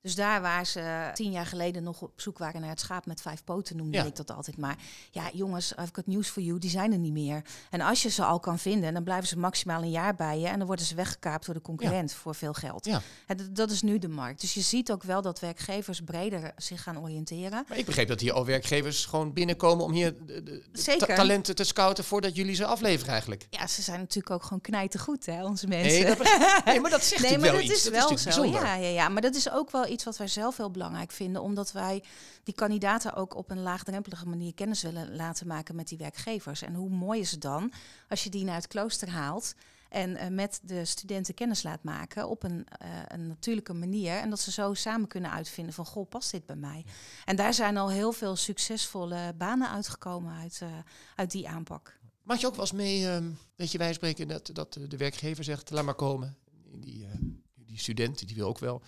Dus 0.02 0.16
daar 0.16 0.42
waar 0.42 0.66
ze 0.66 1.10
tien 1.14 1.32
jaar 1.32 1.46
geleden 1.46 1.84
nog 1.84 2.02
op 2.02 2.12
zoek 2.22 2.38
waren 2.38 2.62
naar 2.62 2.70
het 2.70 2.80
schaap 2.80 3.06
met 3.06 3.22
vijf 3.22 3.44
poten, 3.44 3.76
noemde 3.78 3.98
Ja. 3.98 4.04
ik 4.06 4.16
dat 4.16 4.32
altijd 4.32 4.58
maar. 4.58 4.76
Ja, 5.12 5.30
jongens, 5.34 5.72
I've 5.80 5.90
got 5.94 6.08
news 6.08 6.28
for 6.30 6.42
you, 6.44 6.60
die 6.60 6.70
zijn 6.70 6.92
er 6.92 6.98
niet 6.98 7.12
meer. 7.14 7.42
En 7.70 7.82
als 7.82 8.02
je 8.02 8.10
ze 8.10 8.24
al 8.24 8.40
kan 8.40 8.60
vinden, 8.60 8.94
dan 8.94 9.04
blijven 9.04 9.28
ze 9.28 9.38
maximaal 9.40 9.82
een 9.82 9.90
jaar 9.90 10.16
bij 10.16 10.40
je 10.40 10.48
en 10.48 10.58
dan 10.58 10.68
worden 10.68 10.86
ze 10.86 10.96
weggekaapt 10.96 11.46
door 11.46 11.54
de 11.56 11.62
concurrent 11.62 12.14
voor 12.14 12.36
veel 12.36 12.54
geld. 12.54 12.86
Ja. 12.86 13.02
En 13.28 13.50
dat, 13.52 13.72
is 13.72 13.82
nu 13.82 14.00
de 14.00 14.08
markt. 14.08 14.42
Dus 14.42 14.54
je 14.54 14.62
ziet 14.62 14.92
ook 14.92 15.04
wel 15.04 15.22
dat 15.22 15.40
werkgevers 15.40 16.02
breder 16.02 16.52
zich 16.58 16.84
gaan 16.84 17.00
oriënteren. 17.00 17.66
Maar 17.68 17.78
ik 17.78 17.86
begreep 17.86 18.08
dat 18.08 18.20
hier 18.20 18.34
al 18.34 18.46
werkgevers 18.46 19.06
gewoon 19.06 19.34
binnenkomen 19.34 19.86
om 19.86 19.92
hier 19.92 20.16
de, 20.26 20.44
de- 20.44 20.64
de 20.72 20.82
Zeker. 20.82 21.08
ta- 21.08 21.16
talenten 21.16 21.56
te 21.56 21.64
scouten 21.64 22.04
voordat 22.04 22.36
jullie 22.36 22.56
ze 22.56 22.66
afleveren 22.66 23.12
eigenlijk. 23.12 23.48
Ja, 23.50 23.68
ze 23.68 23.82
zijn 23.82 24.00
natuurlijk 24.00 24.30
ook 24.36 24.44
gewoon 24.44 24.62
knijtergoed, 24.62 25.26
hè, 25.26 25.46
onze 25.46 25.68
mensen. 25.68 26.04
Nee, 26.04 26.16
dat 26.16 26.64
nee, 26.66 26.80
maar 26.80 26.92
dat 26.92 27.04
zegt 27.04 27.22
Nee, 27.30 27.32
maar 27.32 27.42
wel 27.42 27.52
dat 27.54 27.62
iets. 27.64 27.74
is 27.74 27.84
dat 27.84 27.94
wel 27.94 28.12
is 28.12 28.22
zo. 28.24 28.46
Ja, 28.46 28.76
ja, 28.76 28.88
ja, 28.88 29.10
maar 29.10 29.22
dat 29.22 29.36
is 29.36 29.52
ook 29.52 29.72
wel 29.72 29.90
iets 29.91 30.04
wat 30.04 30.17
wij 30.17 30.27
zelf 30.27 30.58
heel 30.58 30.71
belangrijk 30.71 31.12
vinden, 31.12 31.41
omdat 31.41 31.71
wij 31.71 32.04
die 32.43 32.54
kandidaten 32.54 33.13
ook 33.13 33.36
op 33.36 33.49
een 33.49 33.62
laagdrempelige 33.62 34.27
manier 34.27 34.54
kennis 34.54 34.82
willen 34.82 35.15
laten 35.15 35.47
maken 35.47 35.75
met 35.75 35.88
die 35.88 35.97
werkgevers. 35.97 36.62
En 36.62 36.73
hoe 36.73 36.89
mooi 36.89 37.19
is 37.19 37.32
het 37.32 37.41
dan 37.41 37.71
als 38.10 38.23
je 38.23 38.30
die 38.30 38.43
naar 38.43 38.56
het 38.56 38.67
klooster 38.67 39.10
haalt 39.10 39.56
en 39.91 40.15
eh, 40.15 40.27
met 40.27 40.60
de 40.63 40.86
studenten 40.86 41.34
kennis 41.34 41.63
laat 41.63 41.84
maken 41.84 42.30
op 42.30 42.43
een, 42.43 42.67
eh, 42.67 42.89
een 43.08 43.27
natuurlijke 43.27 43.73
manier. 43.73 44.17
En 44.17 44.30
dat 44.30 44.39
ze 44.39 44.51
zo 44.51 44.73
samen 44.73 45.08
kunnen 45.08 45.32
uitvinden 45.32 45.73
van, 45.73 45.86
goh, 45.86 46.10
past 46.10 46.32
dit 46.32 46.45
bij 46.45 46.56
mij? 46.56 46.86
En 47.25 47.36
daar 47.36 47.54
zijn 47.54 47.77
al 47.77 47.89
heel 47.89 48.12
veel 48.12 48.36
succesvolle 48.36 49.34
banen 49.38 49.69
uitgekomen 49.69 50.34
uit, 50.34 50.60
eh, 50.62 50.69
uit 51.15 51.32
die 51.32 51.49
aanpak. 51.49 51.99
Maak 52.23 52.38
je 52.38 52.47
ook 52.47 52.56
wel 52.56 52.62
eens 52.62 52.71
mee, 52.71 53.08
ehm 53.08 53.30
dat 53.56 53.71
je 53.71 53.77
wij 53.77 53.93
spreken, 53.93 54.27
dat, 54.27 54.49
dat 54.54 54.73
de 54.88 54.97
werkgever 54.97 55.43
zegt, 55.43 55.69
laat 55.69 55.86
maar 55.86 55.95
komen. 55.95 56.38
Die, 56.75 57.08
die 57.56 57.80
student, 57.80 58.27
die 58.27 58.36
wil 58.36 58.47
ook 58.47 58.60
wel. 58.60 58.82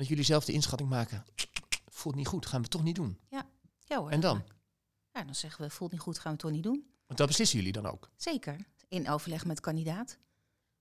Dat 0.00 0.08
jullie 0.08 0.24
zelf 0.24 0.44
de 0.44 0.52
inschatting 0.52 0.88
maken. 0.88 1.24
Voelt 1.88 2.14
niet 2.14 2.26
goed, 2.26 2.46
gaan 2.46 2.62
we 2.62 2.68
toch 2.68 2.82
niet 2.82 2.94
doen. 2.94 3.18
Ja 3.28 3.46
hoor. 3.96 4.10
En 4.10 4.20
dan? 4.20 4.42
Ja, 5.12 5.24
dan 5.24 5.34
zeggen 5.34 5.64
we, 5.64 5.70
voelt 5.70 5.92
niet 5.92 6.00
goed, 6.00 6.18
gaan 6.18 6.32
we 6.32 6.38
toch 6.38 6.50
niet 6.50 6.62
doen? 6.62 6.86
Want 7.06 7.18
dat 7.18 7.26
beslissen 7.28 7.58
jullie 7.58 7.72
dan 7.72 7.86
ook. 7.86 8.10
Zeker. 8.16 8.56
In 8.88 9.08
overleg 9.08 9.44
met 9.44 9.60
kandidaat. 9.60 10.18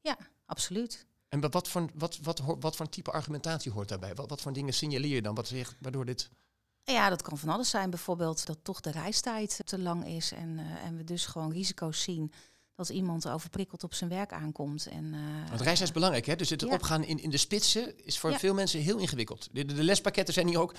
Ja, 0.02 0.18
absoluut. 0.46 1.06
En 1.28 1.40
wa- 1.40 1.50
wat 1.50 1.68
voor, 1.68 1.90
wat, 1.94 2.18
wat, 2.22 2.42
wat 2.60 2.76
voor 2.76 2.90
type 2.90 3.12
argumentatie 3.12 3.72
hoort 3.72 3.90
daarbij? 3.90 4.16
Wat, 4.16 4.30
wat 4.30 4.42
voor 4.42 4.54
dingen 4.54 4.74
signaleer 4.74 5.16
je 5.16 5.22
dan? 5.22 5.36
Wat 5.36 5.48
zegt, 5.48 5.76
waardoor 5.80 6.06
dit... 6.06 6.30
Ja, 6.84 7.10
dat 7.10 7.22
kan 7.22 7.38
van 7.38 7.50
alles 7.50 7.70
zijn. 7.70 7.90
Bijvoorbeeld 7.90 8.46
dat 8.46 8.64
toch 8.64 8.80
de 8.82 8.92
reistijd 8.92 9.62
te 9.66 9.80
lang 9.80 10.06
is 10.06 10.32
en, 10.32 10.60
eh, 10.60 10.84
en 10.84 10.98
we 10.98 11.04
dus 11.04 11.26
gewoon 11.26 11.52
risico's 11.52 12.02
zien 12.02 12.34
dat 12.80 12.90
iemand 12.90 13.28
overprikkeld 13.30 13.84
op 13.84 13.94
zijn 13.94 14.10
werk 14.10 14.32
aankomt. 14.34 14.88
En, 14.88 15.14
eh, 15.14 15.50
Want 15.50 15.62
reizen 15.62 15.86
is 15.86 15.92
belangrijk, 15.92 16.26
hè? 16.26 16.36
Dus 16.36 16.50
het 16.50 16.62
Ja. 16.62 16.68
opgaan 16.68 17.04
in, 17.04 17.22
in 17.22 17.30
de 17.30 17.38
spitsen 17.38 18.06
is 18.06 18.20
voor 18.20 18.30
Ja. 18.32 18.40
veel 18.40 18.54
mensen 18.54 18.80
heel 18.80 18.98
ingewikkeld. 18.98 19.48
De, 19.52 19.66
de, 19.66 19.74
de 19.74 19.84
lespakketten 19.84 20.34
zijn 20.34 20.48
hier 20.48 20.60
ook 20.60 20.74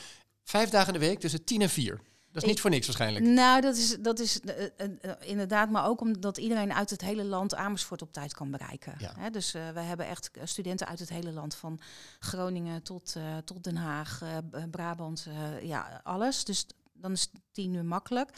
vijf 0.44 0.70
dagen 0.70 0.94
in 0.94 1.00
de 1.00 1.06
week, 1.06 1.20
tussen 1.20 1.44
tien 1.44 1.62
en 1.62 1.70
vier. 1.70 2.00
Dat 2.32 2.42
is 2.42 2.48
niet 2.48 2.60
voor 2.60 2.70
niks 2.70 2.86
waarschijnlijk. 2.86 3.24
Nou, 3.24 3.60
dat 3.60 3.76
is, 3.76 3.96
dat 4.00 4.18
is 4.18 4.40
eh, 4.40 4.64
eh, 4.76 4.90
inderdaad, 5.20 5.70
maar 5.70 5.86
ook 5.86 6.00
omdat 6.00 6.38
iedereen 6.38 6.72
uit 6.74 6.90
het 6.90 7.00
hele 7.00 7.24
land 7.24 7.54
Amersfoort 7.54 8.02
op 8.02 8.12
tijd 8.12 8.34
kan 8.34 8.50
bereiken. 8.50 8.94
Ja. 8.98 9.12
Hè, 9.18 9.30
dus 9.30 9.52
we 9.52 9.58
hebben 9.80 10.06
echt 10.06 10.30
studenten 10.44 10.86
uit 10.86 10.98
het 10.98 11.08
hele 11.08 11.32
land, 11.32 11.54
van 11.54 11.80
Groningen 12.18 12.82
tot, 12.82 13.16
tot 13.44 13.64
Den 13.64 13.76
Haag, 13.76 14.22
Brabant, 14.70 15.26
ja, 15.62 16.00
alles. 16.04 16.44
Dus 16.44 16.66
dan 17.00 17.12
is 17.12 17.30
tien 17.52 17.74
uur 17.74 17.84
makkelijk. 17.84 18.30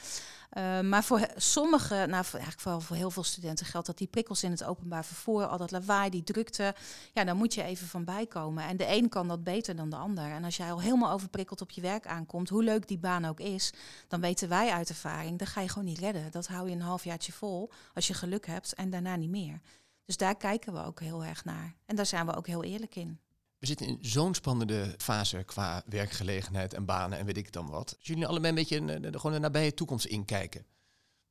Eh, 0.50 0.80
maar 0.80 1.04
voor 1.04 1.28
sommige, 1.36 1.94
nou 1.94 2.10
eigenlijk 2.10 2.60
vooral 2.60 2.80
voor 2.80 2.96
heel 2.96 3.10
veel 3.10 3.24
studenten 3.24 3.66
geldt 3.66 3.86
dat 3.86 3.98
die 3.98 4.06
prikkels 4.06 4.42
in 4.42 4.50
het 4.50 4.64
openbaar 4.64 5.04
vervoer, 5.04 5.46
al 5.46 5.58
dat 5.58 5.70
lawaai, 5.70 6.10
die 6.10 6.22
drukte, 6.22 6.74
ja, 7.12 7.24
daar 7.24 7.36
moet 7.36 7.54
je 7.54 7.62
even 7.62 7.86
van 7.86 8.04
bijkomen. 8.04 8.64
En 8.64 8.76
de 8.76 8.88
een 8.88 9.08
kan 9.08 9.28
dat 9.28 9.44
beter 9.44 9.76
dan 9.76 9.90
de 9.90 9.96
ander. 9.96 10.30
En 10.30 10.44
als 10.44 10.56
jij 10.56 10.72
al 10.72 10.80
helemaal 10.80 11.12
overprikkeld 11.12 11.60
op 11.60 11.70
je 11.70 11.80
werk 11.80 12.06
aankomt, 12.06 12.48
hoe 12.48 12.62
leuk 12.62 12.88
die 12.88 12.98
baan 12.98 13.24
ook 13.24 13.40
is, 13.40 13.72
dan 14.08 14.20
weten 14.20 14.48
wij 14.48 14.70
uit 14.70 14.88
ervaring, 14.88 15.38
dat 15.38 15.48
ga 15.48 15.60
je 15.60 15.68
gewoon 15.68 15.88
niet 15.88 15.98
redden. 15.98 16.30
Dat 16.30 16.46
hou 16.46 16.68
je 16.68 16.74
een 16.74 16.80
halfjaartje 16.80 17.32
vol 17.32 17.70
als 17.94 18.06
je 18.06 18.14
geluk 18.14 18.46
hebt 18.46 18.74
en 18.74 18.90
daarna 18.90 19.16
niet 19.16 19.30
meer. 19.30 19.60
Dus 20.04 20.16
daar 20.16 20.36
kijken 20.36 20.72
we 20.72 20.84
ook 20.84 21.00
heel 21.00 21.24
erg 21.24 21.44
naar. 21.44 21.74
En 21.86 21.96
daar 21.96 22.06
zijn 22.06 22.26
we 22.26 22.36
ook 22.36 22.46
heel 22.46 22.64
eerlijk 22.64 22.94
in. 22.94 23.20
We 23.62 23.68
zitten 23.68 23.86
in 23.86 23.98
zo'n 24.00 24.34
spannende 24.34 24.94
fase 24.98 25.42
qua 25.42 25.82
werkgelegenheid 25.86 26.74
en 26.74 26.84
banen 26.84 27.18
en 27.18 27.26
weet 27.26 27.36
ik 27.36 27.52
dan 27.52 27.66
wat. 27.70 27.94
Als 27.98 28.06
jullie 28.06 28.26
allebei 28.26 28.48
een 28.48 28.54
beetje 28.54 29.00
de- 29.00 29.18
gewoon 29.18 29.32
de 29.32 29.38
nabije 29.38 29.74
toekomst 29.74 30.04
inkijken. 30.04 30.66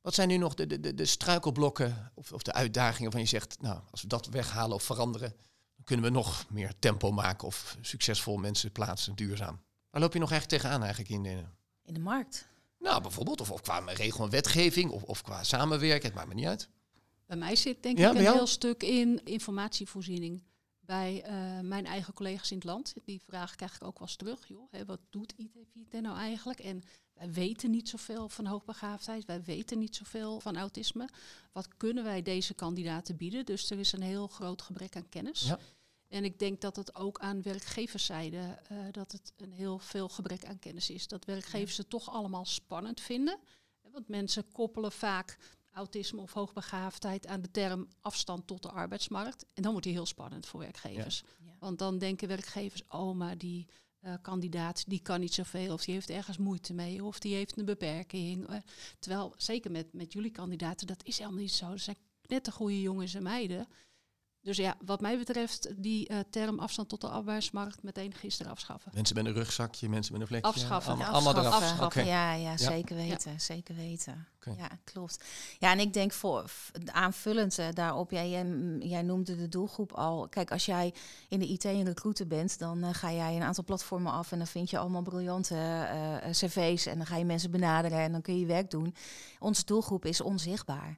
Wat 0.00 0.14
zijn 0.14 0.28
nu 0.28 0.36
nog 0.36 0.54
de, 0.54 0.66
de, 0.66 0.80
de, 0.80 0.94
de 0.94 1.04
struikelblokken 1.04 2.12
of, 2.14 2.32
of 2.32 2.42
de 2.42 2.52
uitdagingen 2.52 3.02
waarvan 3.02 3.20
je 3.20 3.26
zegt, 3.26 3.60
nou, 3.60 3.80
als 3.90 4.02
we 4.02 4.08
dat 4.08 4.26
weghalen 4.26 4.74
of 4.76 4.82
veranderen, 4.82 5.28
dan 5.76 5.84
kunnen 5.84 6.04
we 6.04 6.10
nog 6.10 6.44
meer 6.50 6.72
tempo 6.78 7.10
maken 7.10 7.46
of 7.46 7.76
succesvol 7.80 8.36
mensen 8.36 8.72
plaatsen, 8.72 9.14
duurzaam. 9.14 9.60
Waar 9.90 10.00
loop 10.00 10.12
je 10.12 10.18
nog 10.18 10.30
eigenlijk 10.30 10.62
tegenaan 10.62 10.82
eigenlijk 10.82 11.14
in? 11.14 11.22
de- 11.22 11.44
In 11.84 11.94
de 11.94 12.00
markt. 12.00 12.46
nou, 12.78 13.02
bijvoorbeeld, 13.02 13.40
of, 13.40 13.50
of 13.50 13.60
qua 13.60 13.78
regel 13.78 14.24
en 14.24 14.30
wetgeving, 14.30 14.90
of, 14.90 15.02
of 15.02 15.22
qua 15.22 15.44
samenwerken, 15.44 16.06
het 16.06 16.14
maakt 16.14 16.28
me 16.28 16.34
niet 16.34 16.46
uit. 16.46 16.68
Bij 17.26 17.36
mij 17.36 17.56
zit 17.56 17.82
denk 17.82 17.98
Ja, 17.98 18.10
ik 18.10 18.16
een 18.16 18.22
heel 18.22 18.46
stuk 18.46 18.82
in 18.82 19.20
informatievoorziening. 19.24 20.42
Bij 20.92 21.22
eh, 21.22 21.60
mijn 21.60 21.86
eigen 21.86 22.14
collega's 22.14 22.50
in 22.50 22.56
het 22.56 22.66
land. 22.66 22.94
Die 23.04 23.22
vraag 23.22 23.54
krijg 23.54 23.74
ik 23.74 23.84
ook 23.84 23.98
wel 23.98 24.08
eens 24.08 24.16
terug. 24.16 24.48
Joh, 24.48 24.72
hè, 24.72 24.84
wat 24.84 25.00
doet 25.10 25.34
ITVT 25.36 26.00
nou 26.00 26.16
eigenlijk? 26.16 26.58
En 26.60 26.82
wij 27.12 27.32
weten 27.32 27.70
niet 27.70 27.88
zoveel 27.88 28.28
van 28.28 28.46
hoogbegaafdheid. 28.46 29.24
Wij 29.24 29.42
weten 29.42 29.78
niet 29.78 29.96
zoveel 29.96 30.40
van 30.40 30.56
autisme. 30.56 31.08
Wat 31.52 31.76
kunnen 31.76 32.04
wij 32.04 32.22
deze 32.22 32.54
kandidaten 32.54 33.16
bieden? 33.16 33.46
Dus 33.46 33.70
er 33.70 33.78
is 33.78 33.92
een 33.92 34.02
heel 34.02 34.26
groot 34.26 34.62
gebrek 34.62 34.96
aan 34.96 35.08
kennis. 35.08 35.42
Ja. 35.42 35.58
En 36.08 36.24
ik 36.24 36.38
denk 36.38 36.60
dat 36.60 36.76
het 36.76 36.94
ook 36.94 37.18
aan 37.18 37.42
werkgeverszijde 37.42 38.58
eh, 38.68 38.76
dat 38.90 39.12
het 39.12 39.32
een 39.36 39.52
heel 39.52 39.78
veel 39.78 40.08
gebrek 40.08 40.44
aan 40.44 40.58
kennis 40.58 40.90
is. 40.90 41.08
Dat 41.08 41.24
werkgevers 41.24 41.76
het 41.76 41.90
toch 41.90 42.10
allemaal 42.10 42.44
spannend 42.44 43.00
vinden. 43.00 43.38
Want 43.90 44.08
mensen 44.08 44.52
koppelen 44.52 44.92
vaak 44.92 45.38
autisme 45.72 46.20
of 46.20 46.32
hoogbegaafdheid 46.32 47.26
aan 47.26 47.40
de 47.40 47.50
term 47.50 47.88
afstand 48.00 48.46
tot 48.46 48.62
de 48.62 48.70
arbeidsmarkt. 48.70 49.46
En 49.54 49.62
dan 49.62 49.70
wordt 49.70 49.86
die 49.86 49.96
heel 49.96 50.06
spannend 50.06 50.46
voor 50.46 50.60
werkgevers. 50.60 51.22
Ja. 51.44 51.52
Want 51.58 51.78
dan 51.78 51.98
denken 51.98 52.28
werkgevers, 52.28 52.82
oh 52.88 53.16
maar 53.16 53.38
die 53.38 53.66
eh, 54.00 54.14
kandidaat 54.22 54.84
die 54.88 55.00
kan 55.00 55.20
niet 55.20 55.34
zoveel 55.34 55.72
of 55.72 55.84
die 55.84 55.94
heeft 55.94 56.10
ergens 56.10 56.38
moeite 56.38 56.74
mee 56.74 57.04
of 57.04 57.18
die 57.18 57.34
heeft 57.34 57.58
een 57.58 57.64
beperking. 57.64 58.48
Eh, 58.48 58.56
terwijl 58.98 59.34
zeker 59.36 59.70
met, 59.70 59.92
met 59.92 60.12
jullie 60.12 60.30
kandidaten, 60.30 60.86
dat 60.86 61.04
is 61.04 61.18
helemaal 61.18 61.40
niet 61.40 61.52
zo. 61.52 61.68
Dat 61.68 61.80
zijn 61.80 61.96
net 62.26 62.44
de 62.44 62.52
goede 62.52 62.80
jongens 62.80 63.14
en 63.14 63.22
meiden. 63.22 63.68
Dus 64.42 64.56
ja, 64.56 64.76
wat 64.84 65.00
mij 65.00 65.18
betreft, 65.18 65.82
die 65.82 66.08
eh, 66.08 66.18
term 66.30 66.58
afstand 66.58 66.88
tot 66.88 67.00
de 67.00 67.08
arbeidsmarkt 67.08 67.82
meteen 67.82 68.14
gisteren 68.14 68.52
afschaffen. 68.52 68.90
Mensen 68.94 69.16
met 69.16 69.26
een 69.26 69.32
rugzakje, 69.32 69.88
mensen 69.88 70.12
met 70.12 70.20
een 70.20 70.26
vlekje. 70.26 70.48
Afschaffen. 70.48 70.92
Allemaal, 70.92 71.12
allemaal 71.12 71.36
eraf. 71.36 71.54
afschaffen. 71.54 71.84
Oké. 71.86 72.00
Ja, 72.00 72.32
ja, 72.32 72.56
zeker 72.56 72.96
weten. 72.96 73.40
Zeker 73.40 73.74
weten. 73.74 74.26
Ja, 74.56 74.68
klopt. 74.84 75.24
Ja, 75.58 75.72
en 75.72 75.78
ik 75.78 75.92
denk 75.92 76.12
voor 76.12 76.50
aanvullend 76.86 77.58
eh, 77.58 77.66
daarop, 77.72 78.10
jij, 78.10 78.30
jij, 78.30 78.46
jij 78.78 79.02
noemde 79.02 79.36
de 79.36 79.48
doelgroep 79.48 79.92
al. 79.92 80.28
Kijk, 80.28 80.50
als 80.50 80.66
jij 80.66 80.94
in 81.28 81.38
de 81.38 81.48
IT 81.48 81.64
en 81.64 81.84
recruiter 81.84 82.26
bent, 82.26 82.58
dan 82.58 82.82
eh, 82.82 82.94
ga 82.94 83.12
jij 83.12 83.36
een 83.36 83.42
aantal 83.42 83.64
platformen 83.64 84.12
af 84.12 84.32
en 84.32 84.38
dan 84.38 84.46
vind 84.46 84.70
je 84.70 84.78
allemaal 84.78 85.02
briljante 85.02 85.88
cv's 86.30 86.86
en 86.86 86.96
dan 86.96 87.06
ga 87.06 87.16
je 87.16 87.24
mensen 87.24 87.50
benaderen 87.50 87.98
en 87.98 88.12
dan 88.12 88.22
kun 88.22 88.38
je 88.38 88.46
werk 88.46 88.70
doen. 88.70 88.94
Onze 89.38 89.64
doelgroep 89.64 90.04
is 90.04 90.20
onzichtbaar. 90.20 90.96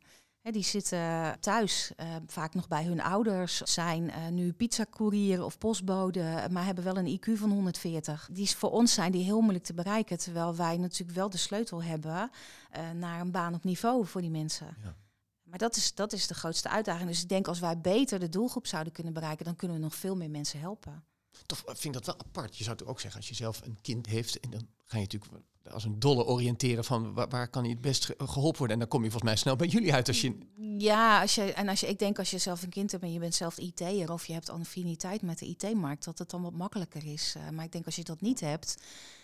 Die 0.53 0.63
zitten 0.63 1.37
thuis, 1.41 1.93
eh, 1.97 2.17
vaak 2.27 2.55
nog 2.55 2.69
bij 2.69 2.85
hun 2.85 3.01
ouders, 3.01 3.57
zijn 3.57 4.11
eh, 4.11 4.29
nu 4.29 4.53
pizzacourier 4.53 5.45
of 5.45 5.59
postbode, 5.59 6.49
maar 6.51 6.65
hebben 6.65 6.85
wel 6.85 6.97
een 6.97 7.21
IQ 7.21 7.39
van 7.39 7.51
140. 7.51 8.29
Die 8.33 8.43
is 8.43 8.55
voor 8.55 8.71
ons 8.71 8.95
zijn 8.95 9.13
die 9.13 9.25
heel 9.25 9.41
moeilijk 9.41 9.65
te 9.65 9.75
bereiken, 9.75 10.19
terwijl 10.19 10.57
wij 10.57 10.77
natuurlijk 10.77 11.19
wel 11.19 11.31
de 11.31 11.37
sleutel 11.37 11.83
hebben 11.83 12.31
eh, 12.71 12.91
naar 12.91 13.21
een 13.21 13.31
baan 13.31 13.55
op 13.55 13.65
niveau 13.65 14.07
voor 14.07 14.21
die 14.21 14.31
mensen. 14.31 14.77
Ja. 14.83 14.97
Maar 15.43 15.59
dat 15.59 15.77
is, 15.77 15.95
dat 15.95 16.13
is 16.13 16.27
de 16.27 16.35
grootste 16.35 16.69
uitdaging. 16.69 17.09
Dus 17.09 17.23
ik 17.23 17.29
denk 17.29 17.49
als 17.49 17.61
wij 17.61 17.81
beter 17.81 18.19
de 18.19 18.29
doelgroep 18.29 18.67
zouden 18.67 18.93
kunnen 18.93 19.13
bereiken, 19.13 19.45
dan 19.45 19.57
kunnen 19.57 19.77
we 19.77 19.83
nog 19.83 19.95
veel 19.95 20.17
meer 20.17 20.31
mensen 20.31 20.61
helpen. 20.61 21.05
Toch 21.47 21.63
vind 21.67 21.85
ik 21.85 21.93
dat 21.93 22.07
wel 22.07 22.19
apart. 22.19 22.57
Je 22.57 22.65
zou 22.65 22.77
het 22.77 22.87
ook 22.87 23.01
zeggen, 23.01 23.21
als 23.21 23.29
je 23.29 23.35
zelf 23.35 23.61
een 23.65 23.79
kind 23.81 24.07
heeft, 24.07 24.41
en 24.41 24.51
dan 24.51 24.69
ga 24.85 24.97
je 24.97 25.03
natuurlijk 25.03 25.33
als 25.71 25.85
een 25.85 25.99
dolle 25.99 26.25
oriënteren 26.25 26.85
van 26.85 27.15
waar, 27.15 27.29
waar 27.29 27.49
kan 27.49 27.63
hij 27.63 27.71
het 27.73 27.81
best 27.81 28.05
ge- 28.05 28.15
geholpen 28.19 28.59
worden. 28.59 28.71
En 28.77 28.79
dan 28.79 28.89
kom 28.89 29.03
je 29.05 29.11
volgens 29.11 29.31
mij 29.31 29.41
snel 29.41 29.57
bij 29.57 29.67
jullie 29.67 29.95
uit 29.95 30.09
als 30.09 30.21
je... 30.21 30.39
Ja, 30.79 31.21
als 31.21 31.35
je, 31.35 31.53
en 31.53 31.69
als 31.69 31.81
je, 31.81 31.87
ik 31.87 31.99
denk 31.99 32.19
als 32.19 32.31
je 32.31 32.39
zelf 32.39 32.63
een 32.63 32.69
kind 32.69 32.91
hebt 32.91 33.03
en 33.03 33.13
je 33.13 33.19
bent 33.19 33.35
zelf 33.35 33.59
IT'er 33.59 34.13
of 34.13 34.27
je 34.27 34.33
hebt 34.33 34.51
affiniteit 34.51 35.23
met 35.23 35.39
de 35.39 35.47
IT-markt, 35.47 36.05
dat 36.05 36.19
het 36.19 36.31
dan 36.31 36.43
wat 36.43 36.53
makkelijker 36.53 37.07
is. 37.13 37.35
Eh, 37.37 37.49
maar 37.51 37.65
ik 37.65 37.73
denk 37.73 37.87
als 37.87 37.97
je 37.97 38.05
dat 38.05 38.21
niet 38.21 38.41
hebt, 38.41 38.77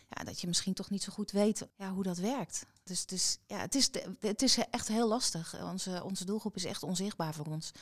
ja, 0.09 0.25
dat 0.25 0.41
je 0.41 0.47
misschien 0.47 0.75
toch 0.75 0.91
niet 0.91 1.03
zo 1.03 1.13
goed 1.13 1.31
weet 1.31 1.69
ja, 1.77 1.93
hoe 1.93 2.03
dat 2.03 2.19
werkt. 2.19 2.67
Dus, 2.85 3.07
dus 3.07 3.39
ja, 3.47 3.59
het 3.59 3.75
is, 3.75 3.91
het 4.21 4.43
is 4.43 4.59
echt 4.71 4.89
heel 4.89 5.09
lastig. 5.09 5.63
Onze, 5.65 6.03
onze 6.05 6.25
doelgroep 6.25 6.57
is 6.57 6.65
echt 6.65 6.83
onzichtbaar 6.83 7.35
voor 7.35 7.47
ons. 7.47 7.73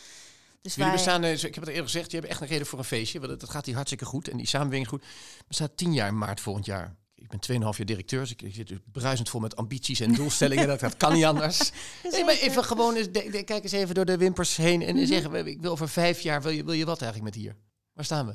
Dus 0.62 0.74
Jullie 0.74 0.90
wij, 0.90 0.98
bestaan, 1.00 1.24
eh, 1.24 1.32
ik 1.32 1.40
heb 1.54 1.54
het 1.54 1.68
eerder 1.68 1.84
gezegd, 1.84 2.10
je 2.10 2.16
hebt 2.16 2.28
echt 2.30 2.40
een 2.40 2.46
reden 2.46 2.66
voor 2.66 2.78
een 2.78 2.84
feestje. 2.84 3.20
Want 3.20 3.40
dat- 3.40 3.50
gaat 3.50 3.64
hier 3.66 3.74
hartstikke 3.74 4.04
goed 4.04 4.28
en 4.28 4.36
die 4.36 4.46
samenwerking 4.46 4.88
goed. 4.88 5.04
bestaat 5.48 5.76
tien 5.76 5.92
jaar 5.92 6.08
in 6.08 6.18
maart 6.18 6.40
volgend 6.40 6.66
jaar. 6.66 6.96
Ik 7.20 7.28
ben 7.28 7.60
2,5 7.60 7.76
jaar 7.76 7.84
directeur, 7.86 8.20
dus 8.20 8.30
ik, 8.30 8.42
ik 8.42 8.54
zit 8.54 8.68
dus 8.68 8.78
bruisend 8.92 9.28
vol 9.28 9.40
met 9.40 9.56
ambities 9.56 10.00
en 10.00 10.12
doelstellingen. 10.14 10.66
dat, 10.66 10.80
dat 10.80 10.96
kan 10.96 11.12
niet 11.12 11.24
anders. 11.24 11.70
Nee, 12.10 12.24
maar 12.24 12.34
even 12.34 12.64
gewoon 12.64 12.94
eens, 12.94 13.10
de- 13.12 13.28
de- 13.30 13.42
kijk 13.42 13.62
eens 13.62 13.72
even 13.72 13.94
door 13.94 14.04
de 14.04 14.16
wimpers 14.16 14.56
heen 14.56 14.82
en 14.82 15.06
zeggen, 15.06 15.30
we- 15.30 15.50
ik 15.50 15.60
wil 15.60 15.70
over 15.70 15.88
vijf 15.88 16.20
jaar, 16.20 16.42
wil 16.42 16.50
je, 16.52 16.64
wil 16.64 16.74
je 16.74 16.84
wat 16.84 17.02
eigenlijk 17.02 17.34
met 17.34 17.42
hier? 17.42 17.56
Waar 17.92 18.04
staan 18.04 18.26
we? 18.26 18.32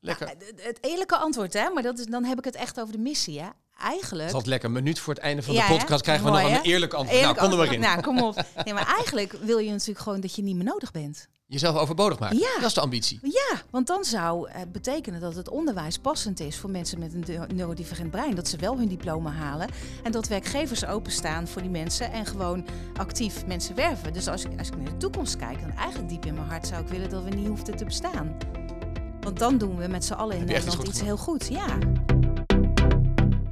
Lekker. 0.00 0.26
Ja, 0.26 0.34
het- 0.62 0.78
eerlijke 0.80 1.16
antwoord, 1.16 1.52
hè? 1.52 1.70
Maar 1.70 1.82
dat 1.82 1.98
is, 1.98 2.06
dan 2.06 2.24
heb 2.24 2.38
ik 2.38 2.44
het 2.44 2.54
echt 2.54 2.80
over 2.80 2.92
de 2.92 2.98
missie, 3.00 3.38
hè? 3.40 3.46
Het 3.46 3.54
Eigenlijk. 3.84 4.26
altijd 4.26 4.46
lekker. 4.46 4.68
Een 4.68 4.74
minuut 4.74 4.98
voor 4.98 5.14
het 5.14 5.22
einde 5.22 5.42
van 5.42 5.54
de 5.54 5.60
Ja, 5.60 5.68
podcast 5.68 6.02
krijgen 6.02 6.24
we 6.24 6.30
Mooi, 6.30 6.42
nog 6.42 6.52
een 6.52 6.64
eerlijk 6.64 6.92
antwoord. 6.92 7.20
Eerlijk 7.20 7.40
nou. 7.40 7.78
Nou, 7.80 8.00
kom 8.00 8.22
op. 8.22 8.44
Nee, 8.64 8.74
maar 8.74 8.94
eigenlijk 8.96 9.32
wil 9.32 9.58
je 9.58 9.70
natuurlijk 9.70 9.98
gewoon 9.98 10.20
dat 10.20 10.34
je 10.34 10.42
niet 10.42 10.56
meer 10.56 10.64
nodig 10.64 10.90
bent. 10.90 11.28
Jezelf 11.48 11.76
overbodig 11.76 12.18
maken. 12.18 12.38
Ja. 12.38 12.54
Dat 12.54 12.64
is 12.68 12.74
de 12.74 12.80
ambitie. 12.80 13.18
Ja, 13.22 13.62
want 13.70 13.86
dan 13.86 14.04
zou 14.04 14.50
het 14.50 14.72
betekenen 14.72 15.20
dat 15.20 15.34
het 15.34 15.48
onderwijs 15.48 15.98
passend 15.98 16.40
is 16.40 16.56
voor 16.58 16.70
mensen 16.70 16.98
met 16.98 17.14
een 17.14 17.24
neu- 17.26 17.46
neurodivergent 17.54 18.10
brein. 18.10 18.34
Dat 18.34 18.48
ze 18.48 18.56
wel 18.56 18.78
hun 18.78 18.88
diploma 18.88 19.30
halen. 19.30 19.68
En 20.02 20.12
dat 20.12 20.28
werkgevers 20.28 20.86
openstaan 20.86 21.48
voor 21.48 21.62
die 21.62 21.70
mensen 21.70 22.12
en 22.12 22.26
gewoon 22.26 22.66
actief 22.96 23.46
mensen 23.46 23.74
werven. 23.74 24.12
Dus 24.12 24.28
als 24.28 24.44
ik, 24.44 24.58
als 24.58 24.68
ik 24.68 24.76
naar 24.76 24.84
de 24.84 24.96
toekomst 24.96 25.36
kijk, 25.36 25.60
dan 25.60 25.70
eigenlijk 25.70 26.08
diep 26.08 26.26
in 26.26 26.34
mijn 26.34 26.48
hart 26.48 26.66
zou 26.66 26.82
ik 26.82 26.88
willen 26.88 27.10
dat 27.10 27.22
we 27.24 27.30
niet 27.30 27.46
hoefden 27.46 27.76
te 27.76 27.84
bestaan. 27.84 28.36
Want 29.20 29.38
dan 29.38 29.58
doen 29.58 29.76
we 29.76 29.86
met 29.86 30.04
z'n 30.04 30.12
allen 30.12 30.36
in 30.36 30.42
iets 30.42 30.50
Nederland 30.52 30.78
goed 30.78 30.88
iets 30.88 31.00
heel 31.00 31.16
goed. 31.16 31.48
Ja. 31.48 31.78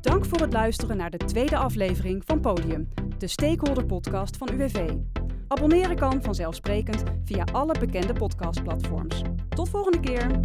Dank 0.01 0.25
voor 0.25 0.41
het 0.41 0.53
luisteren 0.53 0.97
naar 0.97 1.11
de 1.11 1.17
tweede 1.25 1.57
aflevering 1.57 2.23
van 2.27 2.41
Podium, 2.41 2.89
de 3.19 3.29
stakeholder 3.29 3.87
podcast 3.87 4.37
van 4.37 4.51
UWV. 4.51 4.91
Abonneren 5.55 5.97
kan 5.97 6.23
vanzelfsprekend 6.23 7.03
via 7.25 7.45
alle 7.53 7.75
bekende 7.79 8.12
podcastplatforms. 8.12 9.23
Tot 9.49 9.69
volgende 9.69 10.01
keer! 10.01 10.40